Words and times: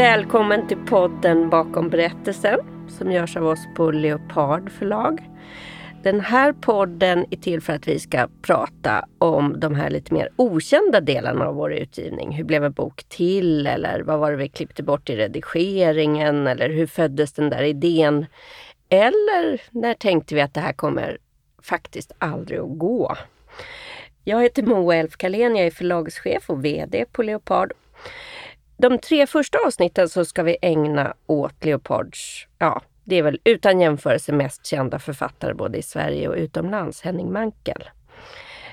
Välkommen 0.00 0.68
till 0.68 0.86
podden 0.86 1.50
Bakom 1.50 1.88
berättelsen 1.90 2.60
som 2.88 3.12
görs 3.12 3.36
av 3.36 3.46
oss 3.46 3.58
på 3.76 3.90
Leopard 3.90 4.70
förlag. 4.72 5.28
Den 6.02 6.20
här 6.20 6.52
podden 6.52 7.26
är 7.30 7.36
till 7.36 7.60
för 7.60 7.72
att 7.72 7.88
vi 7.88 7.98
ska 7.98 8.28
prata 8.42 9.08
om 9.18 9.60
de 9.60 9.74
här 9.74 9.90
lite 9.90 10.14
mer 10.14 10.28
okända 10.36 11.00
delarna 11.00 11.46
av 11.46 11.54
vår 11.54 11.72
utgivning. 11.72 12.32
Hur 12.32 12.44
blev 12.44 12.64
en 12.64 12.72
bok 12.72 13.04
till? 13.08 13.66
Eller 13.66 14.00
vad 14.00 14.18
var 14.18 14.30
det 14.30 14.36
vi 14.36 14.48
klippte 14.48 14.82
bort 14.82 15.10
i 15.10 15.16
redigeringen? 15.16 16.46
Eller 16.46 16.68
hur 16.70 16.86
föddes 16.86 17.32
den 17.32 17.50
där 17.50 17.62
idén? 17.62 18.26
Eller 18.88 19.60
när 19.70 19.94
tänkte 19.94 20.34
vi 20.34 20.40
att 20.40 20.54
det 20.54 20.60
här 20.60 20.72
kommer 20.72 21.18
faktiskt 21.62 22.12
aldrig 22.18 22.60
att 22.60 22.78
gå? 22.78 23.16
Jag 24.24 24.42
heter 24.42 24.62
Moa 24.62 24.96
Elfkalén, 24.96 25.56
jag 25.56 25.66
är 25.66 25.70
förlagschef 25.70 26.50
och 26.50 26.64
VD 26.64 27.04
på 27.12 27.22
Leopard. 27.22 27.72
De 28.80 28.98
tre 28.98 29.26
första 29.26 29.58
avsnitten 29.66 30.08
så 30.08 30.24
ska 30.24 30.42
vi 30.42 30.56
ägna 30.62 31.14
åt 31.26 31.64
Leopards, 31.64 32.46
ja, 32.58 32.82
det 33.04 33.16
är 33.16 33.22
väl 33.22 33.38
utan 33.44 33.80
jämförelse 33.80 34.32
mest 34.32 34.66
kända 34.66 34.98
författare 34.98 35.54
både 35.54 35.78
i 35.78 35.82
Sverige 35.82 36.28
och 36.28 36.36
utomlands, 36.36 37.02
Henning 37.02 37.32
Mankell. 37.32 37.90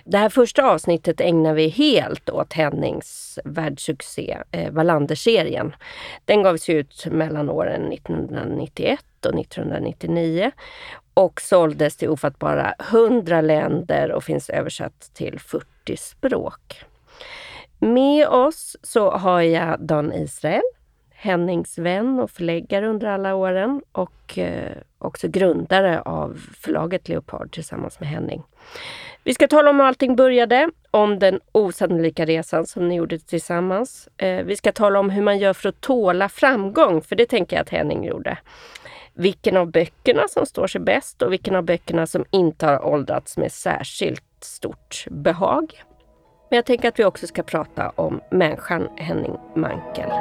Det 0.03 0.17
här 0.17 0.29
första 0.29 0.63
avsnittet 0.63 1.21
ägnar 1.21 1.53
vi 1.53 1.67
helt 1.67 2.29
åt 2.29 2.53
Hennings 2.53 3.39
världssuccé, 3.45 4.37
eh, 4.51 4.71
Wallander-serien. 4.71 5.75
Den 6.25 6.43
gavs 6.43 6.69
ut 6.69 7.05
mellan 7.05 7.49
åren 7.49 7.93
1991 7.93 8.99
och 9.25 9.39
1999 9.39 10.51
och 11.13 11.41
såldes 11.41 11.97
till 11.97 12.09
ofattbara 12.09 12.75
100 12.91 13.41
länder 13.41 14.11
och 14.11 14.23
finns 14.23 14.49
översatt 14.49 15.11
till 15.13 15.39
40 15.39 15.97
språk. 15.97 16.85
Med 17.79 18.27
oss 18.27 18.77
så 18.83 19.11
har 19.11 19.41
jag 19.41 19.79
Dan 19.79 20.13
Israel, 20.13 20.61
Hennings 21.13 21.77
vän 21.77 22.19
och 22.19 22.31
förläggare 22.31 22.87
under 22.87 23.07
alla 23.07 23.35
åren 23.35 23.81
och 23.91 24.37
eh, 24.37 24.77
också 24.97 25.27
grundare 25.27 26.01
av 26.01 26.39
förlaget 26.59 27.09
Leopard 27.09 27.51
tillsammans 27.51 27.99
med 27.99 28.09
Henning. 28.09 28.43
Vi 29.23 29.33
ska 29.33 29.47
tala 29.47 29.69
om 29.69 29.79
hur 29.79 29.85
allting 29.85 30.15
började, 30.15 30.69
om 30.91 31.19
den 31.19 31.39
osannolika 31.51 32.25
resan 32.25 32.65
som 32.65 32.87
ni 32.87 32.95
gjorde 32.95 33.19
tillsammans. 33.19 34.09
Eh, 34.17 34.45
vi 34.45 34.55
ska 34.55 34.71
tala 34.71 34.99
om 34.99 35.09
hur 35.09 35.21
man 35.21 35.39
gör 35.39 35.53
för 35.53 35.69
att 35.69 35.81
tåla 35.81 36.29
framgång, 36.29 37.01
för 37.01 37.15
det 37.15 37.25
tänker 37.25 37.55
jag 37.55 37.61
att 37.61 37.69
Henning 37.69 38.03
gjorde. 38.03 38.37
Vilken 39.13 39.57
av 39.57 39.71
böckerna 39.71 40.27
som 40.27 40.45
står 40.45 40.67
sig 40.67 40.81
bäst 40.81 41.21
och 41.21 41.33
vilken 41.33 41.55
av 41.55 41.63
böckerna 41.63 42.07
som 42.07 42.25
inte 42.29 42.65
har 42.65 42.85
åldrats 42.85 43.37
med 43.37 43.51
särskilt 43.51 44.23
stort 44.41 45.05
behag. 45.09 45.83
Men 46.49 46.55
jag 46.55 46.65
tänker 46.65 46.87
att 46.87 46.99
vi 46.99 47.05
också 47.05 47.27
ska 47.27 47.43
prata 47.43 47.89
om 47.89 48.21
människan 48.31 48.87
Henning 48.95 49.37
Mankell. 49.55 50.11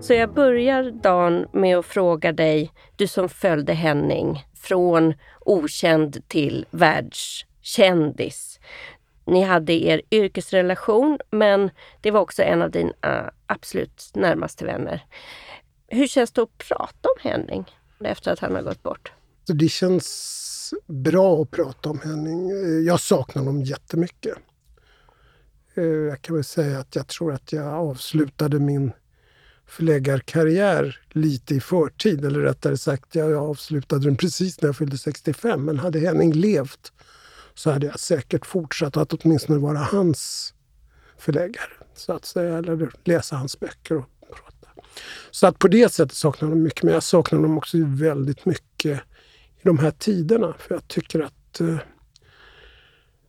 Så 0.00 0.14
jag 0.14 0.34
börjar 0.34 0.90
dagen 0.90 1.46
med 1.52 1.78
att 1.78 1.86
fråga 1.86 2.32
dig, 2.32 2.72
du 2.96 3.06
som 3.06 3.28
följde 3.28 3.72
Henning 3.72 4.44
från 4.54 5.14
okänd 5.40 6.28
till 6.28 6.66
världskändis. 6.70 8.60
Ni 9.24 9.42
hade 9.42 9.72
er 9.72 10.02
yrkesrelation, 10.10 11.18
men 11.30 11.70
det 12.00 12.10
var 12.10 12.20
också 12.20 12.42
en 12.42 12.62
av 12.62 12.70
dina 12.70 12.92
ah, 13.00 13.30
absolut 13.46 14.10
närmaste 14.14 14.64
vänner. 14.64 15.04
Hur 15.88 16.06
känns 16.06 16.32
det 16.32 16.42
att 16.42 16.58
prata 16.58 17.08
om 17.08 17.30
Henning 17.30 17.64
efter 18.04 18.32
att 18.32 18.38
han 18.38 18.54
har 18.54 18.62
gått 18.62 18.82
bort? 18.82 19.12
Det 19.46 19.68
känns 19.68 20.74
bra 20.86 21.42
att 21.42 21.50
prata 21.50 21.90
om 21.90 22.00
Henning. 22.04 22.50
Eh, 22.50 22.56
jag 22.68 23.00
saknar 23.00 23.42
honom 23.42 23.62
jättemycket. 23.62 24.34
Eh, 25.74 25.84
jag 25.84 26.22
kan 26.22 26.34
väl 26.34 26.44
säga 26.44 26.78
att 26.78 26.96
jag 26.96 27.06
tror 27.06 27.32
att 27.32 27.52
jag 27.52 27.66
avslutade 27.66 28.58
min 28.58 28.92
förläggarkarriär 29.66 31.00
lite 31.10 31.54
i 31.54 31.60
förtid. 31.60 32.24
Eller 32.24 32.40
rättare 32.40 32.76
sagt, 32.76 33.14
jag 33.14 33.32
avslutade 33.32 34.04
den 34.04 34.16
precis 34.16 34.62
när 34.62 34.68
jag 34.68 34.76
fyllde 34.76 34.98
65. 34.98 35.64
Men 35.64 35.78
hade 35.78 35.98
Henning 35.98 36.32
levt 36.32 36.92
så 37.54 37.70
hade 37.70 37.86
jag 37.86 38.00
säkert 38.00 38.46
fortsatt 38.46 38.96
att 38.96 39.12
åtminstone 39.12 39.58
vara 39.58 39.78
hans 39.78 40.54
förläggare. 41.18 41.72
Så 41.94 42.12
att 42.12 42.24
säga, 42.24 42.58
eller 42.58 42.90
läsa 43.04 43.36
hans 43.36 43.60
böcker 43.60 43.96
och. 43.96 44.04
Så 45.30 45.46
att 45.46 45.58
på 45.58 45.68
det 45.68 45.92
sättet 45.92 46.16
saknar 46.16 46.48
jag 46.48 46.56
dem 46.56 46.62
mycket. 46.62 46.82
Men 46.82 46.94
jag 46.94 47.02
saknar 47.02 47.42
dem 47.42 47.58
också 47.58 47.76
väldigt 47.80 48.44
mycket 48.44 49.00
i 49.56 49.62
de 49.62 49.78
här 49.78 49.90
tiderna. 49.90 50.54
För 50.58 50.74
jag 50.74 50.88
tycker 50.88 51.20
att 51.20 51.60
eh, 51.60 51.78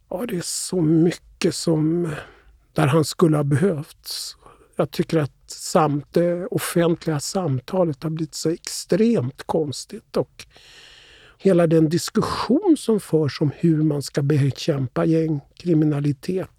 ja, 0.09 0.25
det 0.27 0.37
är 0.37 0.41
så 0.41 0.81
mycket 0.81 1.55
som 1.55 2.05
eh, 2.05 2.11
där 2.73 2.87
han 2.87 3.05
skulle 3.05 3.37
ha 3.37 3.43
behövts. 3.43 4.35
Jag 4.75 4.91
tycker 4.91 5.17
att 5.17 5.31
samt 5.47 6.13
det 6.13 6.45
offentliga 6.45 7.19
samtalet 7.19 8.03
har 8.03 8.09
blivit 8.09 8.35
så 8.35 8.49
extremt 8.49 9.43
konstigt. 9.43 10.17
Och 10.17 10.45
hela 11.37 11.67
den 11.67 11.89
diskussion 11.89 12.75
som 12.77 12.99
förs 12.99 13.41
om 13.41 13.51
hur 13.55 13.83
man 13.83 14.01
ska 14.01 14.21
bekämpa 14.21 15.05
gängkriminalitet 15.05 16.49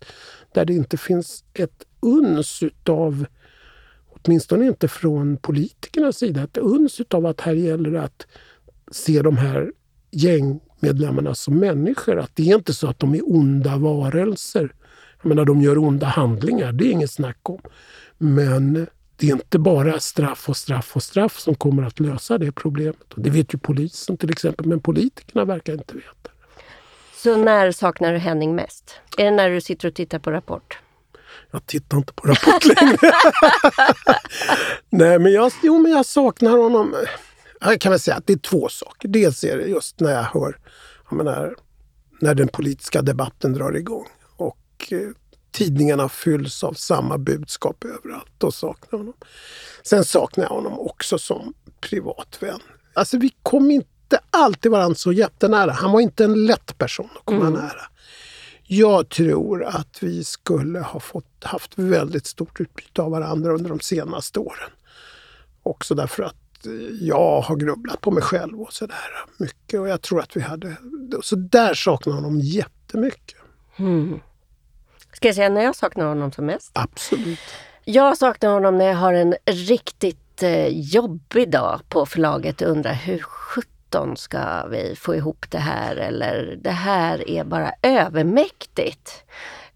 där 0.54 0.64
det 0.64 0.74
inte 0.74 0.96
finns 0.96 1.44
ett 1.54 1.84
uns 2.00 2.62
utav, 2.62 3.26
åtminstone 4.24 4.66
inte 4.66 4.88
från 4.88 5.36
politikernas 5.36 6.16
sida, 6.16 6.42
ett 6.42 6.56
uns 6.56 7.00
utav 7.00 7.26
att 7.26 7.40
här 7.40 7.52
gäller 7.52 7.90
det 7.90 8.02
att 8.02 8.26
se 8.90 9.22
de 9.22 9.36
här 9.36 9.72
gängmedlemmarna 10.10 11.34
som 11.34 11.58
människor. 11.58 12.18
Att 12.18 12.36
det 12.36 12.50
är 12.50 12.54
inte 12.54 12.74
så 12.74 12.88
att 12.88 12.98
de 12.98 13.14
är 13.14 13.20
onda 13.24 13.76
varelser. 13.76 14.74
Jag 15.22 15.28
menar, 15.28 15.44
de 15.44 15.62
gör 15.62 15.78
onda 15.78 16.06
handlingar, 16.06 16.72
det 16.72 16.84
är 16.84 16.90
inget 16.90 17.10
snack 17.10 17.38
om. 17.42 17.60
Men 18.18 18.86
det 19.16 19.28
är 19.28 19.32
inte 19.32 19.58
bara 19.58 20.00
straff 20.00 20.48
och 20.48 20.56
straff 20.56 20.96
och 20.96 21.02
straff 21.02 21.38
som 21.38 21.54
kommer 21.54 21.82
att 21.82 22.00
lösa 22.00 22.38
det 22.38 22.52
problemet. 22.52 23.14
Det 23.14 23.30
vet 23.30 23.54
ju 23.54 23.58
polisen 23.58 24.16
till 24.16 24.30
exempel, 24.30 24.66
men 24.66 24.80
politikerna 24.80 25.44
verkar 25.44 25.72
inte 25.72 25.94
veta. 25.94 26.30
Så 27.14 27.36
när 27.36 27.72
saknar 27.72 28.12
du 28.12 28.18
Henning 28.18 28.54
mest? 28.54 29.00
Är 29.18 29.24
det 29.24 29.30
när 29.30 29.50
du 29.50 29.60
sitter 29.60 29.88
och 29.88 29.94
tittar 29.94 30.18
på 30.18 30.30
Rapport? 30.30 30.78
Jag 31.52 31.66
tittar 31.66 31.96
inte 31.96 32.12
på 32.12 32.26
Rapport 32.26 32.64
längre. 32.64 32.98
Nej, 34.90 35.18
men 35.18 35.32
jag, 35.32 35.52
jo, 35.62 35.78
men 35.78 35.92
jag 35.92 36.06
saknar 36.06 36.58
honom. 36.58 36.94
Jag 37.60 37.80
kan 37.80 37.90
väl 37.90 38.00
säga 38.00 38.16
att 38.16 38.26
det 38.26 38.32
är 38.32 38.38
två 38.38 38.68
saker. 38.68 39.08
Dels 39.08 39.44
är 39.44 39.56
det 39.56 39.64
just 39.64 40.00
när 40.00 40.10
jag 40.10 40.22
hör, 40.22 40.58
jag 41.10 41.16
menar, 41.16 41.56
när 42.20 42.34
den 42.34 42.48
politiska 42.48 43.02
debatten 43.02 43.52
drar 43.52 43.76
igång 43.76 44.06
och 44.36 44.88
eh, 44.90 44.98
tidningarna 45.52 46.08
fylls 46.08 46.64
av 46.64 46.72
samma 46.72 47.18
budskap 47.18 47.84
överallt. 47.84 48.32
Då 48.38 48.52
saknar 48.52 48.88
jag 48.90 48.98
honom. 48.98 49.14
Sen 49.82 50.04
saknar 50.04 50.44
jag 50.44 50.50
honom 50.50 50.78
också 50.78 51.18
som 51.18 51.54
privat 51.80 52.38
vän. 52.40 52.60
Alltså 52.94 53.18
vi 53.18 53.30
kom 53.42 53.70
inte 53.70 54.20
alltid 54.30 54.72
varandra 54.72 54.94
så 54.94 55.12
jättenära. 55.12 55.72
Han 55.72 55.92
var 55.92 56.00
inte 56.00 56.24
en 56.24 56.46
lätt 56.46 56.78
person 56.78 57.08
att 57.16 57.24
komma 57.24 57.46
mm. 57.46 57.52
nära. 57.52 57.82
Jag 58.74 59.08
tror 59.08 59.64
att 59.64 60.02
vi 60.02 60.24
skulle 60.24 60.80
ha 60.80 61.00
fått, 61.00 61.44
haft 61.44 61.78
väldigt 61.78 62.26
stort 62.26 62.60
utbyte 62.60 63.02
av 63.02 63.10
varandra 63.10 63.52
under 63.52 63.70
de 63.70 63.80
senaste 63.80 64.38
åren. 64.38 64.70
Också 65.62 65.94
därför 65.94 66.22
att 66.22 66.66
jag 67.00 67.40
har 67.40 67.56
grubblat 67.56 68.00
på 68.00 68.10
mig 68.10 68.22
själv 68.22 68.60
och 68.60 68.72
sådär 68.72 68.96
mycket. 69.36 69.80
Och 69.80 69.88
jag 69.88 70.02
tror 70.02 70.20
att 70.20 70.36
vi 70.36 70.40
hade... 70.40 70.76
Så 71.22 71.36
där 71.36 71.74
saknar 71.74 72.14
honom 72.14 72.40
jättemycket. 72.40 73.38
Mm. 73.76 74.20
Ska 75.12 75.28
jag 75.28 75.34
säga 75.34 75.48
när 75.48 75.62
jag 75.62 75.76
saknar 75.76 76.06
honom 76.06 76.32
som 76.32 76.46
mest? 76.46 76.70
Absolut. 76.74 77.38
Jag 77.84 78.18
saknar 78.18 78.52
honom 78.52 78.78
när 78.78 78.84
jag 78.84 78.96
har 78.96 79.12
en 79.12 79.34
riktigt 79.46 80.42
eh, 80.42 80.66
jobbig 80.68 81.50
dag 81.50 81.80
på 81.88 82.06
förlaget 82.06 82.62
och 82.62 82.68
undrar 82.68 82.94
hur 82.94 83.18
sjutton 83.18 83.72
ska 84.16 84.66
vi 84.66 84.96
få 84.96 85.14
ihop 85.14 85.46
det 85.48 85.58
här? 85.58 85.96
Eller 85.96 86.58
det 86.62 86.70
här 86.70 87.28
är 87.28 87.44
bara 87.44 87.72
övermäktigt. 87.82 89.24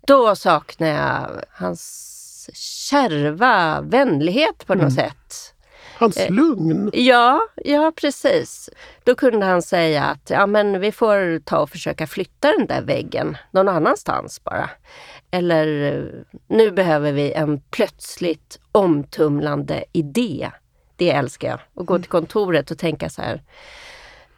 Då 0.06 0.36
saknar 0.36 0.88
jag 0.88 1.44
hans 1.50 2.50
kärva 2.52 3.80
vänlighet 3.80 4.66
på 4.66 4.74
något 4.74 4.82
mm. 4.82 4.90
sätt. 4.90 5.54
Hans 5.98 6.16
eh, 6.16 6.30
lugn? 6.30 6.90
Ja, 6.92 7.40
ja 7.64 7.92
precis. 7.96 8.70
Då 9.04 9.14
kunde 9.14 9.46
han 9.46 9.62
säga 9.62 10.04
att 10.04 10.30
ja, 10.30 10.46
men 10.46 10.80
vi 10.80 10.92
får 10.92 11.38
ta 11.38 11.58
och 11.58 11.70
försöka 11.70 12.06
flytta 12.06 12.52
den 12.52 12.66
där 12.66 12.82
väggen 12.82 13.36
någon 13.50 13.68
annanstans 13.68 14.44
bara. 14.44 14.70
Eller 15.30 16.24
nu 16.48 16.70
behöver 16.70 17.12
vi 17.12 17.32
en 17.32 17.60
plötsligt 17.60 18.60
omtumlande 18.72 19.84
idé. 19.92 20.50
Det 20.96 21.10
älskar 21.10 21.48
jag. 21.48 21.60
Att 21.80 21.86
gå 21.86 21.98
till 21.98 22.08
kontoret 22.08 22.70
och 22.70 22.78
tänka 22.78 23.08
så 23.08 23.22
här. 23.22 23.42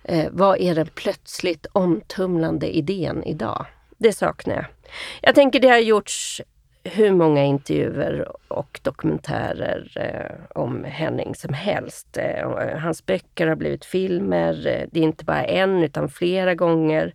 Eh, 0.09 0.29
vad 0.33 0.61
är 0.61 0.75
den 0.75 0.89
plötsligt 0.95 1.67
omtumlande 1.73 2.77
idén 2.77 3.25
idag? 3.25 3.67
Det 3.99 4.13
saknar 4.13 4.55
jag. 4.55 4.65
Jag 5.21 5.35
tänker 5.35 5.61
det 5.61 5.69
har 5.69 5.79
gjorts 5.79 6.43
hur 6.85 7.13
många 7.13 7.45
intervjuer 7.45 8.29
och 8.49 8.81
dokumentärer 8.83 9.93
eh, 9.97 10.61
om 10.63 10.85
Henning 10.85 11.35
som 11.35 11.55
helst. 11.55 12.17
Eh, 12.17 12.41
eh 12.41 12.79
hans 12.79 13.07
böcker 13.07 13.47
har 13.47 13.57
blivit 13.57 13.85
filmer. 13.85 14.67
Eh, 14.67 14.89
det 14.93 15.01
är 15.01 15.05
inte 15.05 15.25
bara 15.25 15.45
en 15.45 15.83
utan 15.83 16.09
flera 16.09 16.55
gånger. 16.55 17.15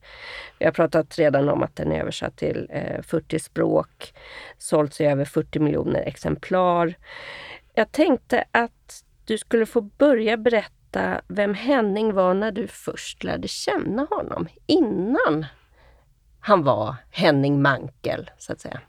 Vi 0.60 0.66
har 0.66 0.72
pratat 0.72 1.20
redan 1.20 1.50
om 1.50 1.64
att 1.64 1.76
den 1.76 1.92
är 1.92 2.00
översatt 2.00 2.38
till 2.38 2.68
eh, 2.70 3.02
40 3.02 3.40
språk. 3.40 4.14
Sålts 4.58 5.02
i 5.02 5.06
över 5.06 5.26
40 5.26 5.60
miljoner 5.60 6.02
exemplar. 6.02 6.94
Jag 7.74 7.92
tänkte 7.92 8.44
att 8.52 9.04
du 9.26 9.38
skulle 9.38 9.66
få 9.66 9.82
börja 9.82 10.38
berätta 10.38 10.83
vem 11.28 11.54
Henning 11.54 12.14
var 12.14 12.34
när 12.34 12.52
du 12.52 12.68
först 12.68 13.24
lärde 13.24 13.48
känna 13.48 14.08
honom. 14.10 14.48
Innan 14.66 15.46
han 16.40 16.64
var 16.64 16.96
Henning 17.10 17.62
Mankel, 17.62 18.30
så 18.38 18.54
att 18.54 18.62
säga. 18.62 18.82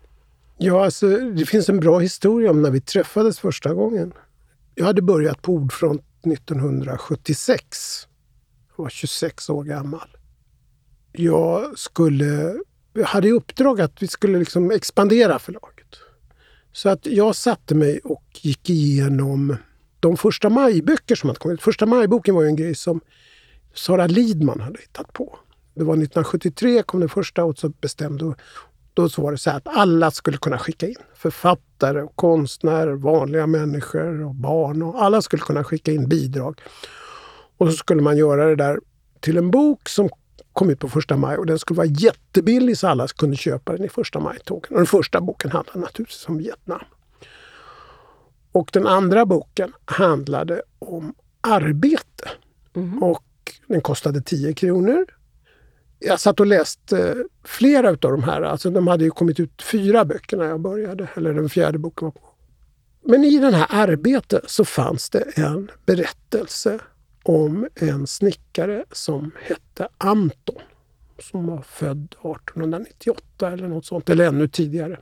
Ja, 0.58 0.84
alltså, 0.84 1.06
det 1.08 1.46
finns 1.46 1.68
en 1.68 1.80
bra 1.80 1.98
historia 1.98 2.50
om 2.50 2.62
när 2.62 2.70
vi 2.70 2.80
träffades 2.80 3.38
första 3.38 3.74
gången. 3.74 4.12
Jag 4.74 4.84
hade 4.84 5.02
börjat 5.02 5.42
på 5.42 5.52
Ordfront 5.52 6.04
1976. 6.32 8.08
Jag 8.76 8.84
var 8.84 8.90
26 8.90 9.50
år 9.50 9.64
gammal. 9.64 10.08
Jag 11.12 11.78
skulle... 11.78 12.54
Jag 12.92 13.04
hade 13.04 13.28
i 13.28 13.32
uppdrag 13.32 13.80
att 13.80 14.02
vi 14.02 14.08
skulle 14.08 14.38
liksom 14.38 14.70
expandera 14.70 15.38
förlaget. 15.38 15.96
Så 16.72 16.88
att 16.88 17.06
jag 17.06 17.36
satte 17.36 17.74
mig 17.74 18.00
och 18.04 18.24
gick 18.42 18.70
igenom 18.70 19.56
de 20.04 20.16
första 20.16 20.48
majböcker 20.48 21.14
som 21.14 21.28
hade 21.28 21.38
kommit. 21.38 21.54
ut. 21.54 21.62
Första 21.62 21.86
majboken 21.86 22.34
var 22.34 22.42
ju 22.42 22.48
en 22.48 22.56
grej 22.56 22.74
som 22.74 23.00
Sara 23.74 24.06
Lidman 24.06 24.60
hade 24.60 24.78
hittat 24.80 25.12
på. 25.12 25.38
Det 25.74 25.84
var 25.84 25.94
1973 25.94 26.82
kom 26.82 27.00
den 27.00 27.08
första 27.08 27.44
och 27.44 27.58
så 27.58 27.68
bestämde 27.68 28.34
då 28.94 29.08
så 29.08 29.22
var 29.22 29.32
det 29.32 29.38
så 29.38 29.50
att 29.50 29.68
alla 29.68 30.10
skulle 30.10 30.36
kunna 30.36 30.58
skicka 30.58 30.88
in. 30.88 30.96
Författare, 31.14 32.02
och 32.02 32.16
konstnärer, 32.16 32.94
vanliga 32.94 33.46
människor 33.46 34.24
och 34.24 34.34
barn. 34.34 34.82
Och 34.82 35.02
alla 35.02 35.22
skulle 35.22 35.42
kunna 35.42 35.64
skicka 35.64 35.92
in 35.92 36.08
bidrag. 36.08 36.60
Och 37.58 37.70
så 37.70 37.76
skulle 37.76 38.02
man 38.02 38.16
göra 38.16 38.46
det 38.46 38.56
där 38.56 38.80
till 39.20 39.36
en 39.36 39.50
bok 39.50 39.88
som 39.88 40.08
kom 40.52 40.70
ut 40.70 40.78
på 40.78 40.88
första 40.88 41.16
maj 41.16 41.36
och 41.36 41.46
den 41.46 41.58
skulle 41.58 41.76
vara 41.76 41.86
jättebillig 41.86 42.78
så 42.78 42.88
alla 42.88 43.08
kunde 43.08 43.36
köpa 43.36 43.72
den 43.72 43.84
i 43.84 43.88
första 43.88 44.20
maj-tågen. 44.20 44.72
Och 44.72 44.76
den 44.76 44.86
första 44.86 45.20
boken 45.20 45.50
handlade 45.50 45.80
naturligtvis 45.80 46.28
om 46.28 46.38
Vietnam. 46.38 46.84
Och 48.54 48.70
den 48.72 48.86
andra 48.86 49.26
boken 49.26 49.72
handlade 49.84 50.62
om 50.78 51.14
arbete. 51.40 52.30
Mm. 52.76 53.02
Och 53.02 53.24
den 53.66 53.80
kostade 53.80 54.22
10 54.22 54.52
kronor 54.52 55.06
jag 56.04 56.20
satt 56.20 56.40
och 56.40 56.46
läste 56.46 57.24
flera 57.44 57.88
av 57.88 57.96
de 57.96 58.22
här. 58.22 58.42
Alltså 58.42 58.70
de 58.70 58.86
hade 58.86 59.04
ju 59.04 59.10
kommit 59.10 59.40
ut 59.40 59.62
fyra 59.62 60.04
böcker 60.04 60.36
när 60.36 60.44
jag 60.44 60.60
började, 60.60 61.08
eller 61.14 61.34
den 61.34 61.48
fjärde 61.48 61.78
boken 61.78 62.06
var 62.06 62.12
på. 62.12 62.20
Men 63.02 63.24
i 63.24 63.38
den 63.38 63.54
här 63.54 63.66
arbetet 63.70 64.50
så 64.50 64.64
fanns 64.64 65.10
det 65.10 65.20
en 65.20 65.70
berättelse 65.86 66.78
om 67.22 67.68
en 67.74 68.06
snickare 68.06 68.84
som 68.92 69.30
hette 69.42 69.88
Anton. 69.98 70.62
Som 71.18 71.46
var 71.46 71.62
född 71.62 72.04
1898 72.04 73.52
eller 73.52 73.68
något 73.68 73.86
sånt, 73.86 74.10
eller 74.10 74.26
ännu 74.26 74.48
tidigare. 74.48 75.00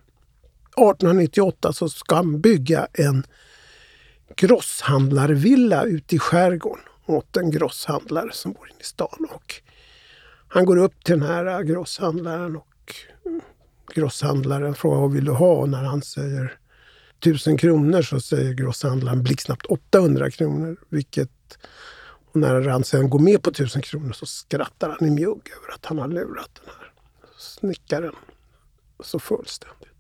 1898 0.77 1.73
så 1.73 1.89
ska 1.89 2.15
han 2.15 2.41
bygga 2.41 2.89
en 2.93 3.27
grosshandlarvilla 4.37 5.85
ute 5.85 6.17
i 6.17 6.19
skärgården 6.19 6.85
åt 7.07 7.37
en 7.37 7.51
grosshandlare 7.51 8.33
som 8.33 8.53
bor 8.53 8.69
inne 8.71 8.81
i 8.81 8.85
stan. 8.85 9.29
Och 9.31 9.55
han 10.49 10.65
går 10.65 10.77
upp 10.77 11.05
till 11.05 11.21
den 11.21 11.29
här 11.29 11.63
grosshandlaren 11.63 12.57
och 12.57 12.95
mm, 13.27 13.41
grosshandlaren 13.95 14.75
frågar 14.75 15.01
vad 15.01 15.13
vill 15.13 15.25
du 15.25 15.33
ha? 15.33 15.53
Och 15.53 15.69
när 15.69 15.83
han 15.83 16.03
säger 16.03 16.59
1000 17.21 17.59
kronor 17.59 18.03
så 18.03 18.21
säger 18.21 18.53
grosshandlaren 18.53 19.23
blixtsnabbt 19.23 19.67
800 19.67 20.31
kronor. 20.31 20.77
Vilket, 20.89 21.59
och 22.31 22.37
när 22.37 22.69
han 22.69 22.85
sen 22.85 23.11
går 23.11 23.19
med 23.19 23.43
på 23.43 23.51
1000 23.51 23.83
kronor 23.83 24.13
så 24.13 24.27
skrattar 24.27 24.97
han 24.99 25.09
i 25.09 25.11
mjugg 25.11 25.51
över 25.57 25.75
att 25.75 25.87
han 25.87 25.99
har 25.99 26.09
lurat 26.09 26.51
den 26.55 26.75
här 26.79 26.93
snickaren 27.39 28.15
så 29.01 29.19
fullständigt. 29.19 29.92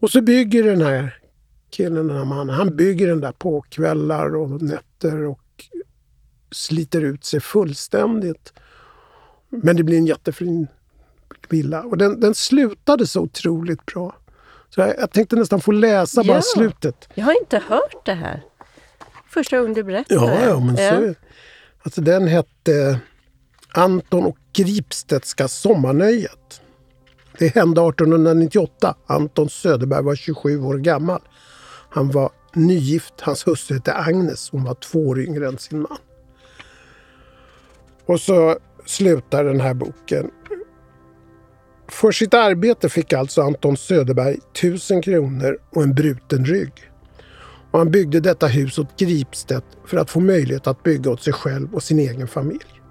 Och 0.00 0.10
så 0.10 0.20
bygger 0.20 0.62
den 0.62 0.80
här 0.80 1.18
killen, 1.70 2.06
den 2.06 2.16
här 2.16 2.24
mannen, 2.24 2.54
han 2.54 2.76
bygger 2.76 3.08
den 3.08 3.20
där 3.20 3.32
på 3.32 3.60
kvällar 3.60 4.36
och 4.36 4.62
nätter 4.62 5.24
och 5.24 5.40
sliter 6.50 7.00
ut 7.00 7.24
sig 7.24 7.40
fullständigt. 7.40 8.52
Men 9.48 9.76
det 9.76 9.82
blir 9.82 9.98
en 9.98 10.06
jättefin 10.06 10.66
villa. 11.48 11.82
Och 11.82 11.98
den, 11.98 12.20
den 12.20 12.34
slutade 12.34 13.06
så 13.06 13.20
otroligt 13.20 13.86
bra. 13.86 14.16
Så 14.68 14.80
jag, 14.80 14.98
jag 14.98 15.10
tänkte 15.10 15.36
nästan 15.36 15.60
få 15.60 15.72
läsa 15.72 16.22
ja. 16.24 16.32
bara 16.32 16.42
slutet. 16.42 17.08
Jag 17.14 17.24
har 17.24 17.40
inte 17.40 17.62
hört 17.68 18.06
det 18.06 18.14
här. 18.14 18.42
Första 19.28 19.58
gången 19.58 19.74
du 19.74 19.82
berättade. 19.82 20.20
Ja, 20.20 20.44
ja 20.44 20.60
men 20.60 20.76
ja. 20.76 20.90
så 20.90 21.14
Alltså 21.82 22.00
den 22.00 22.28
hette 22.28 23.00
Anton 23.68 24.24
och 24.24 24.38
Gripstedtska 24.52 25.48
sommarnöjet. 25.48 26.37
Det 27.38 27.54
hände 27.54 27.80
1898. 27.80 28.94
Anton 29.06 29.48
Söderberg 29.48 30.02
var 30.02 30.14
27 30.14 30.62
år 30.62 30.78
gammal. 30.78 31.20
Han 31.90 32.10
var 32.10 32.30
nygift. 32.54 33.14
Hans 33.20 33.46
hustru 33.46 33.74
hette 33.74 33.94
Agnes. 33.94 34.50
Hon 34.50 34.64
var 34.64 34.74
två 34.74 35.08
år 35.08 35.20
yngre 35.20 35.48
än 35.48 35.58
sin 35.58 35.80
man. 35.80 35.98
Och 38.06 38.20
så 38.20 38.58
slutar 38.86 39.44
den 39.44 39.60
här 39.60 39.74
boken. 39.74 40.30
För 41.88 42.12
sitt 42.12 42.34
arbete 42.34 42.88
fick 42.88 43.12
alltså 43.12 43.42
Anton 43.42 43.76
Söderberg 43.76 44.38
tusen 44.60 45.02
kronor 45.02 45.58
och 45.70 45.82
en 45.82 45.94
bruten 45.94 46.44
rygg. 46.44 46.72
Och 47.70 47.78
han 47.78 47.90
byggde 47.90 48.20
detta 48.20 48.46
hus 48.46 48.78
åt 48.78 48.98
Gripstedt 48.98 49.66
för 49.86 49.96
att 49.96 50.10
få 50.10 50.20
möjlighet 50.20 50.66
att 50.66 50.82
bygga 50.82 51.10
åt 51.10 51.22
sig 51.22 51.32
själv 51.32 51.74
och 51.74 51.82
sin 51.82 51.98
egen 51.98 52.28
familj. 52.28 52.82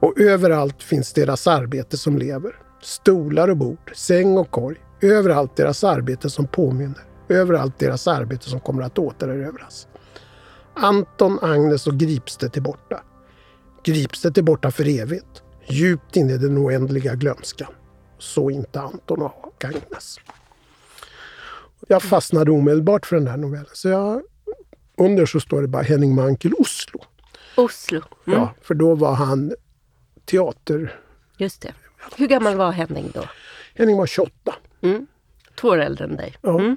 Och 0.00 0.20
överallt 0.20 0.82
finns 0.82 1.12
deras 1.12 1.46
arbete 1.46 1.96
som 1.96 2.18
lever. 2.18 2.69
Stolar 2.82 3.48
och 3.48 3.56
bord, 3.56 3.92
säng 3.96 4.38
och 4.38 4.50
korg. 4.50 4.76
Överallt 5.00 5.56
deras 5.56 5.84
arbete 5.84 6.30
som 6.30 6.46
påminner. 6.46 7.04
Överallt 7.28 7.78
deras 7.78 8.08
arbete 8.08 8.48
som 8.48 8.60
kommer 8.60 8.82
att 8.82 8.98
återerövras. 8.98 9.88
Anton, 10.74 11.38
Agnes 11.42 11.86
och 11.86 11.98
Gripstedt 11.98 12.56
är 12.56 12.60
borta. 12.60 13.02
Gripstedt 13.82 14.38
är 14.38 14.42
borta 14.42 14.70
för 14.70 14.88
evigt, 15.00 15.42
djupt 15.68 16.16
inne 16.16 16.32
i 16.32 16.38
den 16.38 16.58
oändliga 16.58 17.14
glömskan. 17.14 17.72
Så 18.18 18.50
inte 18.50 18.80
Anton 18.80 19.22
och 19.22 19.64
Agnes. 19.64 20.16
Jag 21.88 22.02
fastnade 22.02 22.50
omedelbart 22.50 23.06
för 23.06 23.16
den 23.16 23.26
här 23.26 23.36
novellen. 23.36 23.66
Så 23.72 23.88
jag, 23.88 24.22
under 24.96 25.26
så 25.26 25.40
står 25.40 25.62
det 25.62 25.68
bara 25.68 25.82
Henning 25.82 26.14
Mankel 26.14 26.52
Oslo. 26.58 27.00
Oslo. 27.56 28.00
Mm. 28.26 28.38
Ja, 28.38 28.54
för 28.62 28.74
då 28.74 28.94
var 28.94 29.14
han 29.14 29.52
teater... 30.24 31.00
Just 31.36 31.62
det. 31.62 31.72
Hur 32.16 32.26
gammal 32.26 32.56
var 32.56 32.72
Henning 32.72 33.10
då? 33.14 33.24
Henning 33.74 33.96
var 33.96 34.06
28. 34.06 34.54
Mm. 34.80 35.06
Två 35.60 35.68
år 35.68 35.78
äldre 35.78 36.04
än 36.04 36.16
dig. 36.16 36.36
Ja. 36.42 36.60
Mm. 36.60 36.76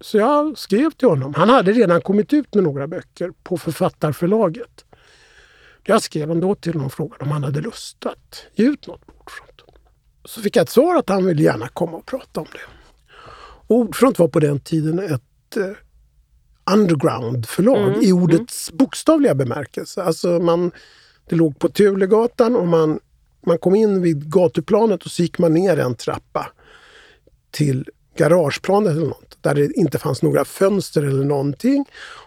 Så 0.00 0.18
jag 0.18 0.58
skrev 0.58 0.90
till 0.90 1.08
honom. 1.08 1.34
Han 1.34 1.48
hade 1.48 1.72
redan 1.72 2.00
kommit 2.00 2.32
ut 2.32 2.54
med 2.54 2.64
några 2.64 2.86
böcker 2.86 3.32
på 3.42 3.58
Författarförlaget. 3.58 4.84
Jag 5.84 6.02
skrev 6.02 6.30
ändå 6.30 6.54
till 6.54 6.72
honom 6.72 6.86
och 6.86 6.92
frågade 6.92 7.24
om 7.24 7.30
han 7.30 7.44
hade 7.44 7.60
lust 7.60 8.06
att 8.06 8.46
ge 8.54 8.64
ut 8.64 8.86
något 8.86 9.06
på 9.06 9.12
Ordfront. 9.20 9.62
Så 10.24 10.40
fick 10.40 10.56
jag 10.56 10.62
ett 10.62 10.70
svar 10.70 10.96
att 10.96 11.08
han 11.08 11.26
ville 11.26 11.42
gärna 11.42 11.68
komma 11.68 11.96
och 11.96 12.06
prata 12.06 12.40
om 12.40 12.46
det. 12.52 12.60
Ordfront 13.66 14.18
var 14.18 14.28
på 14.28 14.40
den 14.40 14.60
tiden 14.60 14.98
ett 14.98 15.56
eh, 15.56 16.74
underground-förlag 16.74 17.88
mm. 17.88 18.00
i 18.02 18.12
ordets 18.12 18.70
mm. 18.70 18.76
bokstavliga 18.76 19.34
bemärkelse. 19.34 20.02
Alltså 20.02 20.28
man, 20.28 20.70
det 21.28 21.36
låg 21.36 21.58
på 21.58 21.68
Tulegatan 21.68 22.56
och 22.56 22.68
man, 22.68 23.00
man 23.48 23.58
kom 23.58 23.74
in 23.74 24.02
vid 24.02 24.32
gatuplanet 24.32 25.04
och 25.04 25.10
så 25.10 25.22
gick 25.22 25.38
man 25.38 25.54
ner 25.54 25.78
en 25.78 25.94
trappa 25.94 26.52
till 27.50 27.88
garageplanet 28.16 28.92
eller 28.92 29.06
något, 29.06 29.38
där 29.40 29.54
det 29.54 29.72
inte 29.72 29.98
fanns 29.98 30.22
några 30.22 30.44
fönster 30.44 31.02
eller 31.02 31.24
någonting. 31.24 31.84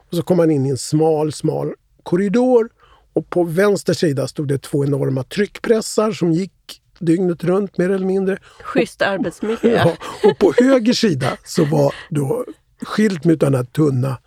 Och 0.10 0.18
så 0.18 0.24
kom 0.24 0.38
man 0.38 0.51
in 0.51 0.66
i 0.66 0.70
en 0.70 0.78
smal, 0.78 1.34
smal 1.34 1.74
korridor 2.04 2.70
och 3.13 3.30
på 3.30 3.44
vänster 3.44 3.94
sida 3.94 4.28
stod 4.28 4.48
det 4.48 4.58
två 4.58 4.86
enorma 4.86 5.24
tryckpressar 5.24 6.12
som 6.12 6.32
gick 6.32 6.82
dygnet 7.00 7.44
runt 7.44 7.78
mer 7.78 7.90
eller 7.90 8.06
mindre. 8.06 8.38
Schysst 8.63 9.01
arbetsmiljö. 9.01 9.58
Ja, 9.63 9.98
och 10.30 10.38
på 10.38 10.54
höger 10.58 10.94
sida 10.94 11.38
så 11.44 11.66
var 11.66 11.94
då 12.10 12.46
skilt 12.82 13.25
med 13.25 13.40
den 13.40 13.56
här 13.56 13.63
tunna, 13.63 14.18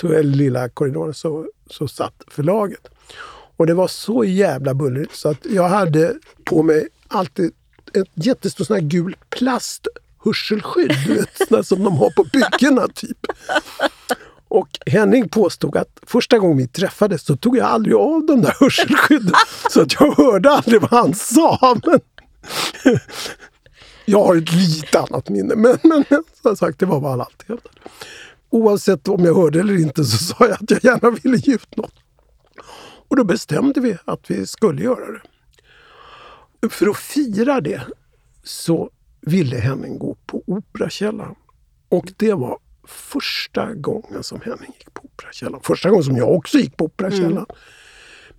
tunna 0.00 0.18
lilla 0.18 0.68
korridoren 0.68 1.14
så, 1.14 1.46
så 1.70 1.88
satt 1.88 2.22
förlaget. 2.30 2.88
Och 3.56 3.66
det 3.66 3.74
var 3.74 3.88
så 3.88 4.24
jävla 4.24 4.74
bullrigt 4.74 5.16
så 5.16 5.28
att 5.28 5.46
jag 5.50 5.68
hade 5.68 6.14
på 6.44 6.62
mig 6.62 6.88
alltid 7.08 7.52
ett 7.92 8.10
jättestort 8.14 8.66
sån 8.66 8.74
här 8.74 8.82
gul 8.82 9.16
plasthörselskydd 9.30 11.26
som 11.64 11.84
de 11.84 11.96
har 11.96 12.10
på 12.10 12.24
byggena 12.32 12.88
typ. 12.88 13.26
Och 14.48 14.68
Henning 14.86 15.28
påstod 15.28 15.76
att 15.76 15.98
första 16.06 16.38
gången 16.38 16.56
vi 16.56 16.68
träffades 16.68 17.22
så 17.22 17.36
tog 17.36 17.56
jag 17.56 17.66
aldrig 17.66 17.94
av 17.94 18.26
de 18.26 18.42
där 18.42 18.54
hörselskydden. 18.60 19.32
så 19.70 19.80
att 19.80 20.00
jag 20.00 20.14
hörde 20.14 20.50
aldrig 20.50 20.80
vad 20.80 20.90
han 20.90 21.14
sa. 21.14 21.76
Men... 21.86 22.00
Jag 24.04 24.24
har 24.24 24.36
ett 24.36 24.52
lite 24.52 25.00
annat 25.00 25.28
minne, 25.28 25.54
men, 25.54 25.78
men 25.82 26.04
som 26.42 26.56
sagt, 26.56 26.78
det 26.78 26.86
var 26.86 27.00
vad 27.00 27.10
han 27.10 27.20
alltid 27.20 27.48
hävdade. 27.48 27.78
Oavsett 28.50 29.08
om 29.08 29.24
jag 29.24 29.34
hörde 29.34 29.60
eller 29.60 29.74
inte 29.78 30.04
så 30.04 30.16
sa 30.16 30.36
jag 30.40 30.52
att 30.52 30.70
jag 30.70 30.84
gärna 30.84 31.10
ville 31.10 31.36
ge 31.36 31.54
ut 31.54 31.76
något. 31.76 31.94
Och 33.14 33.18
då 33.18 33.24
bestämde 33.24 33.80
vi 33.80 33.96
att 34.04 34.30
vi 34.30 34.46
skulle 34.46 34.82
göra 34.82 35.06
det. 35.12 36.68
För 36.68 36.90
att 36.90 36.96
fira 36.96 37.60
det 37.60 37.82
så 38.44 38.90
ville 39.20 39.56
Henning 39.56 39.98
gå 39.98 40.16
på 40.26 40.42
Operakällaren. 40.46 41.34
Och 41.88 42.12
det 42.16 42.32
var 42.32 42.58
första 42.86 43.74
gången 43.74 44.22
som 44.22 44.40
Henning 44.40 44.72
gick 44.78 44.94
på 44.94 45.04
Operakällaren. 45.04 45.62
Första 45.62 45.90
gången 45.90 46.04
som 46.04 46.16
jag 46.16 46.32
också 46.32 46.58
gick 46.58 46.76
på 46.76 46.84
Operakällaren. 46.84 47.32
Mm. 47.36 47.46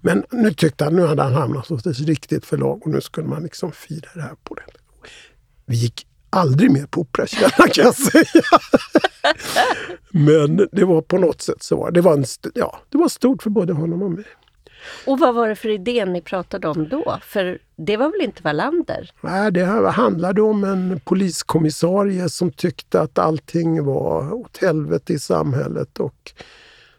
Men 0.02 0.24
nu 0.32 0.54
tyckte 0.54 0.84
han, 0.84 0.96
nu 0.96 1.06
hade 1.06 1.24
han 1.24 1.34
hamnat 1.34 1.68
hos 1.68 1.86
ett 1.86 2.00
riktigt 2.00 2.46
förlag 2.46 2.82
och 2.86 2.92
nu 2.92 3.02
skulle 3.02 3.28
man 3.28 3.44
liksom 3.44 3.72
fira 3.72 4.10
det 4.14 4.22
här 4.22 4.36
på 4.44 4.56
det. 4.56 4.66
Vi 5.66 5.76
gick 5.76 6.08
aldrig 6.30 6.72
mer 6.72 6.86
på 6.86 7.02
Operakällaren 7.02 7.70
kan 7.74 7.86
jag 7.86 7.96
säga. 7.96 8.60
Men 10.10 10.68
det 10.72 10.86
var 10.86 11.02
på 11.02 11.18
något 11.18 11.42
sätt 11.42 11.64
så. 11.64 11.90
Det 11.90 12.02
var, 12.02 12.14
en, 12.14 12.26
ja, 12.54 12.80
det 12.90 12.98
var 12.98 13.10
stort 13.10 13.44
för 13.44 13.50
både 13.50 13.74
honom 13.74 14.02
och 14.02 14.12
mig. 14.12 14.26
Och 15.06 15.20
vad 15.20 15.36
var 15.36 15.50
det 15.50 15.56
för 15.56 15.70
idé 15.70 16.06
ni 16.06 16.22
pratade 16.22 16.68
om 16.68 16.90
då? 16.90 17.20
För 17.22 17.60
det 17.76 17.98
var 17.98 18.12
väl 18.12 18.22
inte 18.22 18.44
Wallander? 18.44 19.12
Nej, 19.22 19.52
det 19.52 19.66
handlade 19.90 20.42
om 20.42 20.64
en 20.64 21.00
poliskommissarie 21.00 22.30
som 22.30 22.52
tyckte 22.52 23.02
att 23.02 23.20
allting 23.20 23.86
var 23.86 24.34
åt 24.34 24.58
helvete 24.58 25.14
i 25.14 25.20
samhället 25.20 26.00
och 26.00 26.34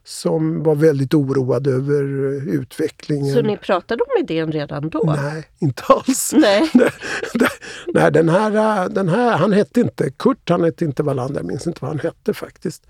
som 0.07 0.63
var 0.63 0.75
väldigt 0.75 1.15
oroad 1.15 1.67
över 1.67 2.03
utvecklingen. 2.49 3.35
Så 3.35 3.43
ni 3.43 3.57
pratade 3.57 4.03
om 4.03 4.23
idén 4.23 4.53
redan 4.53 4.89
då? 4.89 5.03
Nej, 5.07 5.49
inte 5.59 5.83
alls. 5.83 6.33
Nej. 6.37 6.71
Nej, 7.87 8.13
den 8.13 8.29
här, 8.29 8.89
den 8.89 9.09
här, 9.09 9.37
han 9.37 9.53
hette 9.53 9.81
inte 9.81 10.11
Kurt, 10.11 10.51
han 10.51 10.65
hette 10.65 10.85
inte 10.85 11.03
Wallander, 11.03 11.41
jag 11.41 11.47
minns 11.47 11.67
inte 11.67 11.79
vad 11.83 11.91
han 11.91 12.01
hette 12.01 12.35
faktiskt. 12.35 12.87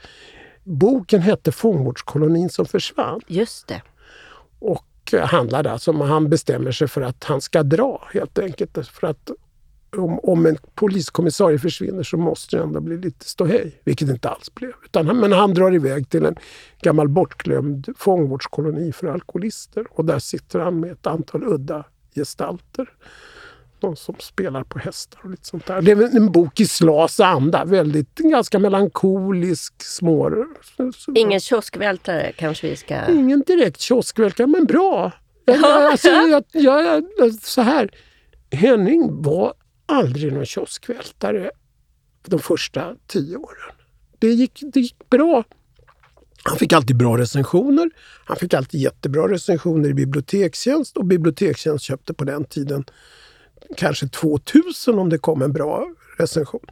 Boken 0.64 1.20
hette 1.20 1.52
Fångvårdskolonin 1.52 2.50
som 2.50 2.66
försvann. 2.66 3.20
Just 3.26 3.66
det. 3.66 3.82
Och 4.58 4.85
handlar 5.12 5.66
alltså 5.66 5.90
om 5.90 6.00
han 6.00 6.28
bestämmer 6.28 6.72
sig 6.72 6.88
för 6.88 7.02
att 7.02 7.25
han 7.25 7.40
ska 7.40 7.62
dra 7.62 8.08
helt 8.12 8.38
enkelt. 8.38 8.88
För 8.88 9.06
att 9.06 9.30
om, 9.96 10.18
om 10.18 10.46
en 10.46 10.56
poliskommissarie 10.75 11.58
försvinner 11.58 12.02
så 12.02 12.16
måste 12.16 12.56
det 12.56 12.62
ändå 12.62 12.80
bli 12.80 12.96
lite 12.96 13.28
ståhej, 13.28 13.80
vilket 13.84 14.08
det 14.08 14.12
inte 14.12 14.28
alls 14.28 14.54
blev. 14.54 14.72
Utan, 14.84 15.20
men 15.20 15.32
han 15.32 15.54
drar 15.54 15.75
iväg 15.75 16.10
till 16.10 16.25
en 16.25 16.36
gammal 16.82 17.08
bortglömd 17.08 17.88
fångvårdskoloni 17.96 18.92
för 18.92 19.06
alkoholister 19.06 19.86
och 19.90 20.04
där 20.04 20.18
sitter 20.18 20.58
han 20.60 20.80
med 20.80 20.92
ett 20.92 21.06
antal 21.06 21.44
udda 21.44 21.84
gestalter. 22.14 22.92
De 23.80 23.97
som 23.97 24.14
spelar 24.18 24.64
på 24.64 24.78
hästar 24.78 25.21
och 25.25 25.30
lite 25.30 25.47
sånt 25.47 25.66
där. 25.66 25.83
Det 25.83 25.90
är 25.90 26.16
en 26.16 26.33
bok 26.33 26.61
i 26.61 26.66
Slas 26.66 27.21
anda, 27.21 27.64
väldigt 27.64 28.14
ganska 28.14 28.59
melankolisk, 28.59 29.83
små... 29.83 30.47
Ingen 31.14 31.40
kioskvältare 31.40 32.33
kanske 32.33 32.68
vi 32.68 32.76
ska... 32.76 33.06
Ingen 33.06 33.42
direkt 33.47 33.80
kioskvältare, 33.80 34.47
men 34.47 34.64
bra. 34.64 35.12
Alltså, 35.64 36.09
jag, 36.09 36.45
jag, 36.52 37.04
så 37.42 37.62
här, 37.62 37.90
Henning 38.50 39.23
var 39.23 39.54
aldrig 39.87 40.33
någon 40.33 40.47
kioskvältare 40.47 41.50
de 42.26 42.38
första 42.38 42.97
tio 43.06 43.37
åren. 43.37 43.75
Det 44.18 44.28
gick, 44.28 44.61
det 44.73 44.80
gick 44.80 45.11
bra. 45.11 45.45
Han 46.42 46.56
fick 46.56 46.73
alltid 46.73 46.97
bra 46.97 47.18
recensioner. 47.18 47.90
Han 48.25 48.37
fick 48.37 48.54
alltid 48.54 48.80
jättebra 48.80 49.28
recensioner 49.28 49.88
i 49.88 49.95
Bibliotekstjänst 49.95 50.97
och 50.97 51.04
Bibliotekstjänst 51.04 51.85
köpte 51.85 52.14
på 52.14 52.25
den 52.25 52.45
tiden 52.45 52.85
kanske 53.76 54.08
2000 54.08 54.99
om 54.99 55.08
det 55.08 55.18
kom 55.18 55.42
en 55.42 55.52
bra 55.52 55.88
recension. 56.18 56.66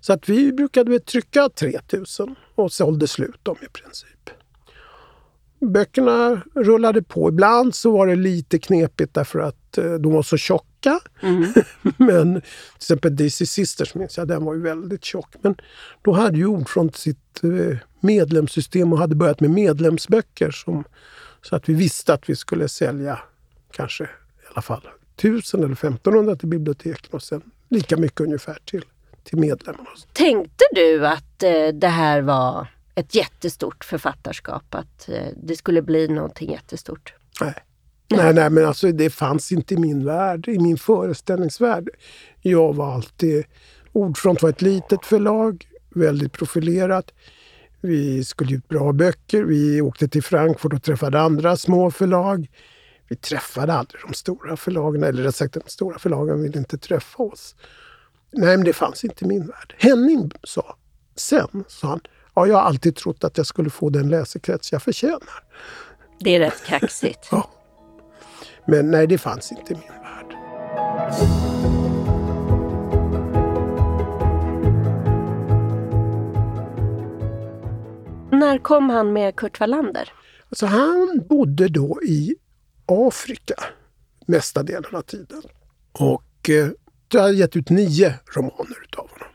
Så 0.00 0.12
att 0.12 0.28
vi 0.28 0.52
brukade 0.52 1.00
trycka 1.00 1.48
3000 1.48 2.34
och 2.54 2.72
sålde 2.72 3.08
slut 3.08 3.38
dem 3.42 3.56
i 3.62 3.68
princip. 3.68 4.30
Böckerna 5.60 6.42
rullade 6.54 7.02
på. 7.02 7.28
Ibland 7.28 7.74
så 7.74 7.90
var 7.90 8.06
det 8.06 8.16
lite 8.16 8.58
knepigt 8.58 9.14
därför 9.14 9.38
att 9.38 9.78
eh, 9.78 9.94
de 9.94 10.12
var 10.12 10.22
så 10.22 10.36
tjocka. 10.36 11.00
Mm. 11.20 11.52
Men 11.96 12.34
till 12.40 12.50
exempel 12.76 13.16
Daisy 13.16 13.46
Sisters 13.46 13.94
minns 13.94 14.18
jag, 14.18 14.28
den 14.28 14.44
var 14.44 14.54
ju 14.54 14.60
väldigt 14.60 15.04
tjock. 15.04 15.34
Men 15.42 15.56
då 16.02 16.12
hade 16.12 16.38
ju 16.38 16.46
Ordfront 16.46 16.96
sitt 16.96 17.44
eh, 17.44 17.76
medlemssystem 18.00 18.92
och 18.92 18.98
hade 18.98 19.14
börjat 19.14 19.40
med 19.40 19.50
medlemsböcker. 19.50 20.50
Som, 20.50 20.84
så 21.42 21.56
att 21.56 21.68
vi 21.68 21.74
visste 21.74 22.14
att 22.14 22.30
vi 22.30 22.36
skulle 22.36 22.68
sälja 22.68 23.18
kanske 23.70 24.04
i 24.04 24.08
alla 24.54 24.62
fall 24.62 24.88
1000 25.24 25.60
eller 25.60 25.72
1500 25.72 26.36
till 26.36 26.48
biblioteken 26.48 27.08
och 27.10 27.22
sen 27.22 27.42
lika 27.68 27.96
mycket 27.96 28.20
ungefär 28.20 28.58
till, 28.64 28.84
till 29.24 29.38
medlemmarna. 29.38 29.88
Tänkte 30.12 30.64
du 30.74 31.06
att 31.06 31.42
eh, 31.42 31.68
det 31.74 31.88
här 31.88 32.20
var 32.20 32.66
ett 32.94 33.14
jättestort 33.14 33.84
författarskap, 33.84 34.74
att 34.74 35.08
eh, 35.08 35.26
det 35.42 35.56
skulle 35.56 35.82
bli 35.82 36.08
någonting 36.08 36.50
jättestort? 36.50 37.14
Nej. 37.40 37.54
Nej, 38.16 38.34
nej, 38.34 38.50
men 38.50 38.66
alltså 38.66 38.92
det 38.92 39.10
fanns 39.10 39.52
inte 39.52 39.74
i 39.74 39.76
min 39.76 40.04
värld, 40.04 40.48
i 40.48 40.58
min 40.58 40.78
föreställningsvärld. 40.78 41.88
Jag 42.40 42.74
var 42.74 42.94
alltid... 42.94 43.44
Ordfront 43.92 44.42
var 44.42 44.50
ett 44.50 44.62
litet 44.62 45.04
förlag, 45.04 45.66
väldigt 45.94 46.32
profilerat. 46.32 47.12
Vi 47.80 48.24
skulle 48.24 48.50
ge 48.50 48.56
ut 48.56 48.68
bra 48.68 48.92
böcker. 48.92 49.42
Vi 49.42 49.80
åkte 49.80 50.08
till 50.08 50.22
Frankfurt 50.22 50.72
och 50.72 50.82
träffade 50.82 51.20
andra 51.20 51.56
små 51.56 51.90
förlag. 51.90 52.48
Vi 53.12 53.16
träffade 53.16 53.72
aldrig 53.72 54.02
de 54.02 54.14
stora 54.14 54.56
förlagen, 54.56 55.02
eller 55.02 55.22
rätt 55.22 55.36
sagt 55.36 55.54
de 55.54 55.62
stora 55.66 55.98
förlagen 55.98 56.42
ville 56.42 56.58
inte 56.58 56.78
träffa 56.78 57.22
oss. 57.22 57.54
Nej, 58.30 58.56
men 58.56 58.64
det 58.64 58.72
fanns 58.72 59.04
inte 59.04 59.24
i 59.24 59.28
min 59.28 59.46
värld. 59.46 59.74
Henning 59.78 60.30
sa, 60.42 60.76
sen 61.16 61.64
sa 61.68 61.86
han, 61.86 62.00
ja, 62.34 62.46
jag 62.46 62.54
har 62.54 62.62
alltid 62.62 62.96
trott 62.96 63.24
att 63.24 63.36
jag 63.36 63.46
skulle 63.46 63.70
få 63.70 63.90
den 63.90 64.08
läsekrets 64.08 64.72
jag 64.72 64.82
förtjänar. 64.82 65.44
Det 66.20 66.36
är 66.36 66.40
rätt 66.40 66.64
kaxigt. 66.66 67.28
ja. 67.30 67.50
Men 68.66 68.90
nej, 68.90 69.06
det 69.06 69.18
fanns 69.18 69.52
inte 69.52 69.72
i 69.72 69.76
min 69.76 70.02
värld. 70.02 70.36
När 78.30 78.58
kom 78.58 78.90
han 78.90 79.12
med 79.12 79.36
Kurt 79.36 79.60
Wallander? 79.60 80.12
Alltså 80.48 80.66
han 80.66 81.24
bodde 81.28 81.68
då 81.68 82.02
i 82.02 82.34
Afrika 82.86 83.64
mesta 84.26 84.62
delen 84.62 84.94
av 84.94 85.02
tiden. 85.02 85.42
Och 85.92 86.50
eh, 86.50 86.68
jag 87.12 87.20
har 87.20 87.30
gett 87.30 87.56
ut 87.56 87.70
nio 87.70 88.14
romaner 88.34 88.82
utav 88.82 89.10
honom. 89.10 89.28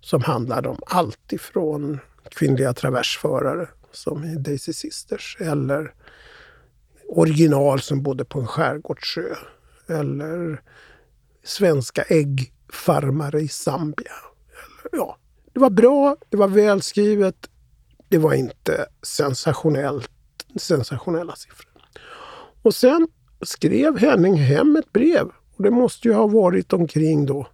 Som 0.00 0.22
handlade 0.22 0.68
om 0.68 0.78
allt 0.86 1.32
ifrån 1.32 1.98
kvinnliga 2.30 2.74
traversförare 2.74 3.68
som 3.92 4.24
i 4.24 4.36
Daisy 4.36 4.72
Sisters 4.72 5.36
eller 5.40 5.94
original 7.08 7.80
som 7.80 8.02
bodde 8.02 8.24
på 8.24 8.40
en 8.40 8.46
skärgårdsö. 8.46 9.34
Eller 9.86 10.62
svenska 11.44 12.02
äggfarmare 12.02 13.40
i 13.40 13.48
Zambia. 13.48 14.12
Eller, 14.82 14.98
ja. 14.98 15.18
Det 15.52 15.60
var 15.60 15.70
bra, 15.70 16.16
det 16.28 16.36
var 16.36 16.48
välskrivet. 16.48 17.50
Det 18.08 18.18
var 18.18 18.34
inte 18.34 18.86
sensationellt, 19.02 20.10
sensationella 20.56 21.36
siffror. 21.36 21.73
Och 22.64 22.74
sen 22.74 23.08
skrev 23.42 23.98
Henning 23.98 24.34
hem 24.34 24.76
ett 24.76 24.92
brev. 24.92 25.26
Och 25.56 25.62
det 25.62 25.70
måste 25.70 26.08
ju 26.08 26.14
ha 26.14 26.26
varit 26.26 26.72
omkring 26.72 27.26
då, 27.26 27.46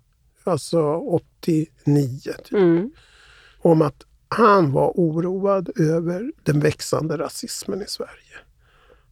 alltså 0.44 0.82
89. 0.82 2.20
Typ, 2.44 2.52
mm. 2.52 2.90
Om 3.58 3.82
att 3.82 4.06
han 4.28 4.72
var 4.72 4.92
oroad 4.94 5.70
över 5.80 6.32
den 6.42 6.60
växande 6.60 7.18
rasismen 7.18 7.82
i 7.82 7.86
Sverige. 7.86 8.36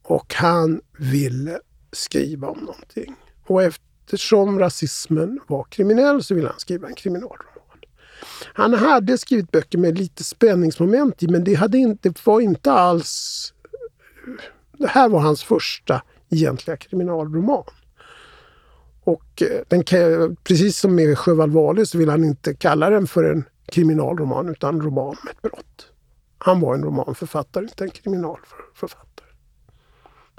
Och 0.02 0.34
han 0.34 0.80
ville 0.98 1.60
skriva 1.92 2.48
om 2.48 2.58
någonting. 2.58 3.14
Och 3.46 3.62
eftersom 3.62 4.58
rasismen 4.58 5.40
var 5.46 5.64
kriminell 5.64 6.22
så 6.22 6.34
ville 6.34 6.48
han 6.48 6.60
skriva 6.60 6.88
en 6.88 6.94
kriminalroman. 6.94 7.54
Han 8.54 8.74
hade 8.74 9.18
skrivit 9.18 9.50
böcker 9.50 9.78
med 9.78 9.98
lite 9.98 10.24
spänningsmoment 10.24 11.22
i 11.22 11.28
men 11.28 11.44
det, 11.44 11.54
hade 11.54 11.78
inte, 11.78 12.08
det 12.08 12.26
var 12.26 12.40
inte 12.40 12.72
alls... 12.72 13.52
Det 14.78 14.88
här 14.88 15.08
var 15.08 15.20
hans 15.20 15.42
första 15.42 16.02
egentliga 16.30 16.76
kriminalroman. 16.76 17.64
Och 19.04 19.42
eh, 19.42 19.60
den, 19.68 19.84
precis 20.44 20.78
som 20.78 20.94
med 20.94 21.18
Sjöwall 21.18 21.50
Wahlöö 21.50 21.86
så 21.86 21.98
vill 21.98 22.08
han 22.08 22.24
inte 22.24 22.54
kalla 22.54 22.90
den 22.90 23.06
för 23.06 23.24
en 23.24 23.44
kriminalroman 23.66 24.48
utan 24.48 24.80
roman 24.80 25.16
med 25.24 25.32
ett 25.32 25.42
brott. 25.42 25.92
Han 26.38 26.60
var 26.60 26.74
en 26.74 26.84
romanförfattare, 26.84 27.64
inte 27.64 27.84
en 27.84 27.90
kriminalförfattare 27.90 29.08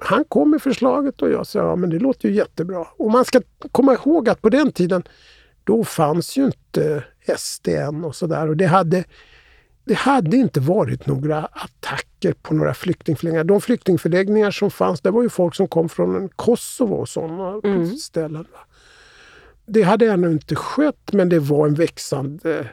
han 0.01 0.25
kom 0.25 0.51
med 0.51 0.61
förslaget 0.61 1.21
och 1.21 1.29
jag 1.29 1.47
sa 1.47 1.59
ja 1.59 1.75
men 1.75 1.89
det 1.89 1.99
låter 1.99 2.29
ju 2.29 2.35
jättebra. 2.35 2.87
Och 2.97 3.11
man 3.11 3.25
ska 3.25 3.41
komma 3.71 3.93
ihåg 3.93 4.29
att 4.29 4.41
på 4.41 4.49
den 4.49 4.71
tiden 4.71 5.03
då 5.63 5.83
fanns 5.83 6.37
ju 6.37 6.45
inte 6.45 7.03
SDN 7.37 8.03
och 8.03 8.15
sådär. 8.15 8.47
Och 8.47 8.57
det 8.57 8.65
hade, 8.65 9.03
det 9.89 9.95
hade 9.95 10.37
inte 10.37 10.59
varit 10.59 11.05
några 11.05 11.45
attacker 11.45 12.33
på 12.33 12.53
några 12.53 12.73
flyktingförläggningar. 12.73 13.43
De 13.43 13.61
flyktingförläggningar 13.61 14.51
som 14.51 14.71
fanns, 14.71 15.01
det 15.01 15.11
var 15.11 15.23
ju 15.23 15.29
folk 15.29 15.55
som 15.55 15.67
kom 15.67 15.89
från 15.89 16.29
Kosovo 16.29 16.95
och 16.95 17.09
sådana 17.09 17.61
mm. 17.63 17.97
ställen. 17.97 18.45
det 19.65 19.81
hade 19.81 20.05
ännu 20.05 20.31
inte 20.31 20.55
skett, 20.55 21.13
men 21.13 21.29
det 21.29 21.39
var 21.39 21.67
en 21.67 21.73
växande 21.73 22.69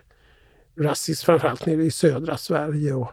rasism, 0.78 1.26
framförallt 1.26 1.66
nere 1.66 1.82
i 1.82 1.90
södra 1.90 2.37
Sverige. 2.37 2.94
Och 2.94 3.12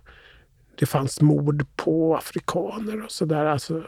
det 0.79 0.85
fanns 0.85 1.21
mord 1.21 1.65
på 1.75 2.15
afrikaner 2.15 3.03
och 3.03 3.11
sådär. 3.11 3.45
Alltså, 3.45 3.83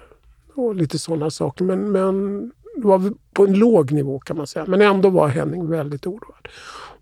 och 0.54 0.76
lite 0.76 1.00
sådana 1.00 1.30
saker. 1.30 1.66
Men, 1.66 1.92
men 1.92 2.52
det 2.76 2.88
var 2.88 3.14
på 3.34 3.44
en 3.44 3.54
låg 3.54 3.92
nivå 3.92 4.20
kan 4.20 4.38
man 4.38 4.48
säga. 4.48 4.66
Men 4.68 4.82
ändå 4.82 5.10
var 5.10 5.28
Henning 5.28 5.70
väldigt 5.70 6.08
oroad. 6.08 6.48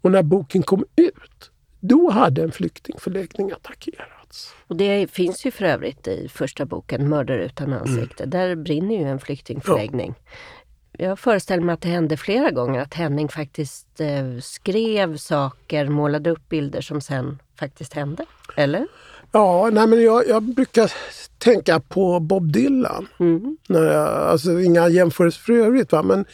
Och 0.01 0.11
när 0.11 0.23
boken 0.23 0.63
kom 0.63 0.85
ut, 0.95 1.51
då 1.85 2.09
hade 2.09 2.43
en 2.43 2.51
flyktingförläggning 2.51 3.51
attackerats. 3.51 4.53
Och 4.67 4.75
det 4.75 5.11
finns 5.11 5.45
ju 5.45 5.51
för 5.51 5.65
övrigt 5.65 6.07
i 6.07 6.29
första 6.33 6.65
boken, 6.65 7.09
Mördare 7.09 7.45
utan 7.45 7.73
ansikte. 7.73 8.23
Mm. 8.23 8.29
Där 8.29 8.55
brinner 8.55 8.95
ju 8.95 9.03
en 9.03 9.19
flyktingförläggning. 9.19 10.13
Ja. 10.91 11.05
Jag 11.05 11.19
föreställer 11.19 11.63
mig 11.63 11.73
att 11.73 11.81
det 11.81 11.89
hände 11.89 12.17
flera 12.17 12.51
gånger 12.51 12.81
att 12.81 12.93
Henning 12.93 13.29
faktiskt 13.29 14.01
eh, 14.01 14.39
skrev 14.41 15.17
saker, 15.17 15.89
målade 15.89 16.29
upp 16.29 16.49
bilder 16.49 16.81
som 16.81 17.01
sen 17.01 17.39
faktiskt 17.59 17.93
hände. 17.93 18.25
Eller? 18.57 18.87
Ja, 19.31 19.69
nej 19.71 19.87
men 19.87 20.01
jag, 20.01 20.27
jag 20.27 20.43
brukar 20.43 20.91
tänka 21.37 21.79
på 21.79 22.19
Bob 22.19 22.51
Dylan. 22.51 23.07
Mm. 23.19 23.57
När 23.69 23.83
jag, 23.83 24.07
alltså 24.07 24.59
inga 24.61 24.89
jämförelser 24.89 25.41
för 25.41 25.53
övrigt, 25.53 25.91
va? 25.91 26.03
men 26.03 26.25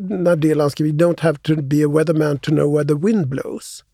när 0.00 0.36
Dylan 0.36 0.70
skrev 0.70 0.86
“Don't 0.86 1.20
have 1.20 1.38
to 1.38 1.56
be 1.56 1.84
a 1.84 1.88
weatherman 1.88 2.38
to 2.38 2.50
know 2.50 2.72
where 2.72 2.88
the 2.88 3.06
wind 3.06 3.28
blows”. 3.28 3.84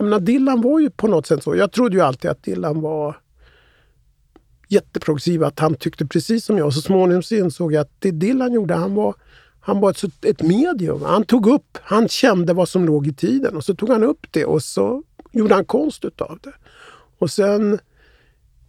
Jag 0.00 0.04
menar, 0.04 0.20
Dylan 0.20 0.60
var 0.60 0.80
ju 0.80 0.90
på 0.90 1.08
något 1.08 1.26
sätt 1.26 1.42
så. 1.42 1.56
Jag 1.56 1.72
trodde 1.72 1.96
ju 1.96 2.02
alltid 2.02 2.30
att 2.30 2.42
Dylan 2.42 2.80
var 2.80 3.16
jätteprogressiv, 4.68 5.44
att 5.44 5.58
han 5.58 5.74
tyckte 5.74 6.06
precis 6.06 6.44
som 6.44 6.58
jag. 6.58 6.72
Så 6.72 6.80
småningom 6.80 7.22
så 7.22 7.34
insåg 7.34 7.72
jag 7.72 7.80
att 7.80 7.92
det 7.98 8.10
Dylan 8.10 8.52
gjorde, 8.52 8.74
han 8.74 8.94
var, 8.94 9.14
han 9.60 9.80
var 9.80 9.90
ett, 9.90 10.24
ett 10.24 10.42
medium. 10.42 11.02
Han 11.02 11.24
tog 11.24 11.46
upp, 11.46 11.78
han 11.82 12.08
kände 12.08 12.52
vad 12.52 12.68
som 12.68 12.84
låg 12.84 13.06
i 13.06 13.12
tiden 13.12 13.56
och 13.56 13.64
så 13.64 13.74
tog 13.74 13.90
han 13.90 14.02
upp 14.02 14.26
det 14.30 14.44
och 14.44 14.62
så 14.62 15.02
gjorde 15.32 15.54
han 15.54 15.64
konst 15.64 16.04
utav 16.04 16.38
det. 16.42 16.52
Och 17.18 17.30
sen 17.30 17.78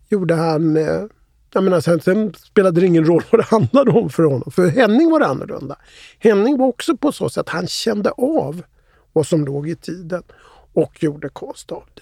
gjorde 0.09 0.35
han... 0.35 0.77
Eh, 0.77 1.03
jag 1.53 1.63
menar, 1.63 1.79
sen, 1.79 2.01
sen, 2.01 2.33
spelade 2.33 2.81
det 2.81 2.87
ingen 2.87 3.05
roll 3.05 3.23
vad 3.31 3.41
det 3.41 3.45
handlade 3.45 3.91
om 3.91 4.09
för 4.09 4.23
honom. 4.23 4.51
För 4.51 4.67
Henning 4.67 5.11
var 5.11 5.19
det 5.19 5.27
annorlunda. 5.27 5.75
Henning 6.19 6.57
var 6.57 6.67
också 6.67 6.97
på 6.97 7.11
så 7.11 7.29
sätt 7.29 7.41
att 7.41 7.49
han 7.49 7.67
kände 7.67 8.11
av 8.11 8.61
vad 9.13 9.27
som 9.27 9.45
låg 9.45 9.69
i 9.69 9.75
tiden 9.75 10.23
och 10.73 11.03
gjorde 11.03 11.29
konst 11.29 11.71
av 11.71 11.83
det. 11.93 12.01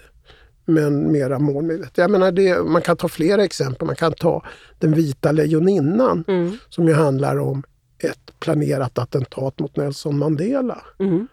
Men 0.72 1.12
mera 1.12 1.38
målmedvetet. 1.38 1.98
Jag 1.98 2.10
menar, 2.10 2.32
det, 2.32 2.62
man 2.62 2.82
kan 2.82 2.96
ta 2.96 3.08
flera 3.08 3.44
exempel. 3.44 3.86
Man 3.86 3.96
kan 3.96 4.12
ta 4.12 4.44
Den 4.78 4.94
vita 4.94 5.32
lejoninnan 5.32 6.24
mm. 6.28 6.58
som 6.68 6.88
ju 6.88 6.94
handlar 6.94 7.36
om 7.36 7.62
ett 7.98 8.40
planerat 8.40 8.98
attentat 8.98 9.58
mot 9.58 9.76
Nelson 9.76 10.18
Mandela. 10.18 10.84
Mm. 10.98 11.28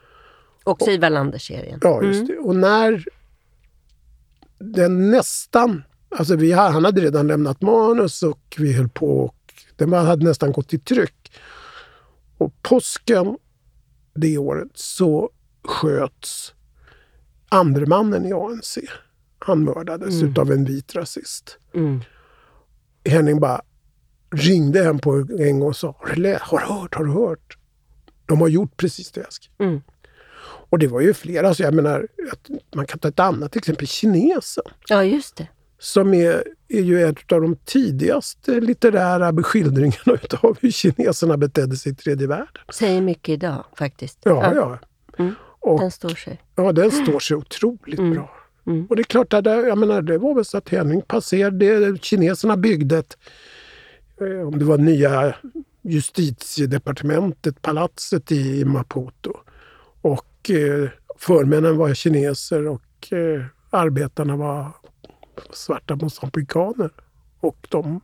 Också 0.63 0.91
i 0.91 0.97
Wallander-serien. 0.97 1.79
Ja, 1.83 2.03
just 2.03 2.21
mm. 2.21 2.27
det. 2.27 2.37
Och 2.37 2.55
när 2.55 3.05
den 4.59 5.11
nästan... 5.11 5.83
Alltså 6.09 6.35
vi, 6.35 6.51
han 6.51 6.85
hade 6.85 7.01
redan 7.01 7.27
lämnat 7.27 7.61
manus 7.61 8.23
och 8.23 8.55
vi 8.57 8.73
höll 8.73 8.89
på 8.89 9.19
och 9.19 9.53
den 9.75 9.93
hade 9.93 10.25
nästan 10.25 10.51
gått 10.51 10.73
i 10.73 10.79
tryck. 10.79 11.31
Och 12.37 12.53
påsken 12.61 13.37
det 14.15 14.37
året 14.37 14.71
så 14.73 15.29
sköts 15.63 16.53
andre 17.49 17.85
mannen 17.85 18.25
i 18.25 18.33
ANC. 18.33 18.77
Han 19.39 19.63
mördades 19.63 20.13
mm. 20.13 20.31
utav 20.31 20.51
en 20.51 20.65
vit 20.65 20.95
rasist. 20.95 21.57
Mm. 21.73 22.01
Henning 23.05 23.39
bara 23.39 23.61
ringde 24.31 24.83
hem 24.83 24.99
på 24.99 25.25
en 25.39 25.59
gång 25.59 25.69
och 25.69 25.75
sa 25.75 25.95
har 25.99 26.15
du, 26.15 26.29
hört? 26.29 26.95
Har 26.95 27.03
du 27.03 27.11
hört? 27.11 27.57
De 28.25 28.41
har 28.41 28.47
gjort 28.47 28.77
precis 28.77 29.11
det 29.11 29.21
jag 29.21 29.33
skrev. 29.33 29.67
Mm. 29.67 29.81
Och 30.69 30.79
det 30.79 30.87
var 30.87 31.01
ju 31.01 31.13
flera. 31.13 31.47
Alltså 31.47 31.63
jag 31.63 31.73
menar, 31.73 32.07
man 32.75 32.85
kan 32.85 32.99
ta 32.99 33.07
ett 33.07 33.19
annat 33.19 33.55
exempel, 33.55 33.87
kinesen. 33.87 34.63
Ja, 34.87 35.03
just 35.03 35.35
det. 35.35 35.47
Som 35.79 36.13
är, 36.13 36.43
är 36.67 36.81
ju 36.81 37.03
en 37.03 37.15
av 37.31 37.41
de 37.41 37.55
tidigaste 37.55 38.51
litterära 38.51 39.43
skildringarna 39.43 40.19
av 40.41 40.57
hur 40.61 40.71
kineserna 40.71 41.37
betedde 41.37 41.75
sig 41.75 41.91
i 41.91 41.95
tredje 41.95 42.27
världen. 42.27 42.63
Säger 42.73 43.01
mycket 43.01 43.29
idag 43.33 43.65
faktiskt. 43.77 44.19
Ja, 44.23 44.55
ja. 44.55 44.79
Mm. 45.17 45.35
Och, 45.67 45.79
den 45.79 45.91
står 45.91 46.09
sig. 46.09 46.41
Ja, 46.55 46.71
den 46.71 46.91
står 46.91 47.19
sig 47.19 47.37
otroligt 47.37 47.99
mm. 47.99 48.13
bra. 48.13 48.29
Mm. 48.67 48.85
Och 48.85 48.95
det 48.95 49.01
är 49.01 49.03
klart, 49.03 49.33
att 49.33 49.43
det, 49.43 49.67
jag 49.67 49.77
menar, 49.77 50.01
det 50.01 50.17
var 50.17 50.35
väl 50.35 50.45
så 50.45 50.57
att 50.57 50.69
Henning 50.69 51.01
passerade, 51.01 51.97
kineserna 52.01 52.57
byggde 52.57 52.97
ett, 52.97 53.17
eh, 54.21 54.47
om 54.47 54.59
det 54.59 54.65
var 54.65 54.77
nya 54.77 55.35
justitiedepartementet, 55.81 57.61
palatset 57.61 58.31
i 58.31 58.65
Maputo. 58.65 59.33
Och 60.01 60.49
eh, 60.49 60.89
förmännen 61.17 61.77
var 61.77 61.93
kineser 61.93 62.67
och 62.67 63.13
eh, 63.13 63.45
arbetarna 63.69 64.35
var 64.35 64.71
svarta 65.53 65.95
mosambikaner. 65.95 66.91
Och 67.39 67.67
de, 67.69 68.01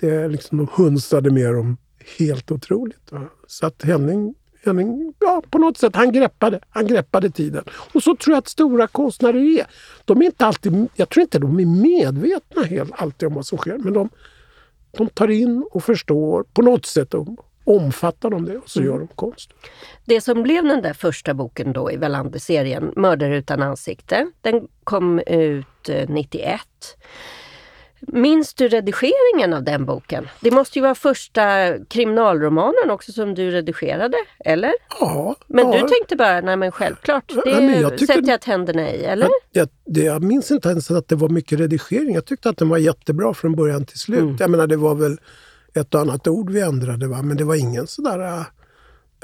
det 0.00 0.28
liksom, 0.28 0.58
de 0.58 0.68
hunsade 0.72 1.30
med 1.30 1.54
dem 1.54 1.76
helt 2.18 2.50
otroligt. 2.50 3.12
Va? 3.12 3.28
Så 3.46 3.66
att 3.66 3.82
Henning, 3.82 4.34
Ja, 5.20 5.42
på 5.50 5.58
något 5.58 5.78
sätt, 5.78 5.96
han 5.96 6.12
greppade, 6.12 6.60
han 6.70 6.86
greppade 6.86 7.30
tiden. 7.30 7.64
Och 7.92 8.02
så 8.02 8.16
tror 8.16 8.34
jag 8.34 8.38
att 8.38 8.48
stora 8.48 8.86
konstnärer 8.86 9.58
är. 9.58 9.66
De 10.04 10.22
är 10.22 10.26
inte 10.26 10.46
alltid, 10.46 10.88
jag 10.94 11.08
tror 11.08 11.22
inte 11.22 11.38
de 11.38 11.60
är 11.60 11.66
medvetna 11.66 12.62
helt, 12.62 12.92
alltid 12.94 13.26
om 13.26 13.34
vad 13.34 13.46
som 13.46 13.58
sker, 13.58 13.78
men 13.78 13.92
de, 13.92 14.08
de 14.90 15.08
tar 15.08 15.28
in 15.28 15.64
och 15.70 15.84
förstår 15.84 16.44
på 16.54 16.62
något 16.62 16.86
sätt 16.86 17.14
omfattar 17.66 18.30
de 18.30 18.44
det 18.44 18.56
och 18.56 18.70
så 18.70 18.80
mm. 18.80 18.92
gör 18.92 18.98
de 18.98 19.08
konst. 19.08 19.50
Det 20.04 20.20
som 20.20 20.42
blev 20.42 20.64
den 20.64 20.82
där 20.82 20.92
första 20.92 21.34
boken 21.34 21.72
då 21.72 21.92
i 21.92 21.96
Wallander-serien, 21.96 22.92
Mördare 22.96 23.36
utan 23.36 23.62
ansikte, 23.62 24.30
den 24.40 24.68
kom 24.84 25.18
ut 25.18 25.88
91. 26.08 26.60
Minns 28.00 28.54
du 28.54 28.68
redigeringen 28.68 29.52
av 29.52 29.62
den 29.62 29.84
boken? 29.84 30.28
Det 30.40 30.50
måste 30.50 30.78
ju 30.78 30.82
vara 30.82 30.94
första 30.94 31.72
kriminalromanen 31.88 32.90
också 32.90 33.12
som 33.12 33.34
du 33.34 33.50
redigerade, 33.50 34.16
eller? 34.44 34.72
Ja. 35.00 35.36
Men 35.46 35.66
ja. 35.66 35.72
du 35.72 35.88
tänkte 35.88 36.16
bara, 36.16 36.40
nej 36.40 36.56
men 36.56 36.72
självklart, 36.72 37.32
det 37.44 37.50
ja, 37.50 37.60
men 37.60 37.80
jag 37.80 38.00
sätter 38.00 38.30
jag 38.30 38.40
tänderna 38.40 38.90
i, 38.90 39.04
eller? 39.04 39.28
Jag, 39.52 39.68
jag, 39.84 40.04
jag, 40.04 40.22
minns 40.22 40.50
inte 40.50 40.68
ens 40.68 40.90
att 40.90 41.08
det 41.08 41.16
var 41.16 41.28
mycket 41.28 41.60
redigering. 41.60 42.14
Jag 42.14 42.24
tyckte 42.24 42.48
att 42.48 42.56
den 42.56 42.68
var 42.68 42.78
jättebra 42.78 43.34
från 43.34 43.56
början 43.56 43.84
till 43.84 43.98
slut. 43.98 44.20
Mm. 44.20 44.36
Jag 44.38 44.50
menar, 44.50 44.66
det 44.66 44.76
var 44.76 44.94
väl 44.94 45.20
ett 45.74 45.94
och 45.94 46.00
annat 46.00 46.28
ord 46.28 46.50
vi 46.50 46.60
ändrade. 46.60 47.08
Va? 47.08 47.22
Men 47.22 47.36
det 47.36 47.44
var 47.44 47.54
ingen 47.54 47.86
sådär... 47.86 48.18
Äh, 48.18 48.42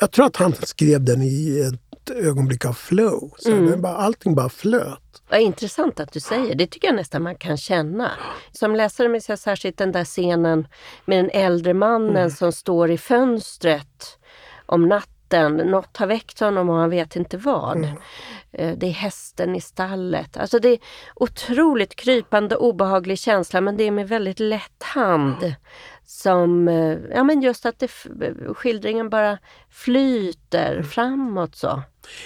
jag 0.01 0.11
tror 0.11 0.27
att 0.27 0.37
han 0.37 0.53
skrev 0.53 1.05
den 1.05 1.23
i 1.23 1.73
ett 2.05 2.11
ögonblick 2.11 2.65
av 2.65 2.73
flow. 2.73 3.35
Så 3.39 3.53
mm. 3.53 3.83
bara, 3.83 3.97
allting 3.97 4.35
bara 4.35 4.49
flöt. 4.49 5.23
Vad 5.31 5.41
intressant 5.41 6.01
att 6.01 6.13
du 6.13 6.21
säger. 6.21 6.55
Det 6.55 6.67
tycker 6.67 6.89
jag 6.89 6.97
nästan 6.97 7.23
man 7.23 7.37
kan 7.37 7.57
känna. 7.57 8.11
Som 8.53 8.75
läsare 8.75 9.09
minns 9.09 9.29
jag 9.29 9.39
särskilt 9.39 9.79
den 9.79 9.93
där 9.93 10.05
scenen 10.05 10.69
med 11.05 11.19
den 11.19 11.31
äldre 11.31 11.75
mannen 11.75 12.17
mm. 12.17 12.31
som 12.31 12.53
står 12.53 12.91
i 12.91 12.99
fönstret 12.99 14.19
om 14.67 14.89
natten. 14.89 15.12
Något 15.33 15.97
har 15.97 16.07
väckt 16.07 16.41
honom 16.41 16.71
och 16.71 16.77
han 16.77 16.91
vet 16.91 17.17
inte 17.17 17.37
vad. 17.37 17.77
Mm. 17.77 17.97
Eh, 18.53 18.79
det 18.79 18.87
är 18.87 18.91
hästen 18.91 19.57
i 19.57 19.61
stallet. 19.61 20.37
Alltså 20.37 20.59
det 20.59 20.69
är 20.69 20.79
otroligt 21.15 21.95
krypande 21.95 22.57
obehaglig 22.57 23.19
känsla 23.19 23.61
men 23.61 23.77
det 23.77 23.85
är 23.85 23.91
med 23.91 24.09
väldigt 24.09 24.41
lätt 24.41 24.83
hand 24.83 25.55
som, 26.05 26.69
eh, 26.69 26.99
ja 27.15 27.25
men 27.25 27.43
just 27.43 27.67
att 27.67 27.79
det, 27.79 27.91
skildringen 28.57 29.11
bara 29.11 29.39
flyter 29.71 30.73
mm. 30.73 30.85
framåt 30.85 31.57
så. 31.57 31.83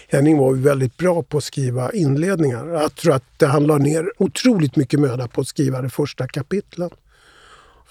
Henning 0.08 0.38
var 0.38 0.54
väldigt 0.54 0.96
bra 0.96 1.22
på 1.22 1.38
att 1.38 1.44
skriva 1.44 1.92
inledningar. 1.92 2.66
Jag 2.66 2.94
tror 2.94 3.14
att 3.14 3.42
han 3.42 3.66
la 3.66 3.78
ner 3.78 4.12
otroligt 4.18 4.76
mycket 4.76 5.00
möda 5.00 5.28
på 5.28 5.40
att 5.40 5.46
skriva 5.46 5.82
de 5.82 5.90
första 5.90 6.28
kapitlen. 6.28 6.90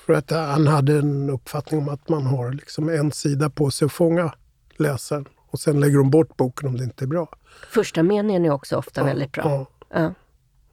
För 0.06 0.14
att 0.14 0.32
han 0.32 0.68
hade 0.68 0.94
en 0.94 1.30
uppfattning 1.30 1.80
om 1.80 1.90
att 1.90 2.10
man 2.10 2.26
har 2.26 2.52
liksom 2.52 2.90
en 2.90 3.12
sida 3.12 3.50
på 3.50 3.72
sig 3.72 3.86
att 3.86 3.92
fånga 3.92 4.34
läsaren 4.80 5.26
och 5.52 5.60
sen 5.60 5.80
lägger 5.80 5.98
de 5.98 6.10
bort 6.10 6.38
boken 6.38 6.70
om 6.70 6.78
det 6.78 6.84
inte 6.84 7.06
är 7.06 7.08
bra. 7.08 7.30
Första 7.72 8.04
meningen 8.04 8.46
är 8.46 8.50
också 8.50 8.78
ofta 8.78 9.02
ja, 9.02 9.06
väldigt 9.06 9.32
bra. 9.32 9.44
Ja. 9.44 9.66
Ja 9.94 10.14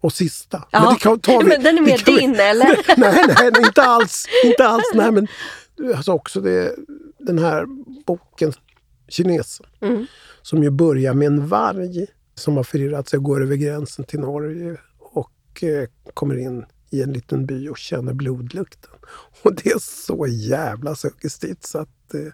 och 0.03 0.13
sista. 0.13 0.65
Men, 0.73 0.95
det 0.95 1.01
kan, 1.01 1.21
tar 1.21 1.43
vi, 1.43 1.49
men 1.49 1.63
den 1.63 1.79
är 1.79 1.83
mer 1.83 2.05
din 2.05 2.33
vi, 2.33 2.39
eller? 2.43 2.99
nej, 3.01 3.25
nej, 3.29 3.51
nej, 3.53 3.63
inte 3.67 3.83
alls. 3.83 4.27
Inte 4.45 4.69
alls. 4.69 4.85
Nej, 4.95 5.13
men, 5.13 5.29
alltså 5.97 6.13
också 6.13 6.41
det, 6.41 6.75
den 7.19 7.39
här 7.39 7.67
boken, 8.07 8.53
Kinesen, 9.09 9.67
mm. 9.81 10.07
som 10.43 10.63
ju 10.63 10.71
börjar 10.71 11.15
med 11.15 11.27
en 11.27 11.47
varg 11.47 12.07
som 12.35 12.57
har 12.57 12.65
förirrat 12.65 13.09
sig 13.09 13.17
och 13.17 13.23
går 13.23 13.43
över 13.43 13.57
gränsen 13.57 14.05
till 14.05 14.21
Norge 14.21 14.77
och 14.99 15.63
eh, 15.63 15.89
kommer 16.15 16.39
in 16.39 16.65
i 16.91 17.03
en 17.03 17.13
liten 17.13 17.47
by 17.47 17.69
och 17.69 17.79
känner 17.79 18.13
blodlukten. 18.13 18.91
Och 19.43 19.55
det 19.55 19.71
är 19.71 19.79
så 19.79 20.27
jävla 20.27 20.95
suggestivt 20.95 21.67
så 21.67 21.79
att 21.79 22.15
eh, 22.15 22.33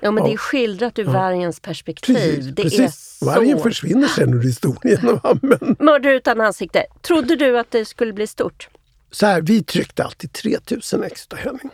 Ja, 0.00 0.10
men 0.10 0.24
ja. 0.24 0.28
det 0.28 0.34
är 0.34 0.38
skildrat 0.38 0.98
ur 0.98 1.04
ja. 1.04 1.12
vargens 1.12 1.60
perspektiv. 1.60 2.14
Precis, 2.14 2.46
det 2.46 2.62
precis. 2.62 2.80
Är 2.80 2.88
så... 2.88 3.24
Vargen 3.24 3.58
försvinner 3.58 4.08
sen 4.08 4.34
ur 4.34 4.42
historien. 4.42 5.20
men... 5.42 5.76
Mördare 5.78 6.14
utan 6.14 6.40
ansikte. 6.40 6.86
Trodde 7.02 7.36
du 7.36 7.58
att 7.58 7.70
det 7.70 7.84
skulle 7.84 8.12
bli 8.12 8.26
stort? 8.26 8.68
Så 9.10 9.26
här, 9.26 9.40
vi 9.40 9.62
tryckte 9.62 10.04
alltid 10.04 10.32
3000 10.32 11.02
extra 11.02 11.38
Henning. 11.38 11.70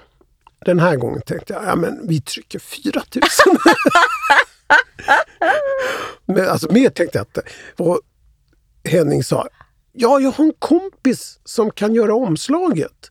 Den 0.64 0.80
här 0.80 0.96
gången 0.96 1.22
tänkte 1.22 1.52
jag, 1.52 1.64
ja 1.64 1.76
men 1.76 2.08
vi 2.08 2.20
trycker 2.20 2.58
4000. 2.58 3.56
Men 6.26 6.48
alltså 6.48 6.72
mer 6.72 6.90
tänkte 6.90 7.18
jag 7.18 7.26
inte. 7.26 7.42
Och 7.76 8.00
Henning 8.84 9.24
sa, 9.24 9.48
ja 9.92 10.20
jag 10.20 10.30
har 10.30 10.44
en 10.44 10.52
kompis 10.58 11.38
som 11.44 11.70
kan 11.70 11.94
göra 11.94 12.14
omslaget. 12.14 13.10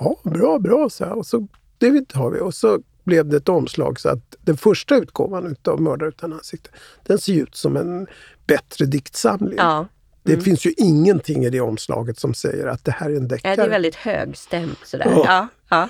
Ja, 0.00 0.20
bra, 0.24 0.58
bra, 0.58 0.90
så 0.90 1.04
Och 1.04 1.26
så 1.26 1.48
det 1.78 2.12
har 2.14 2.30
vi. 2.30 2.40
Och 2.40 2.54
så 2.54 2.80
blev 3.04 3.26
det 3.28 3.36
ett 3.36 3.48
omslag 3.48 4.00
så 4.00 4.08
att 4.08 4.36
den 4.40 4.56
första 4.56 4.96
utgåvan 4.96 5.56
av 5.68 5.80
Mördare 5.80 6.08
utan 6.08 6.32
ansikte, 6.32 6.70
den 7.06 7.18
ser 7.18 7.34
ut 7.34 7.54
som 7.56 7.76
en 7.76 8.06
bättre 8.46 8.84
diktsamling. 8.86 9.58
Ja. 9.58 9.86
Det 10.24 10.32
Mm. 10.32 10.44
finns 10.44 10.66
ju 10.66 10.72
ingenting 10.76 11.44
i 11.44 11.50
det 11.50 11.60
omslaget 11.60 12.18
som 12.18 12.34
säger 12.34 12.66
att 12.66 12.84
det 12.84 12.90
här 12.92 13.10
är 13.10 13.16
en 13.16 13.28
deckare. 13.28 13.52
Ja, 13.52 13.56
det 13.56 13.62
är 13.62 13.68
väldigt 13.68 13.94
högstämt 13.94 14.78
sådär. 14.84 15.06
Ja. 15.10 15.24
Ja, 15.26 15.48
ja. 15.68 15.88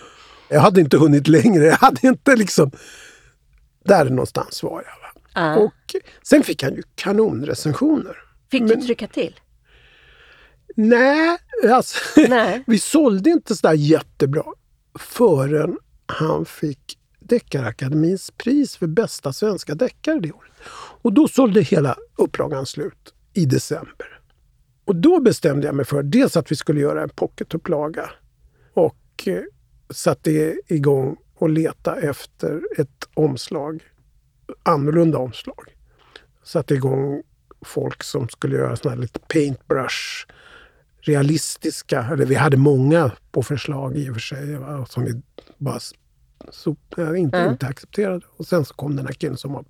Jag 0.48 0.60
hade 0.60 0.80
inte 0.80 0.96
hunnit 0.98 1.28
längre. 1.28 1.64
Jag 1.64 1.76
hade 1.76 2.06
inte 2.06 2.36
liksom... 2.36 2.70
Där 3.84 4.04
någonstans 4.04 4.62
var 4.62 4.84
jag. 5.34 5.42
Va? 5.42 5.56
Och 5.56 5.94
sen 6.22 6.42
fick 6.42 6.62
han 6.62 6.74
ju 6.74 6.82
kanonrecensioner. 6.94 8.16
Fick 8.50 8.62
du 8.68 8.76
trycka 8.76 9.06
till? 9.06 9.40
Nej, 10.76 11.38
alltså, 11.72 11.98
Nej. 12.28 12.64
vi 12.66 12.78
sålde 12.78 13.30
inte 13.30 13.56
sådär 13.56 13.74
jättebra 13.74 14.44
förrän 14.98 15.78
han 16.06 16.44
fick 16.44 16.98
Deckarakademins 17.32 18.30
pris 18.30 18.76
för 18.76 18.86
bästa 18.86 19.32
svenska 19.32 19.74
deckare 19.74 20.20
det 20.20 20.32
året. 20.32 20.52
Och 21.02 21.12
då 21.12 21.28
sålde 21.28 21.62
hela 21.62 21.96
upplagan 22.16 22.66
slut 22.66 23.14
i 23.32 23.44
december. 23.44 24.20
Och 24.84 24.96
då 24.96 25.20
bestämde 25.20 25.66
jag 25.66 25.74
mig 25.74 25.84
för 25.84 26.02
dels 26.02 26.36
att 26.36 26.52
vi 26.52 26.56
skulle 26.56 26.80
göra 26.80 27.02
en 27.02 27.08
pocketupplaga 27.08 28.10
och 28.74 28.96
eh, 29.26 29.42
satte 29.90 30.56
igång 30.66 31.16
och 31.34 31.50
leta 31.50 32.00
efter 32.00 32.60
ett 32.78 33.08
omslag, 33.14 33.82
annorlunda 34.62 35.18
omslag. 35.18 35.76
Satte 36.44 36.74
igång 36.74 37.22
folk 37.64 38.02
som 38.02 38.28
skulle 38.28 38.56
göra 38.56 38.76
såna 38.76 38.94
här 38.94 39.00
lite 39.00 39.18
paintbrush 39.18 40.26
realistiska, 41.00 42.08
eller 42.12 42.26
vi 42.26 42.34
hade 42.34 42.56
många 42.56 43.12
på 43.30 43.42
förslag 43.42 43.96
i 43.96 44.10
och 44.10 44.14
för 44.14 44.20
sig, 44.20 44.56
va, 44.56 44.86
som 44.86 45.04
vi 45.04 45.22
bara 45.58 45.80
s- 46.48 46.54
sop, 46.56 46.98
eh, 46.98 47.20
inte, 47.20 47.38
Mm. 47.38 47.52
inte 47.52 47.66
accepterade. 47.66 48.20
Och 48.36 48.46
sen 48.46 48.64
så 48.64 48.74
kom 48.74 48.96
den 48.96 49.06
här 49.06 49.12
killen 49.12 49.36
som 49.36 49.52
var, 49.52 49.64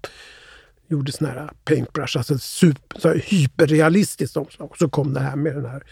gjorde 0.89 1.13
såna 1.13 1.31
här 1.31 1.51
paintbrush, 1.65 2.17
alltså 2.19 2.39
super, 2.39 3.01
så 3.01 3.09
här 3.09 3.17
hyperrealistiskt 3.17 4.37
omslag. 4.37 4.71
Och 4.71 4.79
så 4.79 4.89
kom 4.89 5.15
det 5.15 5.21
här 5.21 5.37
med 5.37 5.55
den 5.55 5.67
här 5.67 5.83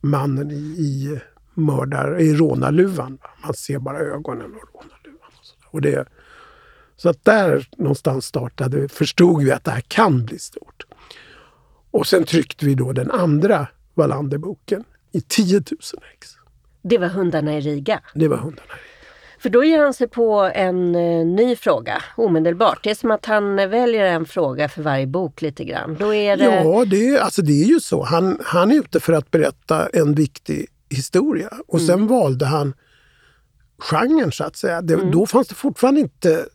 mannen 0.00 0.50
i, 0.50 0.54
i 0.54 1.20
mördar, 1.54 2.20
i 2.20 2.34
rånarluvan. 2.34 3.18
va. 3.22 3.30
Man 3.44 3.54
ser 3.54 3.78
bara 3.78 3.98
ögonen 3.98 4.46
och 4.54 4.74
rånarluvan. 4.74 5.30
Och 5.40 5.46
så, 5.46 5.54
och 5.70 5.80
det, 5.82 6.08
så 6.96 7.08
att 7.08 7.24
där 7.24 7.68
någonstans 7.76 8.24
startade, 8.26 8.88
förstod 8.88 9.42
vi 9.44 9.52
att 9.52 9.64
det 9.64 9.70
här 9.70 9.80
kan 9.80 10.24
bli 10.24 10.38
stort. 10.38 10.86
Och 11.90 12.06
sen 12.06 12.24
tryckte 12.24 12.66
vi 12.66 12.74
då 12.74 12.92
den 12.92 13.10
andra 13.10 13.66
Wallander-boken 13.94 14.84
i 15.12 15.20
10 15.20 15.54
000 15.56 15.64
ex. 16.14 16.28
Det 16.82 16.98
var 16.98 17.08
hundarna 17.08 17.58
i 17.58 17.60
Riga. 17.60 18.00
Det 18.14 18.28
var 18.28 18.36
hundarna. 18.36 18.72
För 19.38 19.48
då 19.48 19.64
ger 19.64 19.78
han 19.78 19.94
sig 19.94 20.08
på 20.08 20.50
en 20.54 20.94
eh, 20.94 21.26
ny 21.26 21.56
fråga 21.56 22.02
omedelbart. 22.16 22.78
Det 22.84 22.90
är 22.90 22.94
som 22.94 23.10
att 23.10 23.26
han 23.26 23.58
eh, 23.58 23.66
väljer 23.68 24.04
en 24.04 24.26
fråga 24.26 24.68
för 24.68 24.82
varje 24.82 25.06
bok 25.06 25.42
lite 25.42 25.64
grann. 25.64 25.96
Då 26.00 26.14
är 26.14 26.36
det... 26.36 26.44
Ja, 26.44 26.84
det, 26.84 27.08
är- 27.08 27.20
alltså 27.20 27.42
det 27.42 27.62
är 27.62 27.66
ju 27.66 27.80
så. 27.80 28.04
Han, 28.04 28.38
han 28.44 28.70
är 28.72 28.76
ute 28.78 29.00
för 29.00 29.12
att 29.12 29.30
berätta 29.30 29.86
en 29.86 30.14
viktig 30.14 30.66
historia. 30.90 31.48
Och 31.66 31.80
sen 31.80 32.06
valde 32.06 32.46
han 32.46 32.74
genren 33.78 34.32
så 34.32 34.44
att 34.44 34.56
säga. 34.56 34.82
Det, 34.82 34.96
Då 35.12 35.26
fanns 35.26 35.48
det 35.48 35.54
fortfarande 35.54 36.00
inte 36.00 36.46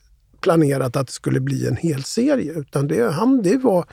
planerat 0.42 0.96
att 0.96 1.08
det 1.08 1.14
skulle 1.14 1.40
bli 1.40 1.68
en 1.68 1.76
hel 1.76 2.04
serie. 2.04 2.54
Utan 2.54 2.88
det, 2.88 3.12
han, 3.12 3.42
det 3.42 3.58
var, 3.58 3.86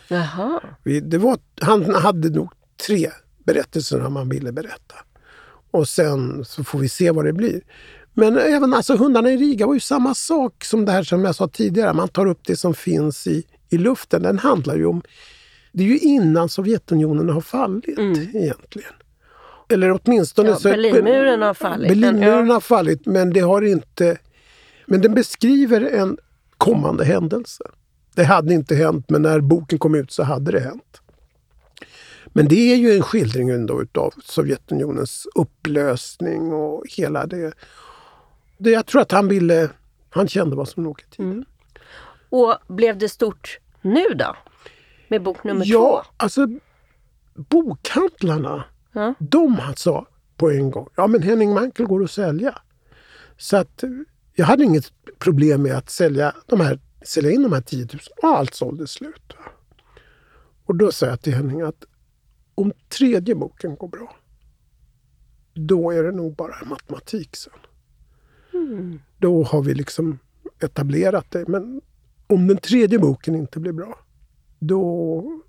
vi- 0.83 1.01
det 1.01 1.19
var, 1.19 1.39
han 1.61 1.95
hade 1.95 2.29
nog 2.31 2.53
tre 2.87 3.11
berättelser 3.45 4.01
han 4.01 4.29
ville 4.29 4.53
berätta. 4.53 4.95
Och 5.71 5.89
sen 5.89 6.45
så 6.45 6.65
får 6.65 6.79
vi 6.79 6.89
se 6.89 7.11
vad 7.11 7.25
det 7.25 7.33
blir. 7.33 7.61
Men 8.15 8.39
även 8.39 8.75
alltså 8.75 8.97
Hundarna 8.97 9.31
i 9.31 9.37
Riga 9.37 9.67
var 9.67 9.75
ju 9.75 9.81
samma 9.81 10.15
sak 10.15 10.65
som 10.65 10.85
det 10.85 10.93
här 10.93 11.03
som 11.03 11.25
jag 11.25 11.35
sa 11.35 11.49
tidigare. 11.49 11.93
Man 11.93 12.09
tar 12.09 12.27
upp 12.27 12.41
det 12.47 12.57
som 12.57 12.75
finns 12.75 13.27
i, 13.27 13.45
i 13.71 13.79
luften. 13.79 14.23
Den 14.23 14.39
handlar 14.39 14.77
ju 14.77 14.87
om... 14.87 15.03
Det 15.73 15.83
är 15.85 15.89
ju 15.89 15.99
innan 15.99 16.49
Sovjetunionen 16.49 17.29
har 17.29 17.41
fallit 17.41 17.99
egentligen. 17.99 18.93
Eller 19.69 19.99
åtminstone... 20.03 20.49
Ja, 20.49 20.59
Berlinmuren 20.63 21.43
har 21.43 21.55
fallit. 21.55 21.89
Berlinmuren 21.89 22.47
Ja. 22.47 22.53
har 22.55 22.61
fallit 22.61 23.07
men 23.07 23.33
det 23.33 23.41
har 23.41 23.63
inte... 23.63 24.19
Men 24.87 25.01
den 25.01 25.15
beskriver 25.15 25.81
en 25.81 26.17
kommande 26.57 27.05
händelse. 27.05 27.65
Det 28.15 28.25
hade 28.25 28.55
inte 28.55 28.75
hänt 28.75 29.11
men 29.11 29.23
när 29.23 29.41
boken 29.41 29.79
kom 29.79 29.95
ut 29.95 30.13
så 30.13 30.23
hade 30.23 30.53
det 30.53 30.61
hänt. 30.61 31.01
Men 32.33 32.49
det 32.49 32.73
är 32.73 32.77
ju 32.77 32.93
en 32.97 33.03
skildring 33.03 33.51
ändå 33.51 33.83
utav 33.83 34.15
Sovjetunionens 34.25 35.27
upplösning 35.35 36.53
och 36.53 36.85
hela 36.97 37.27
det. 37.27 37.53
Det 38.61 38.71
jag 38.71 38.87
tror 38.87 39.03
att 39.03 39.13
han 39.13 39.29
ville... 39.29 39.71
Han 40.11 40.29
kände 40.29 40.57
vad 40.57 40.69
som 40.69 40.85
låg 40.85 41.01
i 41.01 41.15
tiden. 41.17 41.45
Och 42.31 42.59
blev 42.69 42.99
det 42.99 43.09
stort 43.09 43.59
nu 43.83 44.05
då? 44.15 44.37
Med 45.09 45.23
bok 45.23 45.45
nummer 45.45 45.65
Ja, 45.67 46.05
två? 46.05 46.13
alltså 46.17 46.47
bokhandlarna, 47.35 48.65
Ja. 48.93 49.15
de 49.19 49.57
sa 49.77 50.07
på 50.37 50.51
en 50.51 50.71
gång, 50.71 50.89
ja 50.97 51.07
men 51.07 51.23
Henning 51.23 51.55
Mankell 51.55 51.87
går 51.87 52.05
att 52.05 52.11
sälja. 52.11 52.59
Så 53.37 53.57
att 53.57 53.85
jag 54.35 54.47
hade 54.47 54.65
inget 54.65 54.93
problem 55.19 55.63
med 55.63 55.77
att 55.77 55.91
sälja, 55.91 56.35
de 56.47 56.61
här, 56.61 56.79
sälja 57.03 57.31
in 57.31 57.43
de 57.43 57.53
här 57.53 57.61
10 57.61 57.85
000 57.93 58.01
och 58.23 58.29
allt 58.39 58.55
sålde 58.55 58.87
slut. 58.87 59.33
Och 60.65 60.77
då 60.77 60.93
sa 60.93 61.07
jag 61.07 61.21
till 61.21 61.35
Henning 61.35 61.61
att 61.61 61.85
om 62.55 62.73
tredje 62.89 63.35
boken 63.35 63.77
går 63.77 63.89
bra, 63.89 64.17
då 65.55 65.91
är 65.91 66.03
det 66.03 66.13
nog 66.13 66.37
bara 66.37 66.65
matematik 66.65 67.37
sen. 67.37 67.53
Då 69.19 69.43
har 69.43 69.63
vi 69.63 69.75
liksom 69.75 70.19
etablerat 70.61 71.31
det. 71.31 71.49
Men 71.49 71.81
om 72.27 72.47
den 72.47 72.57
tredje 72.57 72.99
boken 72.99 73.35
inte 73.35 73.61
blir 73.61 73.73
bra, 73.73 73.99
då, 74.59 75.43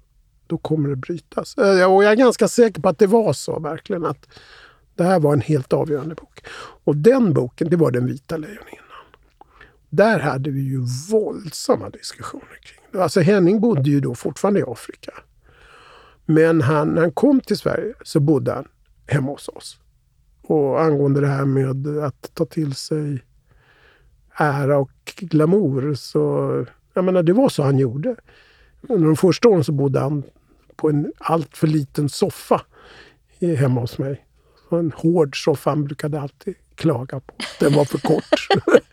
då 0.47 0.57
kommer 0.57 0.89
det 0.89 0.95
brytas. 0.95 1.57
Eh, 1.57 1.93
och 1.93 2.03
jag 2.03 2.11
är 2.11 2.15
ganska 2.15 2.47
säker 2.47 2.81
på 2.81 2.89
att 2.89 2.99
det 2.99 3.07
var 3.07 3.33
så 3.33 3.59
verkligen. 3.59 4.05
att 4.05 4.29
Det 4.95 5.03
här 5.03 5.19
var 5.19 5.33
en 5.33 5.41
helt 5.41 5.73
avgörande 5.73 6.15
bok. 6.15 6.45
Och 6.83 6.97
den 6.97 7.33
boken, 7.33 7.69
det 7.69 7.75
var 7.75 7.91
Den 7.91 8.05
vita 8.05 8.37
lejoninnan. 8.37 8.77
Där 9.89 10.19
hade 10.19 10.49
vi 10.49 10.61
ju 10.61 10.85
våldsamma 11.11 11.89
diskussioner 11.89 12.59
kring 12.61 12.79
det. 12.91 13.03
Alltså 13.03 13.21
Henning 13.21 13.59
bodde 13.59 13.89
ju 13.89 13.99
då 13.99 14.15
fortfarande 14.15 14.59
i 14.59 14.63
Afrika. 14.67 15.11
Men 16.25 16.61
han, 16.61 16.87
när 16.87 17.01
han 17.01 17.11
kom 17.11 17.41
till 17.41 17.57
Sverige 17.57 17.93
så 18.03 18.19
bodde 18.19 18.53
han 18.53 18.67
hemma 19.07 19.31
hos 19.31 19.47
oss. 19.47 19.80
Och 20.51 20.81
angående 20.81 21.21
det 21.21 21.27
här 21.27 21.45
med 21.45 22.03
att 22.03 22.31
ta 22.33 22.45
till 22.45 22.75
sig 22.75 23.23
ära 24.37 24.77
och 24.77 24.91
glamour 25.15 25.93
så... 25.93 26.65
Jag 26.93 27.05
menar, 27.05 27.23
det 27.23 27.33
var 27.33 27.49
så 27.49 27.63
han 27.63 27.79
gjorde. 27.79 28.15
Under 28.81 29.07
de 29.07 29.15
första 29.15 29.49
åren 29.49 29.63
så 29.63 29.71
bodde 29.71 29.99
han 29.99 30.23
på 30.75 30.89
en 30.89 31.13
allt 31.17 31.57
för 31.57 31.67
liten 31.67 32.09
soffa 32.09 32.61
hemma 33.39 33.81
hos 33.81 33.97
mig. 33.97 34.25
En 34.71 34.91
hård 34.91 35.43
soffa. 35.43 35.69
Han 35.69 35.83
brukade 35.83 36.21
alltid 36.21 36.55
klaga 36.75 37.19
på. 37.19 37.33
Den 37.59 37.73
var 37.73 37.85
för 37.85 37.97
kort. 37.97 38.47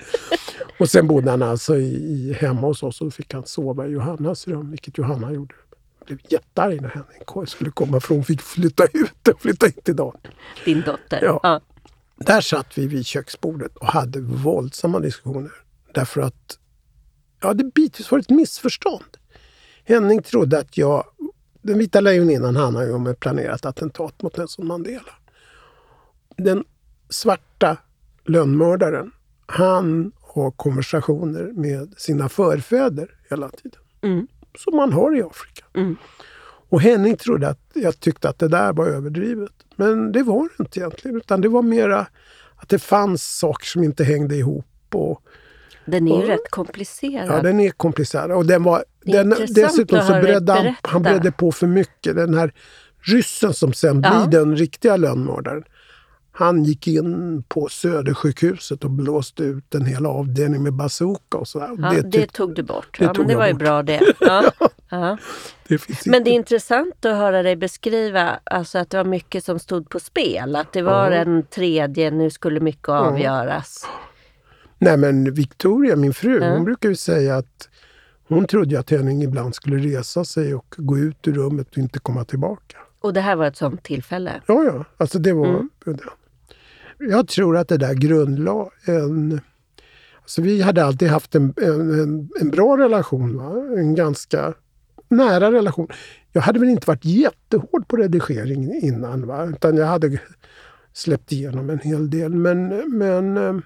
och 0.78 0.90
sen 0.90 1.06
bodde 1.06 1.30
han 1.30 1.42
alltså 1.42 1.76
i, 1.76 1.94
i, 1.94 2.32
hemma 2.32 2.60
hos 2.60 2.82
oss 2.82 3.00
och 3.00 3.06
då 3.06 3.10
fick 3.10 3.34
han 3.34 3.46
sova 3.46 3.86
i 3.86 3.90
Johannas 3.90 4.48
rum, 4.48 4.70
vilket 4.70 4.98
Johanna 4.98 5.32
gjorde. 5.32 5.54
Blev 6.08 6.20
jättearg 6.28 6.80
när 6.80 6.88
Henning 6.88 7.46
skulle 7.46 7.70
komma 7.70 8.00
för 8.00 8.14
hon 8.14 8.24
fick 8.24 8.40
flytta 8.42 8.84
ut 8.84 9.28
och 9.28 9.40
flytta 9.40 9.66
in 9.66 9.72
till 9.84 9.96
Daniel. 9.96 10.34
Din 10.64 10.80
dotter? 10.80 11.22
Ja. 11.22 11.40
Ja. 11.42 11.60
Där 12.16 12.40
satt 12.40 12.78
vi 12.78 12.86
vid 12.86 13.06
köksbordet 13.06 13.76
och 13.76 13.86
hade 13.86 14.20
våldsamma 14.20 15.00
diskussioner. 15.00 15.52
Därför 15.94 16.20
att 16.20 16.58
ja, 17.40 17.54
det 17.54 17.64
bitvis 17.64 18.10
var 18.10 18.18
ett 18.18 18.30
missförstånd. 18.30 19.16
Henning 19.84 20.22
trodde 20.22 20.58
att 20.58 20.76
jag... 20.78 21.04
Den 21.62 21.78
vita 21.78 22.00
lejoninnan 22.00 22.56
handlar 22.56 22.82
ju 22.82 22.92
om 22.92 23.06
ett 23.06 23.20
planerat 23.20 23.66
attentat 23.66 24.22
mot 24.22 24.36
Nelson 24.36 24.66
Mandela. 24.66 25.12
Den 26.36 26.64
svarta 27.08 27.76
lönnmördaren, 28.24 29.10
han 29.46 30.12
har 30.20 30.50
konversationer 30.50 31.52
med 31.52 31.94
sina 31.96 32.28
förfäder 32.28 33.10
hela 33.30 33.48
tiden. 33.48 33.80
Mm. 34.02 34.26
Som 34.58 34.76
man 34.76 34.92
har 34.92 35.16
i 35.18 35.22
Afrika. 35.22 35.64
Mm. 35.74 35.96
Och 36.70 36.80
Henning 36.80 37.16
trodde 37.16 37.48
att 37.48 37.60
jag 37.74 38.00
tyckte 38.00 38.28
att 38.28 38.38
det 38.38 38.48
där 38.48 38.72
var 38.72 38.86
överdrivet. 38.86 39.50
Men 39.76 40.12
det 40.12 40.22
var 40.22 40.42
det 40.42 40.62
inte 40.62 40.78
egentligen. 40.80 41.16
Utan 41.16 41.40
det 41.40 41.48
var 41.48 41.62
mera 41.62 42.06
att 42.56 42.68
det 42.68 42.78
fanns 42.78 43.38
saker 43.38 43.66
som 43.66 43.84
inte 43.84 44.04
hängde 44.04 44.36
ihop. 44.36 44.66
Och, 44.94 45.22
Den 45.86 46.08
är 46.08 46.16
ju 46.16 46.22
Och- 46.22 46.28
rätt 46.28 46.50
komplicerad. 46.50 47.28
ja, 47.28 47.42
den 47.42 47.60
är 47.60 47.70
komplicerad. 47.70 48.30
Och 48.32 48.46
den 48.46 48.62
var, 48.62 48.84
den, 49.04 49.28
dessutom 49.48 50.00
så 50.06 50.12
bredde 50.12 50.52
han, 50.52 50.74
han 50.82 51.02
bredde 51.02 51.32
på 51.32 51.52
för 51.52 51.66
mycket. 51.66 52.16
Den 52.16 52.34
här 52.34 52.52
ryssen 53.00 53.54
som 53.54 53.72
sen 53.72 54.00
Ja. 54.04 54.26
blir 54.26 54.38
den 54.40 54.56
riktiga 54.56 54.96
lönnmördaren. 54.96 55.64
Han 56.38 56.64
gick 56.64 56.88
in 56.88 57.42
på 57.48 57.68
Södersjukhuset 57.68 58.84
och 58.84 58.90
blåste 58.90 59.42
ut 59.42 59.74
en 59.74 59.84
hel 59.86 60.06
avdelning 60.06 60.62
med 60.62 60.72
bazooka 60.72 61.38
och 61.38 61.48
sådär. 61.48 61.70
Ja, 61.78 61.90
det, 61.90 62.02
det 62.02 62.32
tog 62.32 62.54
du 62.54 62.62
bort. 62.62 62.98
Det 62.98 63.04
ja, 63.04 63.12
men 63.16 63.26
det 63.26 63.36
var 63.36 63.46
ju 63.46 63.52
bort. 63.52 63.62
bra 63.62 63.82
det. 63.82 64.14
Ja, 64.20 64.52
ja. 64.90 65.18
Det 65.68 66.06
Men 66.06 66.24
det 66.24 66.30
är 66.30 66.32
intressant 66.32 67.04
att 67.04 67.16
höra 67.16 67.42
dig 67.42 67.56
beskriva 67.56 68.40
alltså 68.44 68.78
att 68.78 68.90
det 68.90 68.96
var 68.96 69.04
mycket 69.04 69.44
som 69.44 69.58
stod 69.58 69.88
på 69.88 70.00
spel. 70.00 70.56
Att 70.56 70.72
det 70.72 70.82
var 70.82 71.10
en 71.10 71.42
tredje, 71.42 72.10
nu 72.10 72.30
skulle 72.30 72.60
mycket 72.60 72.88
avgöras. 72.88 73.86
Nej 74.78 74.96
men 74.96 75.34
Victoria, 75.34 75.96
min 75.96 76.14
fru, 76.14 76.50
hon 76.50 76.64
brukar 76.64 76.88
ju 76.88 76.96
säga 76.96 77.36
att 77.36 77.68
hon 78.28 78.46
trodde 78.46 78.70
ju 78.70 78.76
att 78.76 78.90
Henning 78.90 79.22
ibland 79.22 79.54
skulle 79.54 79.76
resa 79.76 80.24
sig 80.24 80.54
och 80.54 80.74
gå 80.76 80.98
ut 80.98 81.28
ur 81.28 81.32
rummet 81.32 81.70
och 81.70 81.78
inte 81.78 81.98
komma 81.98 82.24
tillbaka. 82.24 82.76
Och 83.00 83.12
det 83.12 83.20
här 83.20 83.36
var 83.36 83.46
ett 83.46 83.56
sånt 83.56 83.82
tillfälle. 83.82 84.32
Ja, 84.46 84.64
ja. 84.64 84.84
Alltså 84.96 85.18
det 85.18 85.32
var 85.32 85.46
Mm. 85.46 85.68
Jag 86.98 87.28
tror 87.28 87.56
att 87.56 87.68
det 87.68 87.76
där 87.76 87.94
grundlade 87.94 88.70
en... 88.86 89.40
Alltså 90.20 90.42
vi 90.42 90.62
hade 90.62 90.84
alltid 90.84 91.08
haft 91.08 91.34
en, 91.34 91.54
en, 91.56 92.28
en, 92.40 92.50
bra 92.50 92.78
relation. 92.78 93.36
Va? 93.36 93.78
En 93.78 93.94
ganska 93.94 94.54
nära 95.08 95.52
relation. 95.52 95.88
Jag 96.32 96.42
hade 96.42 96.58
väl 96.58 96.68
inte 96.68 96.86
varit 96.86 97.04
jättehård 97.04 97.88
på 97.88 97.96
redigering 97.96 98.80
innan. 98.82 99.26
Va? 99.26 99.44
Utan 99.44 99.76
jag 99.76 99.86
hade 99.86 100.18
släppt 100.92 101.32
igenom 101.32 101.70
en 101.70 101.78
hel 101.78 102.10
del. 102.10 102.34
Men, 102.34 102.68
men 102.98 103.36
eh, 103.36 103.56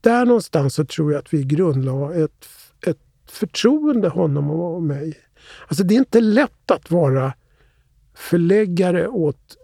där 0.00 0.24
någonstans 0.24 0.74
så 0.74 0.84
tror 0.84 1.12
jag 1.12 1.18
att 1.18 1.34
vi 1.34 1.42
grundlade 1.42 2.24
ett, 2.24 2.46
ett 2.86 3.00
förtroende 3.30 4.08
honom 4.08 4.50
och 4.50 4.82
mig. 4.82 5.18
Alltså 5.68 5.84
det 5.84 5.94
är 5.94 5.98
inte 5.98 6.20
lätt 6.20 6.70
att 6.70 6.90
vara 6.90 7.32
förläggare 8.14 9.08
åt 9.08 9.56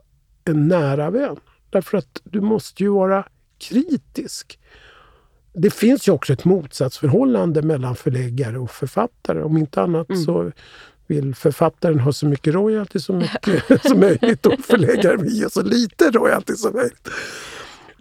en 0.44 0.68
nära 0.68 1.10
vän. 1.10 1.36
Därför 1.72 1.98
att 1.98 2.20
du 2.24 2.40
måste 2.40 2.82
ju 2.82 2.88
vara 2.88 3.28
kritisk. 3.58 4.58
Det 5.52 5.70
finns 5.70 6.08
ju 6.08 6.12
också 6.12 6.32
ett 6.32 6.44
motsatsförhållande 6.44 7.62
mellan 7.62 7.96
förläggare 7.96 8.58
och 8.58 8.70
författare. 8.70 9.42
Om 9.42 9.56
inte 9.56 9.82
annat 9.82 10.08
Mm. 10.08 10.22
så 10.22 10.52
vill 11.06 11.34
författaren 11.34 12.00
ha 12.00 12.12
så 12.12 12.26
mycket 12.26 12.54
royalty 12.54 12.98
som, 12.98 13.18
mycket 13.18 13.82
som 13.88 14.00
möjligt 14.00 14.46
och 14.46 14.60
förläggaren 14.60 15.22
vill 15.22 15.32
ge 15.32 15.50
så 15.50 15.62
lite 15.62 16.10
royalty 16.10 16.54
som 16.54 16.72
möjligt. 16.74 17.08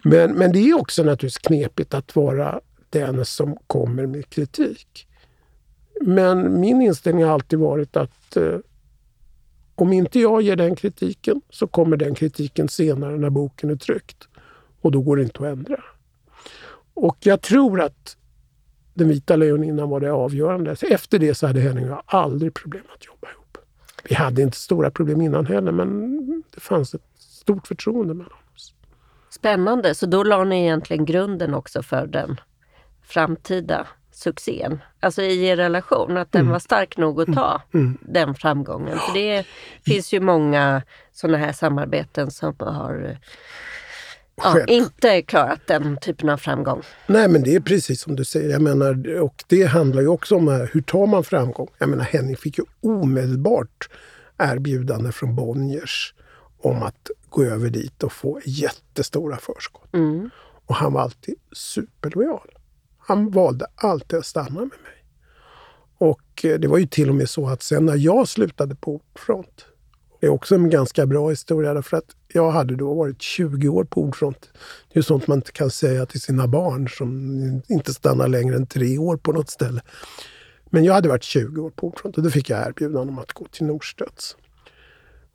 Men, 0.02 0.32
men 0.32 0.52
det 0.52 0.58
är 0.58 0.80
också 0.80 1.02
naturligtvis 1.02 1.38
knepigt 1.38 1.94
att 1.94 2.16
vara 2.16 2.60
den 2.90 3.24
som 3.24 3.56
kommer 3.66 4.06
med 4.06 4.30
kritik. 4.30 5.06
Men 6.00 6.60
min 6.60 6.82
inställning 6.82 7.24
har 7.24 7.32
alltid 7.32 7.58
varit 7.58 7.96
att 7.96 8.36
eh, 8.36 8.56
om 9.82 9.92
inte 9.92 10.20
jag 10.20 10.42
ger 10.42 10.56
den 10.56 10.76
kritiken 10.76 11.40
så 11.50 11.66
kommer 11.66 11.96
den 11.96 12.14
kritiken 12.14 12.68
senare 12.68 13.16
när 13.16 13.30
boken 13.30 13.70
är 13.70 13.76
tryckt. 13.76 14.28
Och 14.80 14.92
då 14.92 15.00
går 15.00 15.16
det 15.16 15.22
inte 15.22 15.38
att 15.38 15.52
ändra. 15.52 15.84
Och 16.94 17.16
jag 17.20 17.40
tror 17.40 17.80
att 17.80 18.16
Den 18.94 19.08
vita 19.08 19.36
lejoninnan 19.36 19.88
var 19.88 20.00
det 20.00 20.12
avgörande. 20.12 20.76
Så 20.76 20.86
Efter 20.86 21.18
det 21.18 21.34
så 21.34 21.46
hade 21.46 21.60
Henning 21.60 21.84
och 21.84 21.90
jag 21.90 22.02
aldrig 22.06 22.54
problem 22.54 22.82
att 22.94 23.06
jobba 23.06 23.28
ihop. 23.32 23.58
Vi 24.04 24.14
hade 24.14 24.42
inte 24.42 24.56
stora 24.56 24.90
problem 24.90 25.20
innan 25.20 25.46
heller 25.46 25.72
men 25.72 26.42
det 26.54 26.60
fanns 26.60 26.94
ett 26.94 27.02
stort 27.18 27.66
förtroende 27.66 28.14
mellan 28.14 28.38
oss. 28.54 28.74
Spännande, 29.30 29.94
så 29.94 30.06
då 30.06 30.22
la 30.22 30.44
ni 30.44 30.62
egentligen 30.62 31.04
grunden 31.04 31.54
också 31.54 31.82
för 31.82 32.06
den 32.06 32.40
framtida 33.02 33.86
succén. 34.12 34.82
Alltså 35.00 35.22
i 35.22 35.46
er 35.46 35.56
relation, 35.56 36.16
att 36.16 36.32
den 36.32 36.48
var 36.48 36.58
stark 36.58 36.96
nog 36.96 37.20
att 37.20 37.34
ta 37.34 37.62
Mm. 37.74 37.98
den 38.00 38.34
framgången. 38.34 38.98
För 38.98 39.14
det 39.14 39.44
finns 39.84 40.12
ju 40.12 40.20
många 40.20 40.82
sådana 41.12 41.38
här 41.38 41.52
samarbeten 41.52 42.30
som 42.30 42.54
har 42.58 43.18
ja, 44.36 44.64
inte 44.66 45.22
klarat 45.22 45.60
den 45.66 45.96
typen 45.96 46.28
av 46.28 46.36
framgång. 46.36 46.82
Nej, 47.06 47.28
men 47.28 47.42
det 47.42 47.54
är 47.54 47.60
precis 47.60 48.00
som 48.00 48.16
du 48.16 48.24
säger. 48.24 48.50
Jag 48.50 48.62
menar, 48.62 49.20
och 49.20 49.44
det 49.46 49.64
handlar 49.64 50.02
ju 50.02 50.08
också 50.08 50.36
om 50.36 50.48
eh, 50.48 50.54
hur 50.54 50.82
tar 50.82 51.06
man 51.06 51.24
framgång? 51.24 51.68
Jag 51.78 51.88
menar, 51.88 52.04
Henning 52.04 52.36
fick 52.36 52.58
ju 52.58 52.64
omedelbart 52.80 53.88
erbjudande 54.38 55.12
från 55.12 55.34
Bonniers 55.36 56.14
om 56.58 56.82
att 56.82 57.10
gå 57.28 57.44
över 57.44 57.70
dit 57.70 58.02
och 58.02 58.12
få 58.12 58.40
jättestora 58.44 59.36
förskott. 59.36 59.94
Mm. 59.94 60.30
Och 60.66 60.74
han 60.74 60.92
var 60.92 61.00
alltid 61.00 61.34
superlojal. 61.52 62.50
Han 63.06 63.30
valde 63.30 63.66
alltid 63.74 64.18
att 64.18 64.26
stanna 64.26 64.50
med 64.50 64.68
mig. 64.68 65.04
Och 65.98 66.44
eh, 66.44 66.58
det 66.58 66.68
var 66.68 66.78
ju 66.78 66.86
till 66.86 67.08
och 67.08 67.14
med 67.14 67.28
så 67.28 67.48
att 67.48 67.62
sen 67.62 67.86
när 67.86 67.96
jag 67.96 68.28
slutade 68.28 68.74
på 68.74 68.94
Ordfront, 68.94 69.66
det 70.20 70.26
är 70.26 70.30
också 70.30 70.54
en 70.54 70.70
ganska 70.70 71.06
bra 71.06 71.30
historia 71.30 71.74
därför 71.74 71.96
att 71.96 72.16
jag 72.28 72.50
hade 72.50 72.76
då 72.76 72.94
varit 72.94 73.22
20 73.22 73.68
år 73.68 73.84
på 73.84 74.02
Ordfront. 74.02 74.40
Det 74.88 74.94
är 74.94 74.98
ju 74.98 75.02
sånt 75.02 75.26
man 75.26 75.38
inte 75.38 75.52
kan 75.52 75.70
säga 75.70 76.06
till 76.06 76.20
sina 76.20 76.46
barn 76.46 76.88
som 76.88 77.62
inte 77.68 77.94
stannar 77.94 78.28
längre 78.28 78.56
än 78.56 78.66
tre 78.66 78.98
år 78.98 79.16
på 79.16 79.32
något 79.32 79.50
ställe. 79.50 79.82
Men 80.70 80.84
jag 80.84 80.94
hade 80.94 81.08
varit 81.08 81.22
20 81.22 81.60
år 81.60 81.70
på 81.70 81.86
Ordfront 81.86 82.16
och 82.16 82.22
då 82.22 82.30
fick 82.30 82.50
jag 82.50 82.68
erbjudande 82.68 83.12
om 83.12 83.18
att 83.18 83.32
gå 83.32 83.44
till 83.44 83.66
Norstedts 83.66 84.36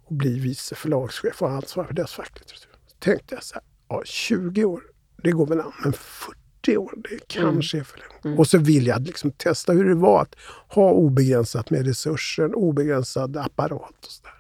och 0.06 0.15
bli 0.15 0.39
vice 0.39 0.75
förlagschef 0.75 1.41
och 1.41 1.49
ansvara 1.49 1.88
för 1.88 1.93
deras 1.93 2.12
facklitteratur. 2.12 2.71
Då 2.88 2.95
tänkte 2.99 3.36
jag 3.36 3.43
så 3.43 3.53
här, 3.53 3.63
ja 3.89 4.01
20 4.06 4.65
år, 4.65 4.82
det 5.23 5.32
går 5.32 5.47
väl 5.47 5.60
an, 5.62 5.73
men 5.84 5.93
40 5.93 6.46
år, 6.69 6.93
det 7.10 7.27
kanske 7.27 7.80
är 7.80 7.84
för 7.84 7.99
länge. 8.23 8.38
Och 8.38 8.47
så 8.47 8.58
vill 8.58 8.88
jag 8.88 9.01
liksom 9.01 9.32
testa 9.32 9.73
hur 9.73 9.86
det 9.86 9.95
var 9.95 10.21
att 10.21 10.36
ha 10.67 10.91
obegränsat 10.91 11.69
med 11.69 11.86
resurser, 11.86 12.56
obegränsad 12.56 13.38
apparat 13.38 14.06
och 14.06 14.12
sådär. 14.12 14.34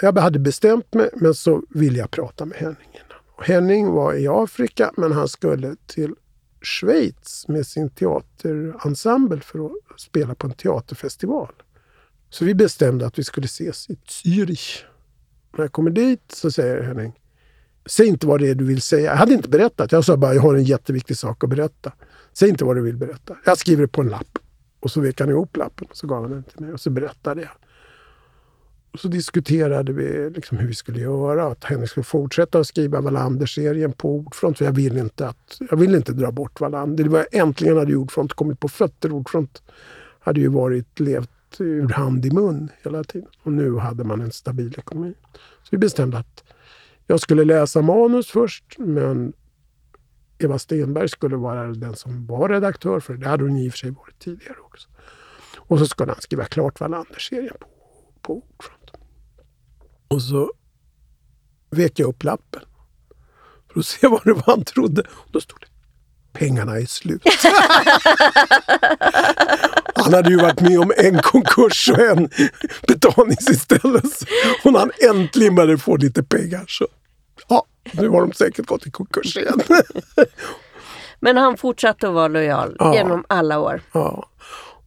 Jag 0.00 0.18
hade 0.18 0.38
bestämt 0.38 0.94
mig, 0.94 1.10
men 1.16 1.34
så 1.34 1.62
ville 1.70 1.98
jag 1.98 2.10
prata 2.10 2.44
med 2.44 2.56
Henning 2.56 2.88
innan. 2.92 3.18
Och 3.36 3.44
Henning 3.44 3.90
var 3.90 4.14
i 4.14 4.28
Afrika, 4.28 4.92
men 4.96 5.12
han 5.12 5.28
skulle 5.28 5.76
till 5.86 6.14
Schweiz 6.62 7.48
med 7.48 7.66
sin 7.66 7.90
teaterensemble 7.90 9.40
för 9.40 9.66
att 9.66 10.00
spela 10.00 10.34
på 10.34 10.46
en 10.46 10.52
teaterfestival. 10.52 11.52
Så 12.30 12.44
vi 12.44 12.54
bestämde 12.54 13.06
att 13.06 13.18
vi 13.18 13.24
skulle 13.24 13.44
ses 13.44 13.90
i 13.90 13.94
Zürich. 13.94 14.84
När 15.56 15.64
jag 15.64 15.72
kommer 15.72 15.90
dit 15.90 16.22
så 16.32 16.50
säger 16.50 16.82
Henning, 16.82 17.12
säg 17.86 18.06
inte 18.06 18.26
vad 18.26 18.40
det 18.40 18.48
är 18.48 18.54
du 18.54 18.64
vill 18.64 18.82
säga. 18.82 19.10
Jag 19.10 19.16
hade 19.16 19.32
inte 19.32 19.48
berättat. 19.48 19.92
Jag 19.92 20.04
sa 20.04 20.16
bara, 20.16 20.34
jag 20.34 20.42
har 20.42 20.54
en 20.54 20.64
jätteviktig 20.64 21.16
sak 21.16 21.44
att 21.44 21.50
berätta. 21.50 21.92
Säg 22.32 22.48
inte 22.48 22.64
vad 22.64 22.76
du 22.76 22.82
vill 22.82 22.96
berätta. 22.96 23.36
Jag 23.44 23.58
skriver 23.58 23.82
det 23.82 23.88
på 23.88 24.00
en 24.00 24.08
lapp. 24.08 24.38
Och 24.80 24.90
så 24.90 25.00
vek 25.00 25.20
han 25.20 25.30
ihop 25.30 25.56
lappen 25.56 25.86
och 25.90 25.96
så 25.96 26.06
gav 26.06 26.22
han 26.22 26.30
den 26.30 26.42
till 26.42 26.60
mig 26.60 26.72
och 26.72 26.80
så 26.80 26.90
berättade 26.90 27.40
jag. 27.40 27.50
Och 28.92 29.00
så 29.00 29.08
diskuterade 29.08 29.92
vi 29.92 30.30
liksom 30.30 30.58
hur 30.58 30.68
vi 30.68 30.74
skulle 30.74 31.00
göra. 31.00 31.46
Att 31.46 31.64
Henrik 31.64 31.90
skulle 31.90 32.04
fortsätta 32.04 32.58
att 32.58 32.66
skriva 32.66 33.00
Wallander-serien 33.00 33.92
på 33.92 34.16
Ordfront. 34.16 34.58
För 34.58 34.64
jag 34.64 34.72
ville 34.72 35.00
inte, 35.00 35.28
att, 35.28 35.60
jag 35.70 35.76
ville 35.76 35.96
inte 35.96 36.12
dra 36.12 36.30
bort 36.30 36.60
Wallander. 36.60 37.04
Det 37.04 37.10
var 37.10 37.26
äntligen 37.32 37.76
hade 37.76 37.96
Ordfront 37.96 38.32
kommit 38.32 38.60
på 38.60 38.68
fötter. 38.68 39.12
Ordfront 39.12 39.62
hade 40.20 40.40
ju 40.40 40.48
varit 40.48 41.00
levt 41.00 41.30
ur 41.58 41.88
hand 41.88 42.26
i 42.26 42.30
mun 42.30 42.68
hela 42.82 43.04
tiden. 43.04 43.28
Och 43.42 43.52
nu 43.52 43.76
hade 43.76 44.04
man 44.04 44.20
en 44.20 44.32
stabil 44.32 44.74
ekonomi. 44.78 45.14
Så 45.62 45.68
vi 45.70 45.78
bestämde 45.78 46.18
att 46.18 46.44
jag 47.06 47.20
skulle 47.20 47.44
läsa 47.44 47.82
manus 47.82 48.30
först, 48.30 48.78
men 48.78 49.32
Eva 50.38 50.58
Stenberg 50.58 51.08
skulle 51.08 51.36
vara 51.36 51.66
den 51.66 51.96
som 51.96 52.26
var 52.26 52.48
redaktör 52.48 53.00
för 53.00 53.14
det. 53.14 53.20
Det 53.20 53.28
hade 53.28 53.44
hon 53.44 53.56
i 53.56 53.68
och 53.68 53.72
för 53.72 53.78
sig 53.78 53.90
varit 53.90 54.18
tidigare 54.18 54.58
också. 54.60 54.88
Och 55.56 55.78
så 55.78 55.86
skulle 55.86 56.12
han 56.12 56.20
skriva 56.20 56.44
klart 56.44 56.80
Wallander-serien 56.80 57.56
på, 57.60 57.68
på 58.22 58.34
Ordfront. 58.36 58.90
Och 60.08 60.22
så 60.22 60.52
vek 61.70 61.98
jag 61.98 62.08
upp 62.08 62.24
lappen 62.24 62.62
för 63.72 63.80
att 63.80 63.86
se 63.86 64.06
vad 64.08 64.24
det 64.24 64.32
var 64.32 64.42
han 64.46 64.64
trodde. 64.64 65.00
Och 65.02 65.30
då 65.32 65.40
stod 65.40 65.60
det 65.60 65.66
pengarna 66.32 66.76
är 66.80 66.86
slut. 66.86 67.22
Han 69.94 70.14
hade 70.14 70.30
ju 70.30 70.36
varit 70.36 70.60
med 70.60 70.78
om 70.78 70.92
en 70.96 71.22
konkurs 71.22 71.90
och 71.90 71.98
en 71.98 72.28
betalningsinställelse. 72.88 74.26
Och 74.64 74.72
när 74.72 74.80
han 74.80 74.90
äntligen 75.10 75.54
började 75.54 75.78
få 75.78 75.96
lite 75.96 76.22
pengar 76.22 76.64
så, 76.68 76.86
ja, 77.48 77.64
nu 77.92 78.08
har 78.08 78.20
de 78.20 78.32
säkert 78.32 78.66
gått 78.66 78.86
i 78.86 78.90
konkurs 78.90 79.36
igen. 79.36 79.60
Men 81.20 81.36
han 81.36 81.56
fortsatte 81.56 82.08
att 82.08 82.14
vara 82.14 82.28
lojal 82.28 82.76
Ja. 82.78 82.94
genom 82.94 83.24
alla 83.28 83.58
år. 83.58 83.82
Ja. 83.92 84.28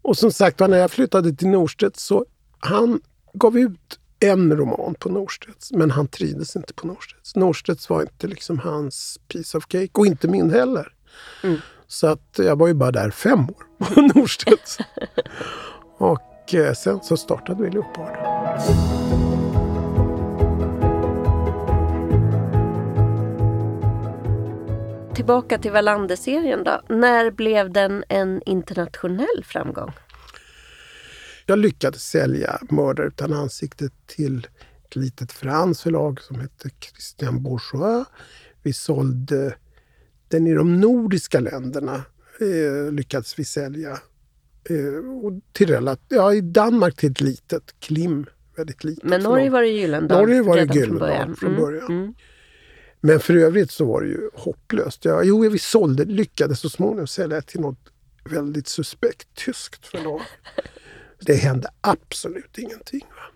Och 0.01 0.17
som 0.17 0.31
sagt 0.31 0.59
när 0.59 0.77
jag 0.77 0.91
flyttade 0.91 1.33
till 1.33 1.47
Norstedts 1.47 2.03
så 2.03 2.25
han 2.59 2.99
gav 3.33 3.57
ut 3.57 3.99
en 4.19 4.57
roman 4.57 4.95
på 4.99 5.09
Norstedts, 5.09 5.71
men 5.71 5.91
han 5.91 6.07
trivdes 6.07 6.55
inte 6.55 6.73
på 6.73 6.87
Norstedts. 6.87 7.35
Norstedts 7.35 7.89
var 7.89 8.01
inte 8.01 8.27
liksom 8.27 8.59
hans 8.59 9.19
piece 9.27 9.57
of 9.57 9.63
cake 9.67 9.89
och 9.93 10.05
inte 10.07 10.27
min 10.27 10.51
heller. 10.51 10.91
Mm. 11.43 11.57
Så 11.87 12.07
att 12.07 12.35
jag 12.37 12.55
var 12.55 12.67
ju 12.67 12.73
bara 12.73 12.91
där 12.91 13.09
fem 13.09 13.39
år 13.49 13.85
på 13.85 14.01
Norstedts. 14.15 14.77
och 15.97 16.53
eh, 16.53 16.73
sen 16.73 16.99
så 17.03 17.17
startade 17.17 17.63
vi 17.63 17.69
Leopard. 17.69 18.17
Tillbaka 25.15 25.57
till 25.57 25.71
Wallander-serien 25.71 26.63
då. 26.63 26.81
När 26.89 27.31
blev 27.31 27.71
den 27.71 28.03
en 28.09 28.41
internationell 28.45 29.43
framgång? 29.43 29.91
Jag 31.45 31.59
lyckades 31.59 32.03
sälja 32.03 32.59
Mördare 32.69 33.07
utan 33.07 33.33
ansikte 33.33 33.89
till 34.05 34.47
ett 34.85 34.95
litet 34.95 35.31
franskt 35.31 35.83
förlag 35.83 36.21
som 36.21 36.39
hette 36.39 36.69
Christian 36.79 37.43
Bourgeois. 37.43 38.07
Vi 38.63 38.73
sålde 38.73 39.55
den 40.27 40.47
i 40.47 40.53
de 40.53 40.81
nordiska 40.81 41.39
länderna. 41.39 42.03
Eh, 42.41 42.91
lyckades 42.91 43.39
vi 43.39 43.45
sälja. 43.45 43.99
Eh, 44.69 45.09
och 45.23 45.33
till 45.51 45.69
relat, 45.69 45.99
ja, 46.07 46.33
I 46.33 46.41
Danmark 46.41 46.95
till 46.95 47.11
ett 47.11 47.21
litet, 47.21 47.75
Klim. 47.79 48.25
Väldigt 48.57 48.83
litet 48.83 49.03
Men 49.03 49.21
Norge 49.21 49.49
var 49.49 49.61
det 49.61 49.67
Gyllendal 49.67 50.19
Norge 50.21 50.41
var 50.41 50.55
det 50.55 50.61
redan 50.61 50.73
från 50.75 50.81
Gyllendal 50.83 51.09
början. 51.09 51.35
från 51.35 51.49
Mm, 51.49 51.61
början. 51.61 51.87
mm. 51.87 52.13
Men 53.01 53.19
för 53.19 53.35
övrigt 53.35 53.71
så 53.71 53.85
var 53.85 54.01
det 54.01 54.07
ju 54.07 54.29
hopplöst. 54.33 55.05
Ja, 55.05 55.23
jo, 55.23 55.49
vi 55.49 55.59
sålde, 55.59 56.05
lyckades 56.05 56.59
så 56.59 56.69
småningom 56.69 57.07
sälja 57.07 57.41
till 57.41 57.59
något 57.61 57.79
väldigt 58.29 58.67
suspekt 58.67 59.27
tyskt 59.45 59.85
förlag. 59.87 60.21
Det 61.19 61.33
hände 61.35 61.69
absolut 61.81 62.57
ingenting. 62.57 63.01
Va? 63.09 63.34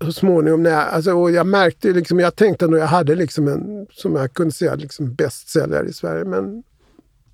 Så 0.00 0.12
småningom, 0.12 0.62
när 0.62 0.70
jag, 0.70 0.88
alltså, 0.88 1.12
och 1.12 1.30
jag 1.30 1.46
märkte 1.46 1.92
liksom, 1.92 2.20
jag 2.20 2.36
tänkte 2.36 2.66
nog 2.66 2.80
jag 2.80 2.86
hade 2.86 3.14
liksom 3.14 3.48
en, 3.48 3.86
som 3.92 4.16
jag 4.16 4.32
kunde 4.34 4.52
säga, 4.52 4.74
liksom 4.74 5.14
bästsäljare 5.14 5.86
i 5.88 5.92
Sverige. 5.92 6.24
Men 6.24 6.62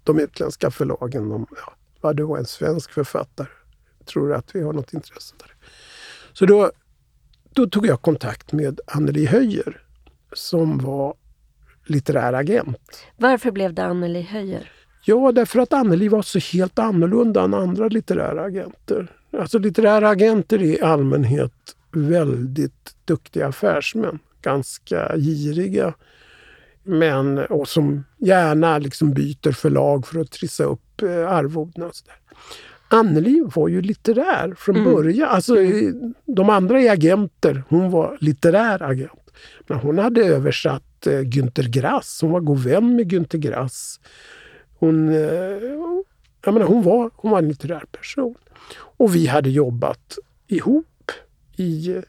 de 0.04 0.20
utländska 0.20 0.70
förlagen, 0.70 1.28
de, 1.28 1.46
ja, 1.56 1.72
vad 2.00 2.16
du 2.16 2.22
var 2.22 2.38
en 2.38 2.44
svensk 2.44 2.92
författare. 2.92 3.48
Tror 4.04 4.28
du 4.28 4.34
att 4.34 4.54
vi 4.54 4.62
har 4.62 4.72
något 4.72 4.94
intresse 4.94 5.34
där? 5.38 5.54
Så 6.32 6.46
då, 6.46 6.70
då 7.52 7.66
tog 7.66 7.86
jag 7.86 8.02
kontakt 8.02 8.52
med 8.52 8.80
Anneli 8.86 9.26
Höjer 9.26 9.82
som 10.32 10.78
var 10.78 11.14
litterär 11.86 12.32
agent. 12.32 13.04
Varför 13.16 13.50
blev 13.50 13.74
det 13.74 13.84
Anneli 13.84 14.22
Höjer? 14.22 14.70
Ja, 15.04 15.32
därför 15.32 15.58
att 15.58 15.72
Anneli 15.72 16.08
var 16.08 16.22
så 16.22 16.38
helt 16.38 16.78
annorlunda 16.78 17.42
än 17.42 17.54
andra 17.54 17.88
litterära 17.88 18.42
agenter. 18.42 19.16
Alltså 19.38 19.58
litterära 19.58 20.08
agenter 20.08 20.62
i 20.62 20.80
allmänhet 20.80 21.52
väldigt 21.96 22.96
duktiga 23.04 23.46
affärsmän. 23.46 24.18
Ganska 24.42 25.16
giriga. 25.16 25.94
Men, 26.82 27.38
och 27.38 27.68
som 27.68 28.04
gärna 28.18 28.78
liksom 28.78 29.12
byter 29.12 29.52
förlag 29.52 30.06
för 30.06 30.20
att 30.20 30.30
trissa 30.30 30.64
upp 30.64 31.02
eh, 31.02 31.28
arvodena. 31.32 31.86
Och 31.86 31.94
så 31.94 32.04
där. 32.06 32.38
Anneli 32.98 33.44
var 33.54 33.68
ju 33.68 33.80
litterär 33.82 34.54
från 34.58 34.76
Mm. 34.76 34.92
början. 34.92 35.28
Alltså, 35.28 35.54
De 36.26 36.50
andra 36.50 36.80
är 36.80 36.90
agenter, 36.92 37.62
hon 37.68 37.90
var 37.90 38.18
litterär 38.20 38.82
agent. 38.82 39.30
Men 39.66 39.78
hon 39.78 39.98
hade 39.98 40.24
översatt 40.24 41.06
eh, 41.06 41.20
Günter 41.20 41.68
Grass, 41.68 42.18
hon 42.22 42.30
var 42.30 42.40
god 42.40 42.58
vän 42.58 42.96
med 42.96 43.08
Günter 43.12 43.38
Grass. 43.38 44.00
Hon, 44.78 45.08
eh, 45.08 45.18
jag 46.44 46.54
menar, 46.54 46.66
hon, 46.66 46.82
var, 46.82 47.10
hon 47.14 47.30
var 47.30 47.38
en 47.38 47.48
litterär 47.48 47.84
person. 47.92 48.34
Och 48.76 49.14
vi 49.14 49.26
hade 49.26 49.50
jobbat 49.50 50.18
ihop 50.46 50.86
i... 51.56 52.02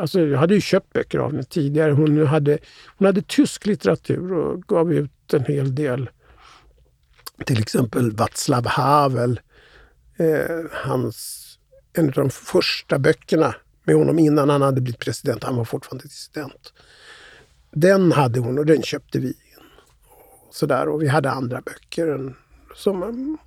Alltså 0.00 0.20
jag 0.20 0.38
hade 0.38 0.54
ju 0.54 0.60
köpt 0.60 0.92
böcker 0.92 1.18
av 1.18 1.30
henne 1.30 1.42
tidigare. 1.42 1.92
Hon 1.92 2.26
hade, 2.26 2.58
hon 2.96 3.06
hade 3.06 3.22
tysk 3.22 3.66
litteratur 3.66 4.32
och 4.32 4.62
gav 4.62 4.92
ut 4.92 5.34
en 5.34 5.44
hel 5.44 5.74
del. 5.74 6.10
Till 7.44 7.60
exempel 7.60 8.12
Václav 8.12 8.66
Havel. 8.66 9.40
Eh, 10.16 10.64
hans, 10.72 11.44
en 11.92 12.06
av 12.06 12.12
de 12.12 12.30
första 12.30 12.98
böckerna 12.98 13.54
med 13.84 13.96
honom 13.96 14.18
innan 14.18 14.50
han 14.50 14.62
hade 14.62 14.80
blivit 14.80 15.00
president. 15.00 15.44
Han 15.44 15.56
var 15.56 15.64
fortfarande 15.64 16.04
dissident. 16.04 16.72
Den 17.70 18.12
hade 18.12 18.40
hon 18.40 18.58
och 18.58 18.66
den 18.66 18.82
köpte 18.82 19.18
vi 19.18 19.28
in. 19.28 19.34
Och, 20.08 20.54
sådär. 20.54 20.88
och 20.88 21.02
vi 21.02 21.08
hade 21.08 21.30
andra 21.30 21.60
böcker. 21.60 22.06
En, 22.06 22.34
som 22.74 23.02
mm, 23.02 23.38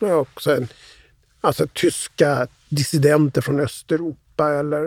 också 0.00 0.56
en, 0.56 0.68
alltså 1.40 1.66
tyska 1.66 2.46
dissidenter 2.68 3.40
från 3.40 3.60
Östeuropa 3.60 4.31
eller, 4.50 4.82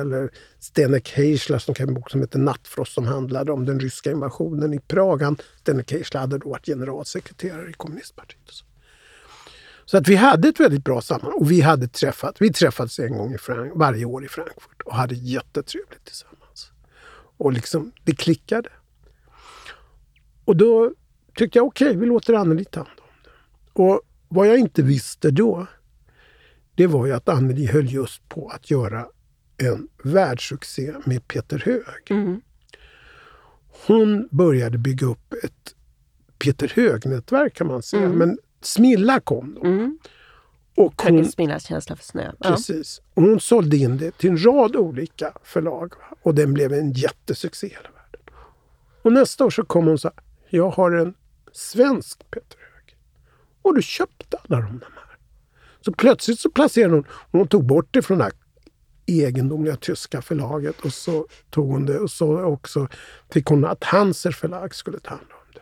eller 0.00 0.30
Stenek 0.58 1.08
Heischler 1.08 1.58
som 1.58 1.74
skrev 1.74 1.88
en 1.88 1.94
bok 1.94 2.10
som 2.10 2.20
heter 2.20 2.38
Nattfrost 2.38 2.92
som 2.92 3.06
handlade 3.06 3.52
om 3.52 3.66
den 3.66 3.80
ryska 3.80 4.10
invasionen 4.10 4.74
i 4.74 4.80
Prag. 4.80 5.22
Han, 5.22 5.36
Stenek 5.60 5.92
Heischler 5.92 6.20
hade 6.20 6.38
då 6.38 6.48
varit 6.48 6.66
generalsekreterare 6.66 7.70
i 7.70 7.72
kommunistpartiet. 7.72 8.48
Och 8.48 8.54
så. 8.54 8.64
så 9.84 9.96
att 9.96 10.08
vi 10.08 10.16
hade 10.16 10.48
ett 10.48 10.60
väldigt 10.60 10.84
bra 10.84 11.00
sammanhang 11.00 11.40
och 11.40 11.50
vi 11.50 11.60
hade 11.60 11.88
träffat, 11.88 12.36
vi 12.38 12.52
träffades 12.52 12.98
en 12.98 13.18
gång 13.18 13.34
i 13.34 13.38
Frank, 13.38 13.72
varje 13.74 14.04
år 14.04 14.24
i 14.24 14.28
Frankfurt 14.28 14.82
och 14.84 14.94
hade 14.94 15.14
jättetrevligt 15.14 16.04
tillsammans. 16.04 16.72
Och 17.36 17.52
liksom, 17.52 17.92
det 18.04 18.16
klickade. 18.16 18.68
Och 20.44 20.56
då 20.56 20.92
tyckte 21.36 21.58
jag 21.58 21.66
okej, 21.66 21.96
vi 21.96 22.06
låter 22.06 22.34
Anneli 22.34 22.64
ta 22.64 22.80
hand 22.80 23.00
om 23.00 23.06
det. 23.24 23.30
Och 23.82 24.00
vad 24.28 24.48
jag 24.48 24.58
inte 24.58 24.82
visste 24.82 25.30
då, 25.30 25.66
det 26.80 26.86
var 26.86 27.06
ju 27.06 27.12
att 27.12 27.28
Anneli 27.28 27.66
höll 27.66 27.92
just 27.92 28.28
på 28.28 28.48
att 28.48 28.70
göra 28.70 29.06
en 29.56 29.88
världssuccé 30.04 30.94
med 31.04 31.28
Peter 31.28 31.58
Hög. 31.58 32.10
Mm. 32.10 32.40
Hon 33.86 34.28
började 34.30 34.78
bygga 34.78 35.06
upp 35.06 35.32
ett 35.44 35.74
Peter 36.38 36.72
Hög-nätverk 36.74 37.54
kan 37.54 37.66
man 37.66 37.82
säga. 37.82 38.02
Mm. 38.02 38.18
Men 38.18 38.38
Smilla 38.60 39.20
kom 39.20 39.54
då. 39.54 39.64
Mm. 39.64 39.98
Och 40.76 41.02
hon, 41.02 41.24
Smillas 41.24 41.66
känsla 41.66 41.96
för 41.96 42.04
snö. 42.04 42.32
Ja. 42.38 42.50
precis, 42.50 43.02
och 43.14 43.22
hon 43.22 43.40
sålde 43.40 43.76
in 43.76 43.96
det 43.96 44.18
till 44.18 44.30
en 44.30 44.44
rad 44.44 44.76
olika 44.76 45.32
förlag. 45.42 45.92
va. 45.98 46.16
Och 46.22 46.34
den 46.34 46.54
blev 46.54 46.72
en 46.72 46.92
jättesuccé 46.92 47.66
i 47.66 47.70
hela 47.70 47.90
världen. 47.90 48.20
Och 49.02 49.12
nästa 49.12 49.44
år 49.44 49.50
så 49.50 49.64
kom 49.64 49.86
hon 49.86 49.98
så 49.98 50.08
här, 50.08 50.24
jag 50.48 50.70
har 50.70 50.92
en 50.92 51.14
svensk 51.52 52.30
Peter 52.30 52.58
Hög. 52.58 52.96
Och 53.62 53.74
då 53.74 53.80
köpte 53.80 54.36
alla 54.36 54.60
de 54.60 54.80
här. 54.94 55.09
Så 55.84 55.92
plötsligt 55.92 56.40
så 56.40 56.50
placerade 56.50 56.94
hon, 56.94 57.04
hon 57.32 57.48
tog 57.48 57.66
bort 57.66 57.88
det 57.90 58.02
från 58.02 58.18
det 58.18 58.24
här 58.24 58.32
egendomliga 59.06 59.76
tyska 59.76 60.22
förlaget 60.22 60.80
och 60.80 60.92
så 60.92 61.26
tog 61.50 61.68
hon 61.72 61.86
det 61.86 61.98
och 61.98 62.10
så 62.10 62.42
också 62.42 62.88
fick 63.30 63.46
hon 63.46 63.64
att 63.64 63.84
Hanser 63.84 64.30
förlag 64.30 64.74
skulle 64.74 64.98
ta 64.98 65.10
hand 65.10 65.26
om 65.30 65.52
det. 65.54 65.60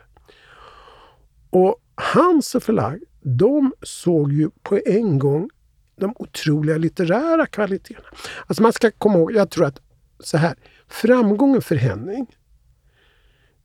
Och 1.50 1.76
Hanser 1.94 2.61
förlag, 2.61 2.98
de 3.22 3.72
såg 3.83 4.33
ju 4.33 4.50
på 4.62 4.81
en 4.87 5.18
gång 5.18 5.50
de 5.96 6.14
otroliga 6.18 6.76
litterära 6.76 7.46
kvaliteterna. 7.46 8.09
Alltså 8.46 8.62
man 8.62 8.72
ska 8.72 8.90
komma 8.90 9.18
ihåg, 9.18 9.33
jag 9.33 9.50
tror 9.50 9.66
att 9.66 9.81
så 10.20 10.37
här, 10.38 10.54
framgången 10.88 11.62
för 11.62 11.76
Henning 11.76 12.26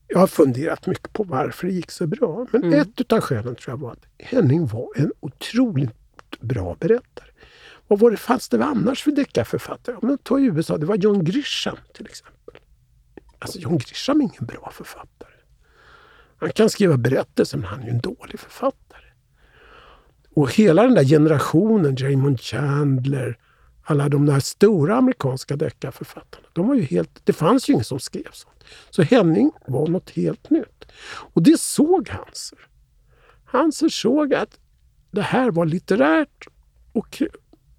jag 0.07 0.19
har 0.19 0.27
funderat 0.27 0.87
mycket 0.87 1.13
på 1.13 1.23
varför 1.23 1.67
det 1.67 1.73
gick 1.73 1.91
så 1.91 2.07
bra. 2.07 2.47
Men 2.51 2.63
Mm. 2.63 2.79
ett 2.79 3.01
utav 3.01 3.21
skälen 3.21 3.55
tror 3.55 3.73
jag 3.73 3.77
var 3.77 3.91
att 3.91 4.05
Henning 4.19 4.67
var 4.67 4.87
en 4.95 5.11
otroligt 5.19 5.95
bra 6.43 6.75
berättare. 6.79 7.27
Vad 7.87 8.19
fanns 8.19 8.49
det 8.49 8.65
annars 8.65 9.03
för 9.03 9.11
deckarförfattare? 9.11 9.95
Om 9.95 10.07
man 10.07 10.17
tar 10.17 10.39
i 10.39 10.43
USA, 10.43 10.77
det 10.77 10.85
var 10.85 10.95
John 10.95 11.23
Grisham 11.23 11.77
till 11.93 12.05
exempel. 12.05 12.55
Alltså 13.39 13.59
John 13.59 13.77
Grisham 13.77 14.19
är 14.19 14.23
ingen 14.23 14.45
bra 14.45 14.71
författare. 14.73 15.33
Han 16.37 16.51
kan 16.51 16.69
skriva 16.69 16.97
berättelser 16.97 17.57
men 17.57 17.67
han 17.67 17.79
är 17.79 17.85
ju 17.85 17.89
en 17.89 17.99
dålig 17.99 18.39
författare. 18.39 19.05
Och 20.35 20.53
hela 20.53 20.83
den 20.83 20.93
där 20.93 21.03
generationen, 21.03 21.97
Raymond 21.97 22.41
Chandler, 22.41 23.37
alla 23.83 24.09
de 24.09 24.25
där 24.25 24.39
stora 24.39 24.95
amerikanska 24.95 25.55
deckarförfattarna, 25.55 26.47
de 26.53 26.67
var 26.67 26.75
ju 26.75 26.81
helt, 26.81 27.21
det 27.23 27.33
fanns 27.33 27.69
ju 27.69 27.73
ingen 27.73 27.85
som 27.85 27.99
skrev 27.99 28.31
sånt. 28.31 28.63
Så 28.89 29.01
Henning 29.01 29.51
var 29.67 29.87
något 29.87 30.09
helt 30.09 30.49
nytt. 30.49 30.85
Och 31.05 31.43
det 31.43 31.59
såg 31.59 32.09
Hanser. 32.09 32.59
Hanser 33.45 33.89
såg 33.89 34.33
att 34.33 34.59
det 35.13 35.21
här 35.21 35.51
var 35.51 35.65
litterärt 35.65 36.47
och, 36.93 37.23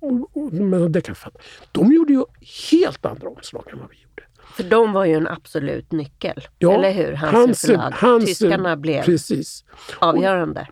och, 0.01 0.37
och 0.37 0.53
men 0.53 0.92
deckarförfattare. 0.92 1.42
De 1.73 1.92
gjorde 1.92 2.12
ju 2.12 2.25
helt 2.70 3.07
andra 3.07 3.29
omslag 3.29 3.64
än 3.73 3.79
vad 3.79 3.90
vi 3.90 3.97
gjorde. 3.97 4.23
För 4.57 4.62
de 4.64 4.92
var 4.92 5.05
ju 5.05 5.14
en 5.14 5.29
absolut 5.29 5.92
nyckel. 5.92 6.47
Ja, 6.59 6.73
Eller 6.75 6.92
hur? 6.92 7.16
Förlag. 7.16 7.90
Hanser- 7.92 8.27
Tyskarna 8.27 8.77
blev 8.77 9.03
Precis. 9.03 9.64
avgörande. 9.99 10.68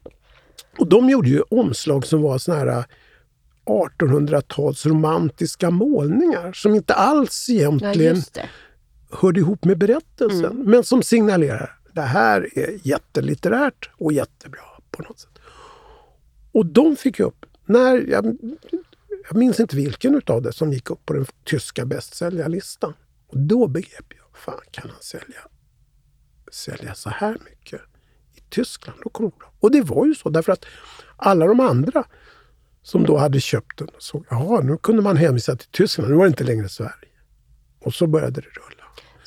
Och 0.79 0.87
de 0.89 1.11
gjorde 1.11 1.29
ju 1.29 1.41
omslag 1.51 2.07
som 2.07 2.23
var 2.23 2.39
såna 2.39 2.59
här 2.59 2.85
1800-tals 3.67 4.87
romantiska 4.87 5.71
målningar 5.71 6.53
som 6.53 6.75
inte 6.75 6.95
alls 6.95 7.47
Ja, 7.49 7.55
egentligen 7.55 8.23
det. 8.35 8.49
hörde 9.11 9.41
ihop 9.41 9.65
med 9.65 9.79
berättelsen. 9.79 10.45
Mm. 10.45 10.71
Men 10.71 10.85
som 10.85 11.03
signalerar 11.03 11.79
det 11.93 12.01
här 12.03 12.59
är 12.59 12.79
jättelitterärt 12.83 13.91
och 13.99 14.13
jättebra 14.13 14.61
på 14.91 15.03
något 15.03 15.19
sätt. 15.21 15.29
Och 16.53 16.67
de 16.67 16.97
fick 16.97 17.19
ju 17.19 17.25
upp, 17.25 17.47
när, 17.65 18.11
jag, 18.11 18.37
jag 19.29 19.37
minns 19.37 19.61
inte 19.61 19.77
vilken 19.77 20.15
utav 20.15 20.43
det 20.43 20.53
som 20.53 20.73
gick 20.73 20.91
upp 20.91 21.07
på 21.07 21.13
den 21.13 21.27
tyska 21.45 21.87
bästsäljarlistan. 21.87 22.95
Och 23.27 23.39
då 23.39 23.67
begrep 23.69 24.07
jag, 24.09 24.39
fan 24.39 24.61
kan 24.71 24.91
han 24.91 25.03
sälja, 25.03 25.49
sälja 26.53 26.95
så 26.95 27.11
här 27.11 27.37
mycket 27.51 27.81
i 28.35 28.41
Tyskland? 28.51 28.99
Då 29.05 29.11
kommer 29.11 29.31
det 29.31 29.37
bra. 29.39 29.53
Och 29.61 29.71
det 29.71 29.83
var 29.83 30.07
ju 30.07 30.15
så 30.15 30.29
därför 30.29 30.53
att 30.53 30.65
alla 31.17 31.47
de 31.47 31.61
andra 31.61 32.05
som 32.83 33.05
då 33.05 33.17
hade 33.17 33.41
köpt 33.41 33.79
den 33.79 33.89
såg, 33.99 34.27
jaha 34.31 34.61
nu 34.61 34.77
kunde 34.77 35.03
man 35.03 35.17
hänvisa 35.17 35.57
till 35.57 35.69
Tyskland, 35.69 36.11
nu 36.11 36.17
var 36.17 36.25
det 36.25 36.29
inte 36.29 36.45
längre 36.45 36.69
Sverige. 36.69 37.09
Och 37.81 37.95
så 37.95 38.07
började 38.07 38.41
det 38.41 38.49
rulla. 38.49 38.82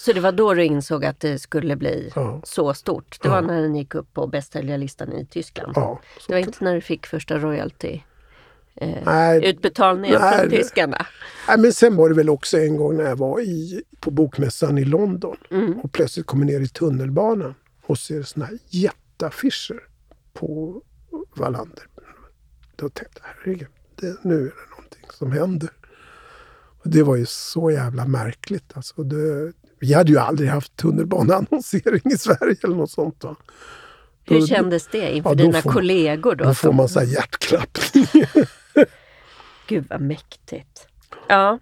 Så 0.06 0.14
det 0.14 0.20
var 0.20 0.32
då 0.32 0.54
du 0.54 0.64
insåg 0.64 1.06
att 1.06 1.20
det 1.20 1.40
skulle 1.40 1.76
bli 1.76 2.12
Ja. 2.16 2.42
så 2.44 2.74
stort? 2.74 3.20
Det 3.22 3.30
var 3.30 3.42
när 3.42 3.62
den 3.62 3.76
gick 3.76 3.96
upp 3.96 4.14
på 4.14 4.28
bästsäljarlistan 4.28 5.14
i 5.14 5.26
Tyskland? 5.26 5.74
Ja, 5.76 6.00
Det 6.28 6.34
var 6.34 6.40
inte 6.40 6.64
när 6.64 6.76
du 6.76 6.82
fick 6.82 7.06
första 7.06 7.38
royalty 7.38 8.02
eh, 8.76 9.36
utbetalningen 9.36 10.22
nej, 10.22 10.40
från 10.40 10.50
tyskarna. 10.50 11.06
Nej, 11.48 11.58
men 11.60 11.74
sen 11.74 11.96
var 11.96 12.10
det 12.10 12.16
väl 12.16 12.30
också 12.30 12.58
en 12.58 12.78
gång 12.78 12.98
när 12.98 13.04
jag 13.04 13.16
var 13.16 13.40
i, 13.40 13.84
på 14.00 14.12
bokmässan 14.12 14.78
i 14.78 14.86
London 14.86 15.38
mm. 15.52 15.80
och 15.80 15.92
plötsligt 15.92 16.26
kommer 16.26 16.46
ner 16.46 16.60
i 16.60 16.68
tunnelbanan 16.68 17.56
och 17.86 17.98
ser 17.98 18.24
såna 18.24 18.46
här 18.46 18.58
jätteaffischer 18.70 19.80
på 20.34 20.82
Wallander. 21.36 21.88
Då 22.76 22.90
tänkte 22.90 23.22
jag, 23.24 23.30
herregud, 23.38 23.68
det, 23.96 24.18
nu 24.22 24.36
är 24.36 24.40
det 24.40 24.70
någonting 24.70 25.06
som 25.14 25.32
händer. 25.32 25.70
Och 26.84 26.90
det 26.90 27.04
var 27.04 27.16
ju 27.16 27.26
så 27.26 27.72
jävla 27.72 28.06
märkligt. 28.06 28.72
Alltså 28.74 29.04
det, 29.04 29.54
vi 29.80 29.94
hade 29.94 30.12
ju 30.12 30.18
aldrig 30.20 30.50
haft 30.50 30.76
tunnelbaneannonsering 30.76 32.02
i 32.14 32.18
Sverige 32.18 32.58
eller 32.64 32.76
något 32.76 32.92
sånt. 32.92 33.20
Då. 33.20 33.36
Hur 34.24 34.40
då, 34.40 34.48
kändes 34.48 34.88
det 34.88 35.16
inför 35.16 35.30
ja, 35.30 35.36
dina 35.36 35.62
får, 35.62 35.72
kollegor? 35.72 36.36
Då, 36.36 36.44
då 36.44 36.54
får 36.54 36.74
man 36.74 36.90
så 36.90 37.00
här 37.00 37.08
hjärtklappning. 37.08 38.06
Gud 39.68 39.86
vad 39.90 40.02
mäktigt. 40.02 40.88
Ja. 41.28 41.60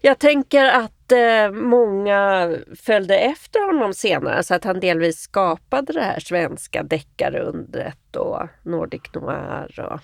Jag 0.00 0.18
tänker 0.18 0.64
att 0.64 1.12
eh, 1.12 1.50
många 1.50 2.50
följde 2.76 3.18
efter 3.18 3.66
honom 3.66 3.94
senare 3.94 4.42
så 4.42 4.54
att 4.54 4.64
han 4.64 4.80
delvis 4.80 5.20
skapade 5.20 5.92
det 5.92 6.00
här 6.00 6.20
svenska 6.20 6.82
deckarundret 6.82 8.16
och 8.16 8.42
Nordic 8.62 9.02
Noir. 9.14 9.80
Och... 9.92 10.00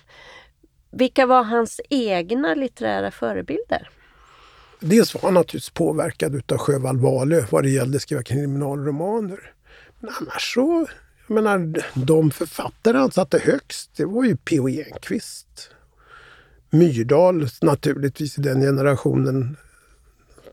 Vilka 0.90 1.26
var 1.26 1.42
hans 1.44 1.80
egna 1.90 2.54
litterära 2.54 3.10
förebilder? 3.10 3.88
Dels 4.86 5.14
var 5.14 5.20
han 5.22 5.34
naturligtvis 5.34 5.70
påverkad 5.70 6.34
utav 6.34 6.58
Sjöwall 6.58 6.98
Wahlöö 6.98 7.44
vad 7.50 7.62
det 7.62 7.70
gällde 7.70 7.96
att 7.96 8.02
skriva 8.02 8.22
kriminalromaner. 8.22 9.52
Men 10.00 10.10
annars 10.20 10.54
så, 10.54 10.86
jag 11.26 11.34
menar, 11.34 11.84
de 11.94 12.30
författare 12.30 12.98
han 12.98 13.10
satte 13.10 13.38
högst, 13.38 13.90
det 13.96 14.04
var 14.04 14.24
ju 14.24 14.36
P.O. 14.36 14.68
Enquist. 14.68 15.70
Myrdal 16.70 17.48
naturligtvis 17.62 18.38
i 18.38 18.42
den 18.42 18.60
generationen 18.60 19.56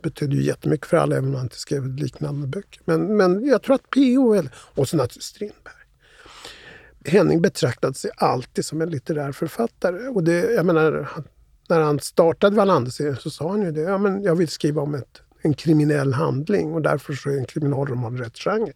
betydde 0.04 0.36
ju 0.36 0.44
jättemycket 0.44 0.88
för 0.88 0.98
alla, 0.98 1.16
även 1.16 1.30
om 1.30 1.36
han 1.36 1.46
inte 1.46 1.60
skrev 1.60 1.88
liknande 1.88 2.48
böcker. 2.48 2.82
Men, 2.86 3.18
men 3.18 3.46
jag 3.46 3.64
tror 3.64 3.76
att 3.76 3.90
P.O. 3.90 4.44
och 4.54 4.90
så 4.90 4.98
naturligtvis 4.98 5.24
Strindberg. 5.24 5.74
Henning 7.06 7.42
betraktade 7.42 7.94
sig 7.94 8.12
alltid 8.18 8.66
som 8.66 8.82
en 8.82 8.90
litterär 8.90 9.32
författare. 9.32 10.08
Och 10.08 10.24
det, 10.24 10.54
jag 10.54 10.66
menar, 10.66 11.10
när 11.72 11.82
han 11.82 12.00
startade 12.00 12.56
Wallander-serien 12.56 13.16
så 13.16 13.30
sa 13.30 13.50
han 13.50 13.62
ju 13.62 13.72
det. 13.72 13.82
Ja, 13.82 13.98
men 13.98 14.24
jag 14.24 14.36
vill 14.36 14.48
skriva 14.48 14.82
om 14.82 14.96
ett, 14.96 15.22
en 15.42 15.54
kriminell 15.54 16.14
handling 16.14 16.74
och 16.74 16.82
därför 16.82 17.14
så 17.14 17.30
är 17.30 17.38
en 17.38 17.46
kriminalroman 17.46 18.18
rätt 18.18 18.38
genre. 18.38 18.74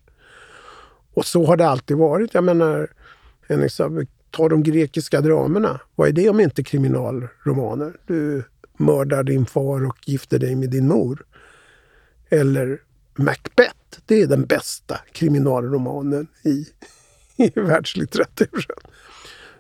Och 1.13 1.25
så 1.25 1.45
har 1.45 1.57
det 1.57 1.67
alltid 1.67 1.97
varit. 1.97 2.33
Jag 2.33 2.43
menar, 2.43 2.87
Henrik 3.47 3.71
sa, 3.71 3.89
ta 4.31 4.49
de 4.49 4.63
grekiska 4.63 5.21
dramerna. 5.21 5.79
Vad 5.95 6.07
är 6.07 6.11
det 6.11 6.29
om 6.29 6.39
inte 6.39 6.63
kriminalromaner? 6.63 7.97
Du 8.07 8.43
mördar 8.77 9.23
din 9.23 9.45
far 9.45 9.85
och 9.85 9.97
gifter 10.05 10.39
dig 10.39 10.55
med 10.55 10.69
din 10.69 10.87
mor. 10.87 11.25
Eller 12.29 12.81
Macbeth. 13.15 13.99
Det 14.05 14.21
är 14.21 14.27
den 14.27 14.45
bästa 14.45 14.99
kriminalromanen 15.11 16.27
i, 16.43 16.67
i 17.35 17.59
världslitteraturen. 17.59 18.77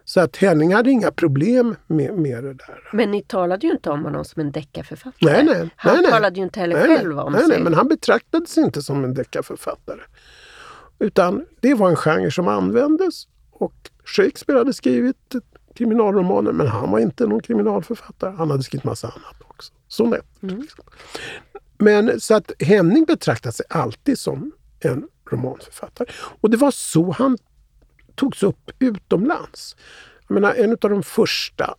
Så 0.05 0.19
att 0.19 0.37
Henning 0.37 0.73
hade 0.73 0.91
inga 0.91 1.11
problem 1.11 1.75
med, 1.87 2.13
med 2.13 2.43
det 2.43 2.53
där. 2.53 2.89
Men 2.93 3.11
ni 3.11 3.21
talade 3.21 3.67
ju 3.67 3.73
inte 3.73 3.89
om 3.89 4.03
honom 4.03 4.25
som 4.25 4.41
en 4.41 4.51
deckarförfattare. 4.51 5.33
Nej, 5.33 5.43
nej. 5.43 5.69
Han 5.75 6.01
nej, 6.01 6.11
talade 6.11 6.39
ju 6.39 6.43
inte 6.43 6.59
heller 6.59 6.87
nej, 6.87 6.97
själv 6.97 7.19
om 7.19 7.31
nej, 7.31 7.41
sig. 7.41 7.49
Nej, 7.49 7.59
men 7.59 7.73
han 7.73 7.87
betraktades 7.87 8.57
inte 8.57 8.81
som 8.81 9.03
en 9.03 9.13
deckarförfattare. 9.13 10.01
Utan 10.99 11.45
det 11.59 11.73
var 11.73 11.89
en 11.89 11.95
genre 11.95 12.31
som 12.31 12.47
användes 12.47 13.27
och 13.51 13.73
Shakespeare 14.05 14.59
hade 14.59 14.73
skrivit 14.73 15.35
kriminalromaner 15.75 16.51
men 16.51 16.67
han 16.67 16.91
var 16.91 16.99
inte 16.99 17.27
någon 17.27 17.41
kriminalförfattare. 17.41 18.35
Han 18.37 18.51
hade 18.51 18.63
skrivit 18.63 18.83
massa 18.83 19.07
annat 19.07 19.41
också. 19.41 19.73
Sonett. 19.87 20.43
Mm. 20.43 20.61
Liksom. 20.61 20.83
Men 21.77 22.19
så 22.21 22.33
att 22.33 22.51
Henning 22.59 23.05
betraktade 23.05 23.53
sig 23.53 23.65
alltid 23.69 24.19
som 24.19 24.51
en 24.79 25.07
romanförfattare. 25.31 26.07
Och 26.41 26.49
det 26.49 26.57
var 26.57 26.71
så 26.71 27.11
han 27.11 27.37
togs 28.15 28.43
upp 28.43 28.71
utomlands. 28.79 29.75
Jag 30.27 30.33
menar, 30.33 30.53
en 30.53 30.71
av 30.71 30.89
de 30.89 31.03
första 31.03 31.75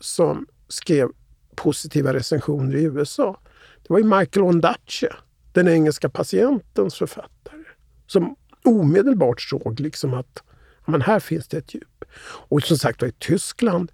som 0.00 0.46
skrev 0.68 1.08
positiva 1.54 2.14
recensioner 2.14 2.76
i 2.76 2.82
USA, 2.82 3.40
det 3.82 3.90
var 3.92 3.98
ju 3.98 4.04
Michael 4.04 4.44
Ondaatje, 4.44 5.12
den 5.52 5.68
engelska 5.68 6.08
patientens 6.08 6.94
författare, 6.94 7.64
som 8.06 8.36
omedelbart 8.64 9.40
såg 9.40 9.80
liksom 9.80 10.14
att 10.14 10.42
men 10.86 11.02
här 11.02 11.20
finns 11.20 11.48
det 11.48 11.58
ett 11.58 11.74
djup. 11.74 12.04
Och 12.22 12.62
som 12.62 12.78
sagt 12.78 13.02
var 13.02 13.08
i 13.08 13.12
Tyskland, 13.12 13.92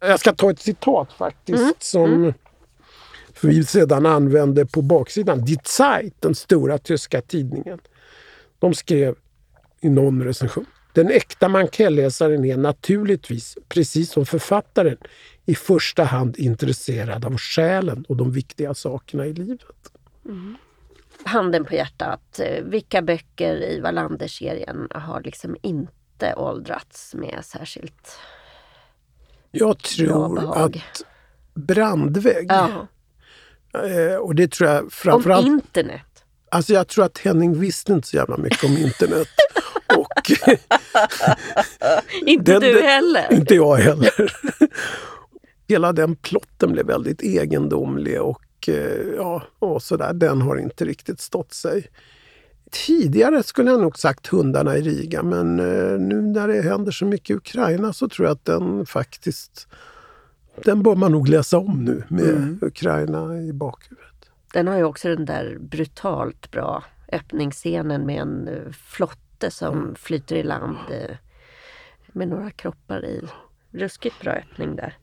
jag 0.00 0.20
ska 0.20 0.32
ta 0.32 0.50
ett 0.50 0.60
citat 0.60 1.12
faktiskt 1.12 1.62
mm. 1.62 1.72
som 1.78 2.12
mm. 2.12 2.34
vi 3.40 3.64
sedan 3.64 4.06
använde 4.06 4.66
på 4.66 4.82
baksidan. 4.82 5.44
Die 5.44 5.58
Zeit, 5.64 6.14
den 6.20 6.34
stora 6.34 6.78
tyska 6.78 7.22
tidningen. 7.22 7.78
De 8.58 8.74
skrev 8.74 9.14
i 9.80 9.88
någon 9.88 10.22
recension. 10.24 10.66
Den 10.92 11.10
äkta 11.10 11.48
Mankell-läsaren 11.48 12.44
är 12.44 12.56
naturligtvis, 12.56 13.58
precis 13.68 14.10
som 14.10 14.26
författaren, 14.26 14.96
i 15.44 15.54
första 15.54 16.04
hand 16.04 16.36
intresserad 16.36 17.24
av 17.24 17.38
själen 17.38 18.04
och 18.08 18.16
de 18.16 18.32
viktiga 18.32 18.74
sakerna 18.74 19.26
i 19.26 19.32
livet. 19.32 19.92
Mm. 20.24 20.56
Handen 21.24 21.64
på 21.64 21.74
hjärtat, 21.74 22.40
vilka 22.62 23.02
böcker 23.02 23.62
i 23.62 23.80
Wallander-serien 23.80 24.88
har 24.90 25.20
liksom 25.20 25.56
inte 25.62 26.34
åldrats 26.36 27.14
med 27.14 27.40
särskilt 27.42 28.18
Jag 29.50 29.78
tror 29.78 30.64
att 30.66 31.02
Brandvägg, 31.54 32.46
ja. 32.48 32.86
Eh, 33.74 34.16
och 34.16 34.34
det 34.34 34.52
tror 34.52 34.70
jag 34.70 34.92
framförallt... 34.92 35.46
Om 35.46 35.52
internet? 35.52 36.24
Alltså 36.50 36.72
jag 36.72 36.88
tror 36.88 37.04
att 37.04 37.18
Henning 37.18 37.60
visste 37.60 37.92
inte 37.92 38.08
så 38.08 38.16
jävla 38.16 38.36
mycket 38.36 38.64
om 38.64 38.76
internet. 38.76 39.28
Och 40.20 40.58
inte 42.28 42.52
den, 42.52 42.60
du 42.60 42.82
heller? 42.82 43.32
Inte 43.32 43.54
jag 43.54 43.76
heller. 43.76 44.32
Hela 45.68 45.92
den 45.92 46.16
plotten 46.16 46.72
blev 46.72 46.86
väldigt 46.86 47.22
egendomlig 47.22 48.22
och, 48.22 48.68
eh, 48.68 49.06
ja, 49.16 49.42
och 49.58 49.82
sådär. 49.82 50.12
Den 50.12 50.40
har 50.40 50.56
inte 50.56 50.84
riktigt 50.84 51.20
stått 51.20 51.52
sig. 51.52 51.86
Tidigare 52.70 53.42
skulle 53.42 53.70
jag 53.70 53.80
nog 53.80 53.98
sagt 53.98 54.26
Hundarna 54.26 54.76
i 54.76 54.82
Riga 54.82 55.22
men 55.22 55.60
eh, 55.60 55.98
nu 55.98 56.22
när 56.22 56.48
det 56.48 56.62
händer 56.62 56.92
så 56.92 57.04
mycket 57.04 57.30
i 57.30 57.34
Ukraina 57.34 57.92
så 57.92 58.08
tror 58.08 58.28
jag 58.28 58.32
att 58.32 58.44
den 58.44 58.86
faktiskt 58.86 59.68
den 60.64 60.82
bör 60.82 60.94
man 60.94 61.12
nog 61.12 61.28
läsa 61.28 61.58
om 61.58 61.84
nu 61.84 62.04
med 62.08 62.30
mm. 62.30 62.58
Ukraina 62.62 63.38
i 63.38 63.52
bakhuvudet. 63.52 64.30
Den 64.52 64.66
har 64.66 64.76
ju 64.76 64.84
också 64.84 65.08
den 65.08 65.24
där 65.24 65.58
brutalt 65.60 66.50
bra 66.50 66.84
öppningsscenen 67.12 68.06
med 68.06 68.22
en 68.22 68.48
eh, 68.48 68.72
flott 68.72 69.18
jätte 69.40 69.56
som 69.56 69.78
mm. 69.78 69.94
flyter 69.94 70.36
i 70.36 70.42
land 70.42 70.76
med 72.12 72.28
några 72.28 72.50
kroppar 72.50 73.04
i. 73.04 73.20
Ruskigt 73.72 74.20
bra 74.20 74.32
öppning 74.32 74.76
där. 74.76 74.98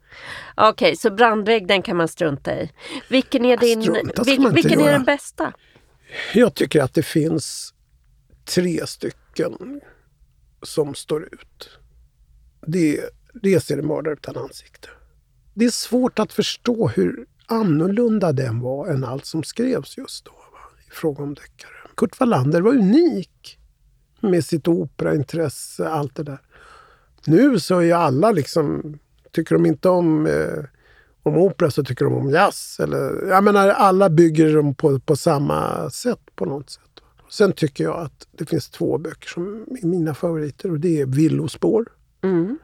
Okej, 0.56 0.72
okay, 0.72 0.96
så 0.96 1.12
brandvägg 1.12 1.68
den 1.68 1.82
kan 1.82 1.98
man 1.98 2.08
strunta 2.08 2.62
i. 2.62 2.72
Vilken 3.10 3.46
är, 3.46 3.58
din, 3.58 3.80
vil, 4.26 4.50
vilken 4.54 4.80
är 4.80 4.92
den 4.92 5.04
bästa? 5.04 5.54
Jag 6.34 6.54
tycker 6.56 6.84
att 6.84 6.94
det 6.94 7.04
finns 7.04 7.74
tre 8.46 8.88
stycken 8.88 9.82
som 10.64 10.96
står 10.96 11.24
ut. 11.24 11.80
Det, 12.68 13.02
dels 13.34 13.72
är 13.72 13.76
det 13.78 13.84
Mördare 13.84 14.14
utan 14.14 14.38
ansikte. 14.38 14.90
Det 15.54 15.66
är 15.66 15.70
svårt 15.70 16.20
att 16.20 16.34
förstå 16.34 16.88
hur 16.88 17.26
annorlunda 17.46 18.32
den 18.32 18.60
var 18.60 18.88
än 18.88 19.04
allt 19.04 19.26
som 19.26 19.44
skrevs 19.44 19.98
just 19.98 20.26
då 20.26 20.32
va? 20.32 20.60
i 20.88 20.92
fråga 20.92 21.24
om 21.24 21.34
deckare. 21.34 21.78
Kurt 21.96 22.20
Wallander 22.20 22.62
var 22.62 22.72
unik 22.72 23.60
med 24.20 24.46
sitt 24.46 24.68
operaintresse, 24.68 25.90
allt 25.90 26.16
det 26.16 26.24
där. 26.24 26.40
Nu 27.26 27.60
så 27.60 27.78
är 27.78 27.82
ju 27.82 27.92
alla 27.92 28.32
liksom, 28.32 28.98
tycker 29.32 29.56
de 29.56 29.66
inte 29.66 29.90
om, 29.90 30.26
eh, 30.26 30.64
om 31.24 31.38
opera 31.38 31.72
så 31.72 31.84
tycker 31.84 32.06
de 32.06 32.14
om 32.14 32.30
jazz. 32.30 32.80
Eller, 32.80 33.28
jag 33.30 33.44
menar, 33.44 33.70
alla 33.70 34.10
bygger 34.10 34.56
dem 34.56 34.76
på, 34.76 35.00
på 35.00 35.16
samma 35.16 35.90
sätt 35.90 36.20
på 36.36 36.46
något 36.46 36.70
sätt. 36.70 36.84
Sen 37.30 37.54
tycker 37.54 37.84
jag 37.84 38.00
att 38.00 38.28
det 38.32 38.46
finns 38.46 38.70
två 38.70 38.98
böcker 38.98 39.28
som 39.28 39.66
är 39.82 39.88
mina 39.88 40.14
favoriter 40.14 40.72
och 40.72 40.80
det 40.80 41.02
är 41.02 41.06
Villospår. 41.06 41.86
Mm. 42.24 42.58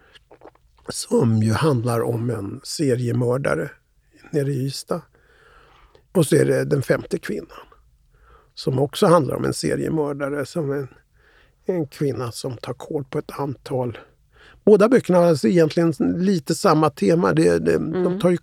Som 0.89 1.37
ju 1.37 1.51
handlar 1.51 2.01
om 2.01 2.29
en 2.29 2.61
seriemördare 2.63 3.69
nere 4.31 4.51
i 4.51 4.65
Ystad. 4.65 5.01
Och 6.11 6.25
så 6.25 6.35
är 6.35 6.45
det 6.45 6.65
Den 6.65 6.81
femte 6.81 7.19
kvinnan. 7.19 7.67
Som 8.55 8.79
också 8.79 9.07
handlar 9.07 9.35
om 9.35 9.45
en 9.45 9.53
seriemördare 9.53 10.45
som 10.45 10.71
en 10.71 10.87
en 11.66 11.88
kvinna 11.88 12.32
som 12.32 12.57
tar 12.57 12.74
koll 12.74 13.03
på 13.03 13.20
ett 13.20 13.39
antal... 13.39 13.97
Båda 14.66 14.89
böckerna 14.89 15.20
har 15.20 15.26
alltså 15.26 15.47
egentligen 15.47 15.93
lite 16.18 16.55
samma 16.55 16.89
tema. 16.89 17.34
Det, 17.34 17.59
det, 17.59 17.76
mm. 17.76 18.03
de 18.03 18.20
tar 18.20 18.30
ju, 18.30 18.38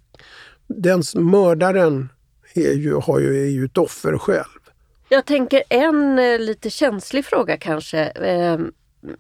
den 0.67 1.03
mördaren 1.15 2.09
är 2.55 2.73
ju, 2.73 2.95
har 2.95 3.21
ju, 3.21 3.43
är 3.47 3.51
ju 3.51 3.65
ett 3.65 3.79
offer 3.79 4.19
själv. 4.19 4.61
Jag 5.09 5.25
tänker 5.25 5.63
en 5.69 6.19
eh, 6.19 6.39
lite 6.39 6.71
känslig 6.71 7.25
fråga 7.25 7.57
kanske. 7.57 8.05
Eh, 8.05 8.59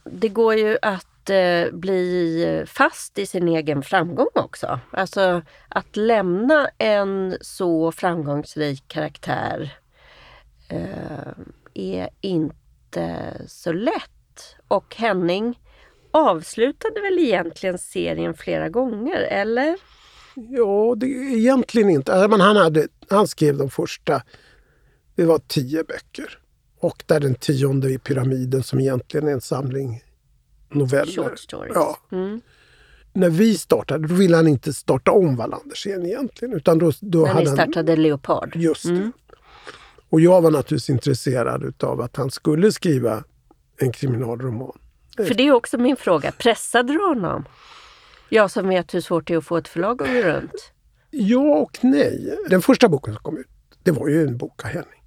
det 0.04 0.28
går 0.28 0.54
ju 0.54 0.78
att 0.82 1.06
att 1.20 1.30
eh, 1.30 1.78
bli 1.78 2.64
fast 2.66 3.18
i 3.18 3.26
sin 3.26 3.48
egen 3.48 3.82
framgång 3.82 4.28
också. 4.34 4.80
Alltså 4.90 5.42
att 5.68 5.96
lämna 5.96 6.68
en 6.78 7.36
så 7.40 7.92
framgångsrik 7.92 8.88
karaktär 8.88 9.74
eh, 10.68 11.32
är 11.74 12.08
inte 12.20 12.59
så 13.46 13.72
lätt. 13.72 14.56
Och 14.68 14.96
Henning 14.96 15.58
avslutade 16.10 17.00
väl 17.00 17.18
egentligen 17.18 17.78
serien 17.78 18.34
flera 18.34 18.68
gånger, 18.68 19.20
eller? 19.20 19.76
Ja, 20.34 20.94
det, 20.96 21.06
egentligen 21.06 21.90
inte. 21.90 22.28
Men 22.28 22.40
han, 22.40 22.56
hade, 22.56 22.88
han 23.08 23.28
skrev 23.28 23.56
de 23.56 23.70
första, 23.70 24.22
det 25.14 25.24
var 25.24 25.38
tio 25.38 25.84
böcker. 25.84 26.38
Och 26.80 27.04
där 27.06 27.20
den 27.20 27.34
tionde 27.34 27.90
i 27.90 27.98
Pyramiden 27.98 28.62
som 28.62 28.80
egentligen 28.80 29.28
är 29.28 29.32
en 29.32 29.40
samling 29.40 30.02
noveller. 30.68 31.12
Short 31.12 31.38
stories. 31.38 31.72
Ja. 31.74 31.98
Mm. 32.12 32.40
När 33.12 33.30
vi 33.30 33.58
startade 33.58 34.08
då 34.08 34.14
ville 34.14 34.36
han 34.36 34.48
inte 34.48 34.72
starta 34.72 35.10
om 35.10 35.36
Wallander-serien 35.36 36.06
egentligen. 36.06 36.54
Utan 36.54 36.78
då, 36.78 36.92
då 37.00 37.24
När 37.24 37.34
ni 37.34 37.46
startade 37.46 37.92
han, 37.92 38.02
Leopard. 38.02 38.56
Just 38.56 38.84
det. 38.84 39.10
Och 40.10 40.20
jag 40.20 40.42
var 40.42 40.50
naturligtvis 40.50 40.90
intresserad 40.90 41.82
av 41.84 42.00
att 42.00 42.16
han 42.16 42.30
skulle 42.30 42.72
skriva 42.72 43.24
en 43.76 43.92
kriminalroman. 43.92 44.78
För 45.16 45.34
det 45.34 45.42
är 45.42 45.52
också 45.52 45.78
min 45.78 45.96
fråga. 45.96 46.32
Pressade 46.32 46.92
du 46.92 46.98
honom? 46.98 47.44
Jag 48.28 48.50
som 48.50 48.68
vet 48.68 48.94
hur 48.94 49.00
svårt 49.00 49.26
det 49.26 49.34
är 49.34 49.38
att 49.38 49.44
få 49.46 49.56
ett 49.56 49.68
förlag 49.68 50.02
att 50.02 50.08
gå 50.08 50.22
runt. 50.22 50.72
Ja 51.10 51.56
och 51.56 51.78
nej. 51.82 52.38
Den 52.48 52.62
första 52.62 52.88
boken 52.88 53.14
som 53.14 53.22
kom 53.22 53.38
ut, 53.38 53.46
det 53.82 53.90
var 53.90 54.08
ju 54.08 54.22
en 54.22 54.36
bok 54.36 54.64
av 54.64 54.70
Henning. 54.70 55.02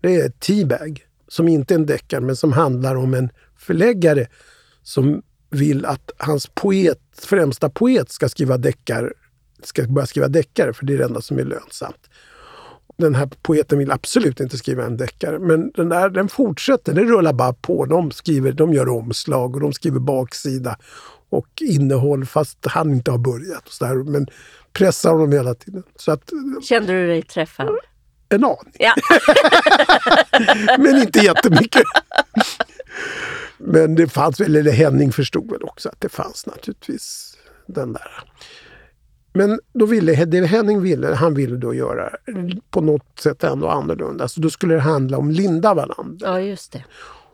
Det 0.00 0.16
är 0.16 0.28
Teabag, 0.28 1.06
som 1.28 1.48
inte 1.48 1.74
är 1.74 1.78
en 1.78 1.86
deckare 1.86 2.20
men 2.20 2.36
som 2.36 2.52
handlar 2.52 2.96
om 2.96 3.14
en 3.14 3.30
förläggare 3.58 4.26
som 4.82 5.22
vill 5.50 5.84
att 5.84 6.10
hans 6.18 6.46
poet, 6.46 7.00
främsta 7.18 7.70
poet 7.70 8.10
ska 8.10 8.28
skriva 8.28 8.56
deckar, 8.56 9.12
ska 9.62 9.82
börja 9.82 10.06
skriva 10.06 10.28
deckare 10.28 10.72
för 10.72 10.86
det 10.86 10.94
är 10.94 10.98
det 10.98 11.04
enda 11.04 11.20
som 11.20 11.38
är 11.38 11.44
lönsamt. 11.44 12.10
Den 12.98 13.14
här 13.14 13.28
poeten 13.42 13.78
vill 13.78 13.90
absolut 13.90 14.40
inte 14.40 14.58
skriva 14.58 14.84
en 14.84 14.96
deckare 14.96 15.38
men 15.38 15.70
den, 15.74 15.88
där, 15.88 16.10
den 16.10 16.28
fortsätter, 16.28 16.94
det 16.94 17.04
rullar 17.04 17.32
bara 17.32 17.52
på. 17.52 17.84
De, 17.86 18.10
skriver, 18.10 18.52
de 18.52 18.72
gör 18.74 18.88
omslag 18.88 19.54
och 19.54 19.60
de 19.60 19.72
skriver 19.72 20.00
baksida 20.00 20.76
och 21.28 21.48
innehåll 21.60 22.26
fast 22.26 22.66
han 22.66 22.90
inte 22.90 23.10
har 23.10 23.18
börjat. 23.18 23.66
Och 23.66 23.72
så 23.72 23.84
där, 23.84 23.94
men 23.94 24.26
pressar 24.72 25.12
honom 25.12 25.32
hela 25.32 25.54
tiden. 25.54 25.82
Så 25.96 26.12
att, 26.12 26.30
Kände 26.62 26.92
du 26.92 27.06
dig 27.06 27.22
träffad? 27.22 27.68
En 28.28 28.44
aning. 28.44 28.72
Ja. 28.78 28.94
men 30.78 30.96
inte 30.96 31.18
jättemycket. 31.18 31.82
Men 33.58 33.94
det 33.94 34.08
fanns 34.08 34.40
väl, 34.40 34.56
eller 34.56 34.72
Henning 34.72 35.12
förstod 35.12 35.50
väl 35.50 35.62
också 35.62 35.88
att 35.88 36.00
det 36.00 36.08
fanns 36.08 36.46
naturligtvis 36.46 37.36
den 37.66 37.92
där. 37.92 38.24
Men 39.36 39.60
då 39.72 39.86
ville, 39.86 40.24
det 40.24 40.46
Henning 40.46 40.82
ville, 40.82 41.14
han 41.14 41.34
ville 41.34 41.56
då 41.56 41.74
göra 41.74 42.10
på 42.70 42.80
något 42.80 43.18
sätt 43.18 43.44
ändå 43.44 43.68
annorlunda. 43.68 44.28
Så 44.28 44.40
då 44.40 44.50
skulle 44.50 44.74
det 44.74 44.80
handla 44.80 45.18
om 45.18 45.30
Linda 45.30 45.74
Wallander. 45.74 46.26
Ja, 46.26 46.40
just 46.40 46.72
det. 46.72 46.84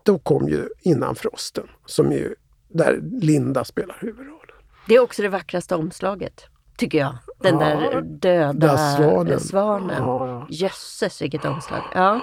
Då 0.02 0.18
kom 0.18 0.48
ju 0.48 0.68
Innan 0.82 1.14
frosten, 1.14 1.64
som 1.86 2.12
ju, 2.12 2.34
där 2.68 3.00
Linda 3.20 3.64
spelar 3.64 3.96
huvudrollen. 4.00 4.56
Det 4.88 4.94
är 4.94 5.00
också 5.00 5.22
det 5.22 5.28
vackraste 5.28 5.74
omslaget, 5.74 6.44
tycker 6.76 6.98
jag. 6.98 7.18
Den 7.40 7.58
ja, 7.58 7.66
där 7.66 8.00
döda 8.02 8.76
svanen. 8.76 9.40
svanen. 9.40 10.02
Ja. 10.02 10.46
Jösses 10.50 11.22
vilket 11.22 11.44
omslag. 11.44 11.82
Ja. 11.94 12.20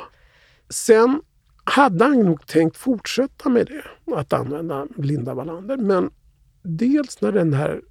Sen 0.70 1.22
hade 1.64 2.06
han 2.06 2.20
nog 2.20 2.48
tänkt 2.48 2.78
fortsätta 2.78 3.50
med 3.50 3.68
det, 3.68 4.16
att 4.16 4.34
använda 4.34 4.88
Linda 4.98 5.34
Wallander. 5.34 5.78
Men 5.78 6.12
dels 6.64 7.22
när 7.22 7.32
den 7.32 7.54
här 7.54 7.82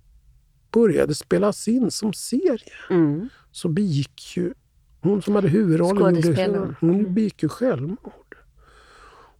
började 0.71 1.15
spelas 1.15 1.69
in 1.69 1.91
som 1.91 2.13
serie 2.13 2.73
mm. 2.91 3.29
så 3.53 3.69
begick 3.69 4.37
ju 4.37 4.55
hon 5.01 5.23
som 5.23 5.35
hade 5.35 5.49
huvudrollen, 5.49 6.77
hon 6.81 6.95
mm. 6.95 7.15
begick 7.15 7.43
ju 7.43 7.49
självmord. 7.49 8.37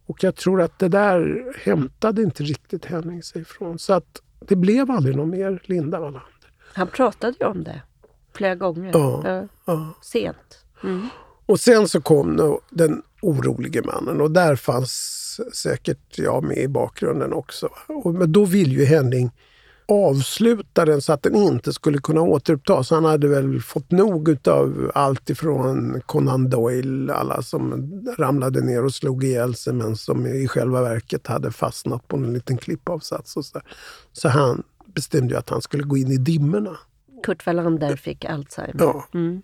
Och 0.05 0.23
jag 0.23 0.35
tror 0.35 0.61
att 0.61 0.79
det 0.79 0.87
där 0.87 1.45
hämtade 1.57 2.21
inte 2.21 2.43
riktigt 2.43 2.85
Henning 2.85 3.23
sig 3.23 3.41
ifrån. 3.41 3.79
Så 3.79 3.93
att 3.93 4.21
det 4.39 4.55
blev 4.55 4.91
aldrig 4.91 5.15
någon 5.15 5.29
mer 5.29 5.61
Linda 5.65 5.99
Wallander. 5.99 6.51
Han 6.73 6.87
pratade 6.87 7.33
ju 7.39 7.45
om 7.45 7.63
det 7.63 7.81
flera 8.33 8.55
gånger. 8.55 8.91
Ja, 8.93 9.47
ja. 9.65 9.93
Sent. 10.01 10.65
Mm. 10.83 11.07
Och 11.45 11.59
sen 11.59 11.87
så 11.87 12.01
kom 12.01 12.59
den 12.69 13.01
orolige 13.21 13.81
mannen 13.81 14.21
och 14.21 14.31
där 14.31 14.55
fanns 14.55 15.41
säkert 15.53 16.17
jag 16.17 16.43
med 16.43 16.57
i 16.57 16.67
bakgrunden 16.67 17.33
också. 17.33 17.69
men 18.05 18.31
då 18.31 18.45
vill 18.45 18.71
ju 18.71 18.85
Henning 18.85 19.31
avsluta 19.89 20.85
den 20.85 21.01
så 21.01 21.13
att 21.13 21.23
den 21.23 21.35
inte 21.35 21.73
skulle 21.73 21.97
kunna 21.97 22.21
återupptas. 22.21 22.89
Han 22.89 23.05
hade 23.05 23.27
väl 23.27 23.61
fått 23.61 23.91
nog 23.91 24.47
av 24.47 24.91
allt 24.95 25.29
ifrån 25.29 26.01
Conan 26.05 26.49
Doyle, 26.49 27.09
alla 27.09 27.41
som 27.41 27.91
ramlade 28.17 28.61
ner 28.61 28.85
och 28.85 28.93
slog 28.93 29.23
ihjäl 29.23 29.55
sig 29.55 29.73
men 29.73 29.95
som 29.95 30.25
i 30.25 30.47
själva 30.47 30.81
verket 30.81 31.27
hade 31.27 31.51
fastnat 31.51 32.07
på 32.07 32.17
en 32.17 32.33
liten 32.33 32.57
klippavsats. 32.57 33.37
Och 33.37 33.45
så, 33.45 33.61
så 34.11 34.29
han 34.29 34.63
bestämde 34.85 35.37
att 35.37 35.49
han 35.49 35.61
skulle 35.61 35.83
gå 35.83 35.97
in 35.97 36.11
i 36.11 36.17
dimmorna. 36.17 36.77
Kurt 37.23 37.45
Wallander 37.45 37.95
fick 37.95 38.25
Alzheimer. 38.25 38.83
Ja. 38.83 39.05
Mm. 39.13 39.41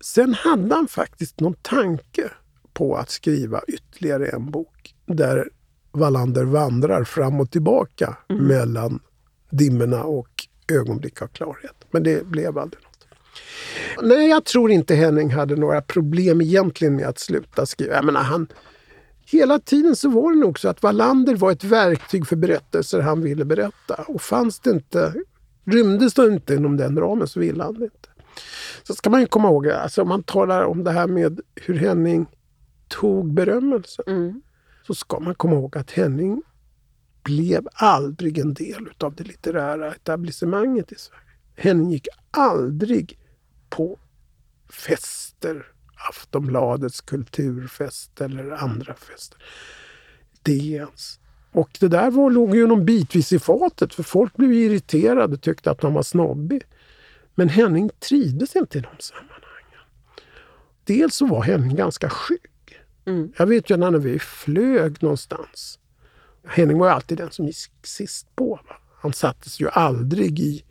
Sen 0.00 0.34
hade 0.34 0.74
han 0.74 0.88
faktiskt 0.88 1.40
någon 1.40 1.54
tanke 1.54 2.30
på 2.72 2.96
att 2.96 3.10
skriva 3.10 3.60
ytterligare 3.68 4.26
en 4.26 4.50
bok 4.50 4.94
där 5.06 5.48
Wallander 5.98 6.44
vandrar 6.44 7.04
fram 7.04 7.40
och 7.40 7.50
tillbaka 7.50 8.16
mm. 8.28 8.44
mellan 8.44 9.00
dimmorna 9.50 10.04
och 10.04 10.28
ögonblick 10.72 11.22
av 11.22 11.26
klarhet. 11.26 11.76
Men 11.90 12.02
det 12.02 12.26
blev 12.26 12.58
aldrig 12.58 12.82
något. 12.82 13.06
Nej, 14.02 14.28
jag 14.28 14.44
tror 14.44 14.70
inte 14.70 14.94
Henning 14.94 15.30
hade 15.30 15.56
några 15.56 15.80
problem 15.80 16.40
egentligen 16.40 16.96
med 16.96 17.06
att 17.06 17.18
sluta 17.18 17.66
skriva. 17.66 17.94
Jag 17.94 18.04
menar, 18.04 18.22
han, 18.22 18.46
hela 19.26 19.58
tiden 19.58 19.96
så 19.96 20.08
var 20.08 20.32
det 20.32 20.38
nog 20.38 20.58
så 20.58 20.68
att 20.68 20.82
Wallander 20.82 21.34
var 21.34 21.52
ett 21.52 21.64
verktyg 21.64 22.26
för 22.26 22.36
berättelser 22.36 23.00
han 23.00 23.22
ville 23.22 23.44
berätta. 23.44 23.94
Och 23.94 24.22
fanns 24.22 24.60
det 24.60 24.70
inte, 24.70 25.14
rymdes 25.64 26.14
det 26.14 26.26
inte 26.26 26.54
inom 26.54 26.76
den 26.76 26.98
ramen 26.98 27.28
så 27.28 27.40
ville 27.40 27.62
han 27.64 27.74
det 27.74 27.84
inte. 27.84 28.08
Så 28.82 28.94
ska 28.94 29.10
man 29.10 29.20
ju 29.20 29.26
komma 29.26 29.48
ihåg, 29.48 29.68
alltså 29.68 30.02
om 30.02 30.08
man 30.08 30.22
talar 30.22 30.62
om 30.62 30.84
det 30.84 30.90
här 30.90 31.06
med 31.06 31.40
hur 31.54 31.74
Henning 31.74 32.26
tog 32.88 33.32
berömmelse. 33.32 34.02
Mm. 34.06 34.42
Så 34.88 34.94
ska 34.94 35.20
man 35.20 35.34
komma 35.34 35.54
ihåg 35.54 35.76
att 35.76 35.90
Henning 35.90 36.42
blev 37.22 37.68
aldrig 37.72 38.38
en 38.38 38.54
del 38.54 38.88
av 38.98 39.14
det 39.14 39.24
litterära 39.24 39.94
etablissemanget 39.94 40.92
i 40.92 40.94
Sverige. 40.94 41.22
Henning 41.56 41.90
gick 41.90 42.08
aldrig 42.30 43.18
på 43.68 43.98
fester, 44.68 45.66
Aftonbladets 46.08 47.00
kulturfest 47.00 48.20
eller 48.20 48.50
andra 48.50 48.94
fester. 48.94 49.42
DNs. 50.42 51.20
Och 51.52 51.76
det 51.80 51.88
där 51.88 52.10
var, 52.10 52.30
låg 52.30 52.54
ju 52.54 52.66
någon 52.66 52.84
bitvis 52.84 53.32
i 53.32 53.38
fatet 53.38 53.94
för 53.94 54.02
folk 54.02 54.36
blev 54.36 54.52
irriterade 54.52 55.34
och 55.34 55.42
tyckte 55.42 55.70
att 55.70 55.82
han 55.82 55.94
var 55.94 56.02
snobbig. 56.02 56.62
Men 57.34 57.48
Henning 57.48 57.90
trivdes 57.98 58.56
inte 58.56 58.78
i 58.78 58.80
de 58.80 59.02
sammanhangen. 59.02 59.84
Dels 60.84 61.14
så 61.14 61.26
var 61.26 61.42
Henning 61.42 61.76
ganska 61.76 62.10
skygg. 62.10 62.50
Mm. 63.08 63.32
Jag 63.36 63.46
vet 63.46 63.70
ju 63.70 63.76
när 63.76 63.90
vi 63.90 64.18
flög 64.18 65.02
någonstans. 65.02 65.78
Henning 66.46 66.78
var 66.78 66.88
alltid 66.88 67.18
den 67.18 67.30
som 67.30 67.46
gick 67.46 67.56
sist 67.82 68.36
på. 68.36 68.60
Va? 68.68 68.76
Han 69.00 69.12
sattes 69.12 69.60
ju 69.60 69.68
aldrig 69.68 70.40
i 70.40 70.64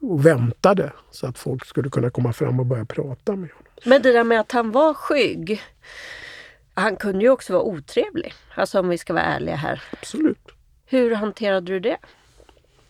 och 0.00 0.26
väntade 0.26 0.92
så 1.10 1.26
att 1.26 1.38
folk 1.38 1.64
skulle 1.64 1.90
kunna 1.90 2.10
komma 2.10 2.32
fram 2.32 2.60
och 2.60 2.66
börja 2.66 2.84
prata 2.84 3.36
med 3.36 3.50
honom. 3.50 3.72
Men 3.84 4.02
det 4.02 4.12
där 4.12 4.24
med 4.24 4.40
att 4.40 4.52
han 4.52 4.72
var 4.72 4.94
skygg. 4.94 5.62
Han 6.74 6.96
kunde 6.96 7.24
ju 7.24 7.30
också 7.30 7.52
vara 7.52 7.62
otrevlig. 7.62 8.34
Alltså 8.54 8.80
om 8.80 8.88
vi 8.88 8.98
ska 8.98 9.12
vara 9.12 9.24
ärliga 9.24 9.56
här. 9.56 9.82
Absolut. 9.92 10.48
Hur 10.86 11.14
hanterade 11.14 11.72
du 11.72 11.80
det? 11.80 11.98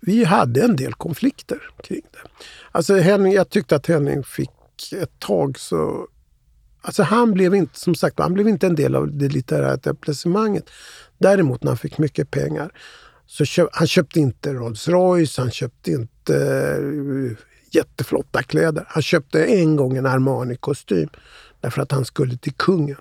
vi 0.07 0.25
hade 0.25 0.65
en 0.65 0.77
del 0.77 0.95
konflikter 0.95 1.63
kring 1.83 2.03
det. 2.13 2.29
Alltså 2.73 2.95
Henning, 2.95 3.33
jag 3.33 3.51
tyckte 3.51 3.77
att 3.77 3.87
Henning 3.87 4.25
fick 4.25 4.51
ett 4.93 5.19
tag 5.19 5.59
så... 5.59 6.09
Alltså 6.87 7.03
han 7.03 7.33
blev 7.33 7.55
inte, 7.55 7.79
som 7.81 7.95
sagt, 7.95 8.19
han 8.19 8.35
blev 8.35 8.49
inte 8.49 8.67
en 8.67 8.75
del 8.75 8.95
av 8.95 9.19
det 9.19 9.29
litterära 9.29 9.75
etablissemanget. 9.75 10.71
Däremot 11.19 11.63
när 11.63 11.71
han 11.71 11.79
fick 11.79 11.99
mycket 11.99 12.31
pengar 12.31 12.71
så 13.27 13.45
köp, 13.45 13.69
han 13.73 13.87
köpte 13.87 14.21
inte 14.21 14.53
Rolls 14.53 14.89
Royce, 14.89 15.39
han 15.39 15.51
köpte 15.51 15.91
inte 15.91 16.35
uh, 16.81 17.37
jätteflotta 17.71 18.43
kläder. 18.43 18.85
Han 18.89 19.03
köpte 19.03 19.45
en 19.45 19.77
gång 19.77 19.97
en 19.97 20.07
Armani-kostym 20.07 21.09
därför 21.61 21.83
att 21.83 21.93
han 21.93 22.05
skulle 22.05 22.37
till 22.37 22.55
kungen. 22.55 23.01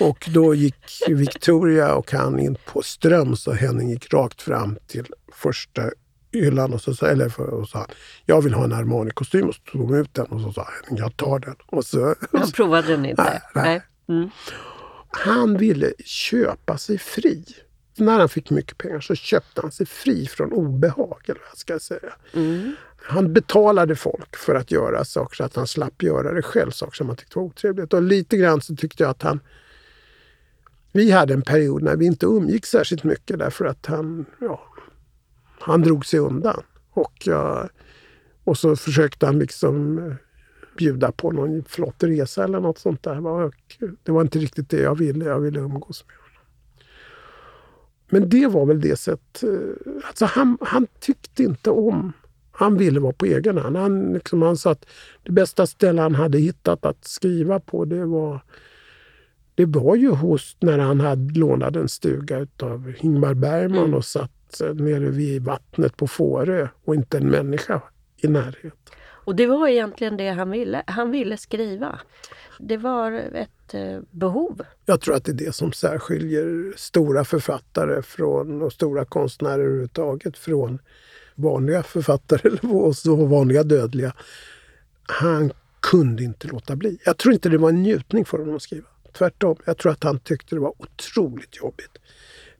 Och 0.00 0.28
då 0.34 0.54
gick 0.54 1.02
Victoria 1.08 1.94
och 1.94 2.12
han 2.12 2.38
in 2.38 2.56
på 2.72 2.82
Ströms 2.82 3.46
och 3.46 3.56
Henning 3.56 3.90
gick 3.90 4.12
rakt 4.12 4.42
fram 4.42 4.78
till 4.86 5.06
första 5.32 5.90
hyllan 6.32 6.72
och 6.72 6.80
så 6.80 6.94
sa, 6.94 7.06
eller 7.06 7.28
för, 7.28 7.46
och 7.46 7.68
sa 7.68 7.86
jag 8.26 8.42
vill 8.42 8.54
ha 8.54 8.64
en 8.64 8.72
Armani-kostym 8.72 9.48
och 9.48 9.54
så 9.54 9.60
tog 9.60 9.88
de 9.88 9.94
ut 9.96 10.14
den 10.14 10.26
och 10.26 10.40
så 10.40 10.52
sa 10.52 10.68
han 10.88 10.96
jag 10.96 11.16
tar 11.16 11.38
den. 11.38 11.56
Och 11.66 11.84
så, 11.84 12.14
Han 12.32 12.50
provade 12.50 12.88
den 12.88 13.06
inte? 13.06 13.22
Nej. 13.22 13.40
nej. 13.54 13.82
Mm. 14.08 14.30
Han 15.10 15.56
ville 15.56 15.92
köpa 16.04 16.78
sig 16.78 16.98
fri. 16.98 17.44
när 17.96 18.18
han 18.18 18.28
fick 18.28 18.50
mycket 18.50 18.78
pengar 18.78 19.00
så 19.00 19.14
köpte 19.14 19.60
han 19.60 19.72
sig 19.72 19.86
fri 19.86 20.26
från 20.26 20.52
obehag. 20.52 21.20
Eller 21.24 21.40
vad 21.50 21.58
ska 21.58 21.72
jag 21.72 21.82
säga. 21.82 22.12
Mm. 22.34 22.74
Han 23.04 23.32
betalade 23.32 23.96
folk 23.96 24.36
för 24.36 24.54
att 24.54 24.70
göra 24.70 25.04
saker 25.04 25.36
så 25.36 25.44
att 25.44 25.56
han 25.56 25.66
slapp 25.66 26.02
göra 26.02 26.32
det 26.32 26.42
själv, 26.42 26.70
saker 26.70 26.96
som 26.96 27.08
han 27.08 27.16
tyckte 27.16 27.38
var 27.38 27.44
otrevligt. 27.44 27.92
Och 27.92 28.02
lite 28.02 28.36
grann 28.36 28.60
så 28.60 28.76
tyckte 28.76 29.02
jag 29.02 29.10
att 29.10 29.22
han... 29.22 29.40
Vi 30.92 31.10
hade 31.10 31.34
en 31.34 31.42
period 31.42 31.82
när 31.82 31.96
vi 31.96 32.06
inte 32.06 32.26
umgick 32.26 32.66
särskilt 32.66 33.04
mycket 33.04 33.38
därför 33.38 33.64
att 33.64 33.86
han, 33.86 34.24
ja, 34.40 34.71
han 35.62 35.82
drog 35.82 36.06
sig 36.06 36.20
undan. 36.20 36.62
Och, 36.90 37.12
ja, 37.24 37.68
och 38.44 38.58
så 38.58 38.76
försökte 38.76 39.26
han 39.26 39.38
liksom 39.38 39.98
eh, 39.98 40.14
bjuda 40.78 41.12
på 41.12 41.30
någon 41.30 41.64
flott 41.64 42.02
resa 42.02 42.44
eller 42.44 42.60
något 42.60 42.78
sånt 42.78 43.02
där. 43.02 43.26
Och 43.26 43.54
det 44.02 44.12
var 44.12 44.20
inte 44.22 44.38
riktigt 44.38 44.70
det 44.70 44.80
jag 44.80 44.98
ville. 44.98 45.24
Jag 45.24 45.40
ville 45.40 45.60
umgås 45.60 46.04
med 46.06 46.16
honom. 46.16 46.46
Men 48.10 48.28
det 48.28 48.46
var 48.46 48.66
väl 48.66 48.80
det 48.80 48.96
sätt... 48.96 49.42
eh, 49.42 50.00
Alltså 50.06 50.24
han, 50.24 50.58
han 50.60 50.86
tyckte 51.00 51.42
inte 51.42 51.70
om... 51.70 52.12
Han 52.54 52.76
ville 52.78 53.00
vara 53.00 53.12
på 53.12 53.26
egen 53.26 53.58
hand. 53.58 53.76
Han, 53.76 54.12
liksom, 54.12 54.42
han 54.42 54.56
sa 54.56 54.70
att 54.70 54.86
det 55.22 55.32
bästa 55.32 55.66
ställe 55.66 56.02
han 56.02 56.14
hade 56.14 56.38
hittat 56.38 56.84
att 56.86 57.04
skriva 57.04 57.60
på 57.60 57.84
det 57.84 58.04
var 58.04 58.40
det 59.54 59.64
var 59.64 59.96
ju 59.96 60.10
hos, 60.10 60.56
när 60.60 60.78
han 60.78 61.00
hade 61.00 61.38
lånat 61.40 61.76
en 61.76 61.88
stuga 61.88 62.46
av 62.62 62.92
Ingmar 63.00 63.34
Bergman 63.34 63.78
Mm. 63.78 63.94
och 63.94 64.04
satt 64.04 64.30
eh, 64.60 64.74
nere 64.74 65.10
vid 65.10 65.44
vattnet 65.44 65.96
på 65.96 66.06
Fårö 66.06 66.68
och 66.84 66.94
inte 66.94 67.16
en 67.16 67.30
människa 67.30 67.82
i 68.16 68.28
närheten. 68.28 68.70
Och 69.24 69.36
det 69.36 69.46
var 69.46 69.68
egentligen 69.68 70.16
det 70.16 70.30
han 70.30 70.50
ville. 70.50 70.82
Han 70.86 71.10
ville 71.10 71.36
skriva. 71.36 72.00
Det 72.58 72.76
var 72.76 73.12
ett 73.12 73.74
eh, 73.74 74.00
behov. 74.10 74.62
Jag 74.86 75.00
tror 75.00 75.14
att 75.14 75.24
det 75.24 75.32
är 75.32 75.46
det 75.46 75.54
som 75.54 75.72
särskiljer 75.72 76.72
stora 76.76 77.24
författare 77.24 78.02
från, 78.02 78.62
och 78.62 78.72
stora 78.72 79.04
konstnärer 79.04 79.64
överhuvudtaget 79.64 80.38
från 80.38 80.78
vanliga 81.34 81.82
författare 81.82 82.50
och 82.68 82.96
så 82.96 83.16
vanliga 83.16 83.62
dödliga. 83.62 84.12
Han 85.02 85.52
kunde 85.80 86.22
inte 86.22 86.48
låta 86.48 86.76
bli. 86.76 86.98
Jag 87.04 87.18
tror 87.18 87.34
inte 87.34 87.48
det 87.48 87.58
var 87.58 87.68
en 87.68 87.82
njutning 87.82 88.24
för 88.24 88.38
honom 88.38 88.56
att 88.56 88.62
skriva. 88.62 88.86
Tvärtom. 89.12 89.56
Jag 89.64 89.78
tror 89.78 89.92
att 89.92 90.04
han 90.04 90.18
tyckte 90.18 90.54
det 90.54 90.60
var 90.60 90.74
otroligt 90.78 91.56
jobbigt. 91.56 91.98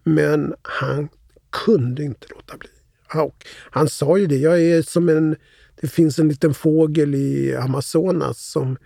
Men 0.02 0.54
han 0.62 1.08
kunde 1.52 2.02
inte 2.02 2.26
låta 2.30 2.56
bli. 2.56 2.68
Och 3.14 3.46
han 3.70 3.88
sa 3.88 4.18
ju 4.18 4.26
det, 4.26 4.36
jag 4.36 4.62
är 4.62 4.82
som 4.82 5.08
en... 5.08 5.36
Det 5.80 5.88
finns 5.88 6.18
en 6.18 6.28
liten 6.28 6.54
fågel 6.54 7.14
i 7.14 7.56
Amazonas 7.56 8.38
som 8.38 8.76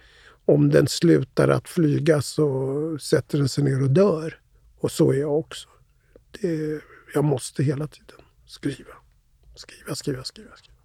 om 0.44 0.70
den 0.70 0.88
slutar 0.88 1.48
att 1.48 1.68
flyga 1.68 2.22
så 2.22 2.98
sätter 2.98 3.38
den 3.38 3.48
sig 3.48 3.64
ner 3.64 3.82
och 3.82 3.90
dör. 3.90 4.40
Och 4.78 4.92
så 4.92 5.12
är 5.12 5.16
jag 5.16 5.38
också. 5.38 5.68
Det, 6.40 6.80
jag 7.14 7.24
måste 7.24 7.62
hela 7.62 7.86
tiden 7.86 8.20
skriva. 8.46 8.94
Skriva, 9.54 9.94
skriva, 9.94 10.24
skriva. 10.24 10.56
skriva. 10.56 10.76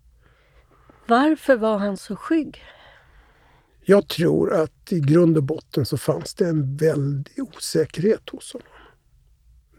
Varför 1.07 1.55
var 1.55 1.77
han 1.77 1.97
så 1.97 2.15
skygg? 2.15 2.63
Jag 3.85 4.07
tror 4.07 4.53
att 4.53 4.91
i 4.91 4.99
grund 4.99 5.37
och 5.37 5.43
botten 5.43 5.85
så 5.85 5.97
fanns 5.97 6.33
det 6.33 6.47
en 6.47 6.77
väldig 6.77 7.39
osäkerhet 7.39 8.29
hos 8.29 8.53
honom. 8.53 8.67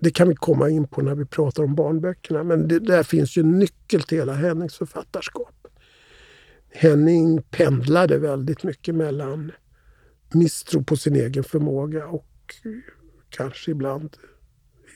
Det 0.03 0.11
kan 0.11 0.29
vi 0.29 0.35
komma 0.35 0.71
in 0.71 0.89
på 0.89 1.03
när 1.03 1.15
vi 1.15 1.25
pratar 1.25 1.63
om 1.63 1.75
barnböckerna, 1.75 2.43
men 2.43 2.69
det, 2.69 2.79
där 2.79 3.03
finns 3.03 3.37
ju 3.37 3.41
en 3.41 3.59
nyckel 3.59 4.03
till 4.03 4.19
hela 4.19 4.33
Hennings 4.33 4.77
författarskap. 4.77 5.69
Henning 6.71 7.43
pendlade 7.43 8.19
väldigt 8.19 8.63
mycket 8.63 8.95
mellan 8.95 9.53
misstro 10.33 10.85
på 10.85 10.97
sin 10.97 11.17
egen 11.17 11.45
förmåga 11.45 12.07
och 12.07 12.55
kanske 13.29 13.71
ibland 13.71 14.17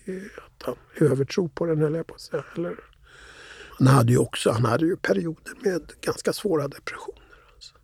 eh, 0.07 0.15
att 0.47 0.67
han 0.67 0.77
övertro 1.01 1.49
på 1.49 1.67
den, 1.67 1.79
höll 1.79 1.95
jag 1.95 2.07
på 2.07 2.15
att 2.15 2.21
säga. 2.21 2.45
Eller, 2.57 2.75
han 3.79 3.87
hade 3.87 4.13
ju 4.13 4.19
också 4.19 4.51
han 4.51 4.65
hade 4.65 4.87
ju 4.87 4.97
perioder 4.97 5.53
med 5.65 5.93
ganska 6.01 6.33
svåra 6.33 6.69
depressioner. 6.69 7.23
Alltså. 7.55 7.75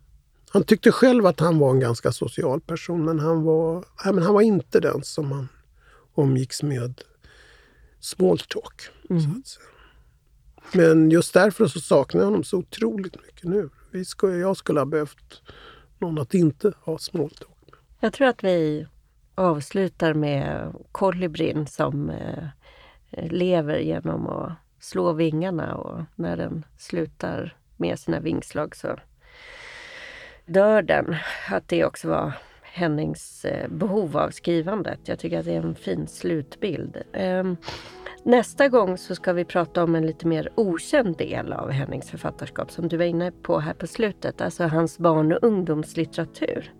Han 0.49 0.63
tyckte 0.63 0.91
själv 0.91 1.25
att 1.25 1.39
han 1.39 1.59
var 1.59 1.71
en 1.71 1.79
ganska 1.79 2.11
social 2.11 2.61
person, 2.61 3.05
men 3.05 3.19
han 3.19 3.43
var, 3.43 3.85
nej, 4.05 4.13
men 4.13 4.23
han 4.23 4.33
var 4.33 4.41
inte 4.41 4.79
den 4.79 5.03
som 5.03 5.31
han 5.31 5.47
omgicks 6.13 6.63
med 6.63 7.01
small 8.03 8.39
talk. 8.39 8.81
Så 9.07 9.13
att 9.15 9.47
säga. 9.47 9.67
Men 10.73 11.11
just 11.11 11.33
därför 11.33 11.67
så 11.67 11.79
saknar 11.79 12.21
jag 12.21 12.25
honom 12.25 12.43
så 12.43 12.57
otroligt 12.57 13.15
mycket 13.25 13.43
nu. 13.43 13.69
Vi 13.91 14.05
skulle, 14.05 14.37
jag 14.37 14.57
skulle 14.57 14.79
ha 14.79 14.85
behövt 14.85 15.41
någon 15.99 16.19
att 16.19 16.33
inte 16.33 16.73
ha 16.79 16.97
small 16.97 17.29
talk 17.29 17.57
med. 17.71 17.79
Jag 17.99 18.13
tror 18.13 18.27
att 18.27 18.43
vi 18.43 18.87
avslutar 19.35 20.13
med 20.13 20.73
kolibrin 20.91 21.67
som 21.67 22.09
eh, 22.09 22.47
lever 23.29 23.79
genom 23.79 24.27
att 24.27 24.51
slå 24.79 25.13
vingarna 25.13 25.75
och 25.75 26.01
när 26.15 26.37
den 26.37 26.65
slutar 26.77 27.57
med 27.77 27.99
sina 27.99 28.19
vingslag 28.19 28.75
så 28.75 28.99
dör 30.45 30.81
den. 30.81 31.15
Att 31.49 31.67
det 31.67 31.85
också 31.85 32.09
var 32.09 32.33
Hennings 32.75 33.45
eh, 33.45 33.69
behov 33.69 34.17
av 34.17 34.29
skrivandet. 34.29 34.99
Jag 35.03 35.19
tycker 35.19 35.39
att 35.39 35.45
det 35.45 35.53
är 35.53 35.61
en 35.61 35.75
fin 35.75 36.07
slutbild. 36.07 36.97
Ehm, 37.13 37.57
nästa 38.23 38.69
gång 38.69 38.97
så 38.97 39.15
ska 39.15 39.33
vi 39.33 39.45
prata 39.45 39.83
om 39.83 39.95
en 39.95 40.05
lite 40.05 40.27
mer 40.27 40.49
okänd 40.55 41.17
del 41.17 41.53
av 41.53 41.69
Hennings 41.69 42.09
författarskap 42.09 42.71
som 42.71 42.87
du 42.87 42.97
var 42.97 43.05
inne 43.05 43.31
på 43.31 43.59
här 43.59 43.73
på 43.73 43.87
slutet, 43.87 44.41
alltså 44.41 44.63
hans 44.63 44.99
barn 44.99 45.31
och 45.31 45.39
ungdomslitteratur. 45.41 46.73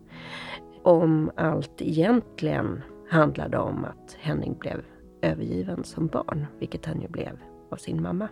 Om 0.84 1.32
allt 1.36 1.82
egentligen 1.82 2.82
handlade 3.10 3.58
om 3.58 3.86
att 3.86 4.18
Henning 4.20 4.58
blev 4.60 4.82
övergiven 5.22 5.84
som 5.84 6.08
barn, 6.08 6.46
vilket 6.60 6.86
han 6.86 7.02
ju 7.02 7.08
blev 7.08 7.40
av 7.72 7.78
sin 7.78 8.02
mamma. 8.02 8.28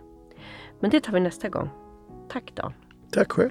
Men 0.80 0.90
det 0.90 1.00
tar 1.00 1.12
vi 1.12 1.20
nästa 1.20 1.48
gång. 1.48 1.70
Tack 2.28 2.52
Dan. 2.54 2.72
Tack 3.10 3.32
själv. 3.32 3.50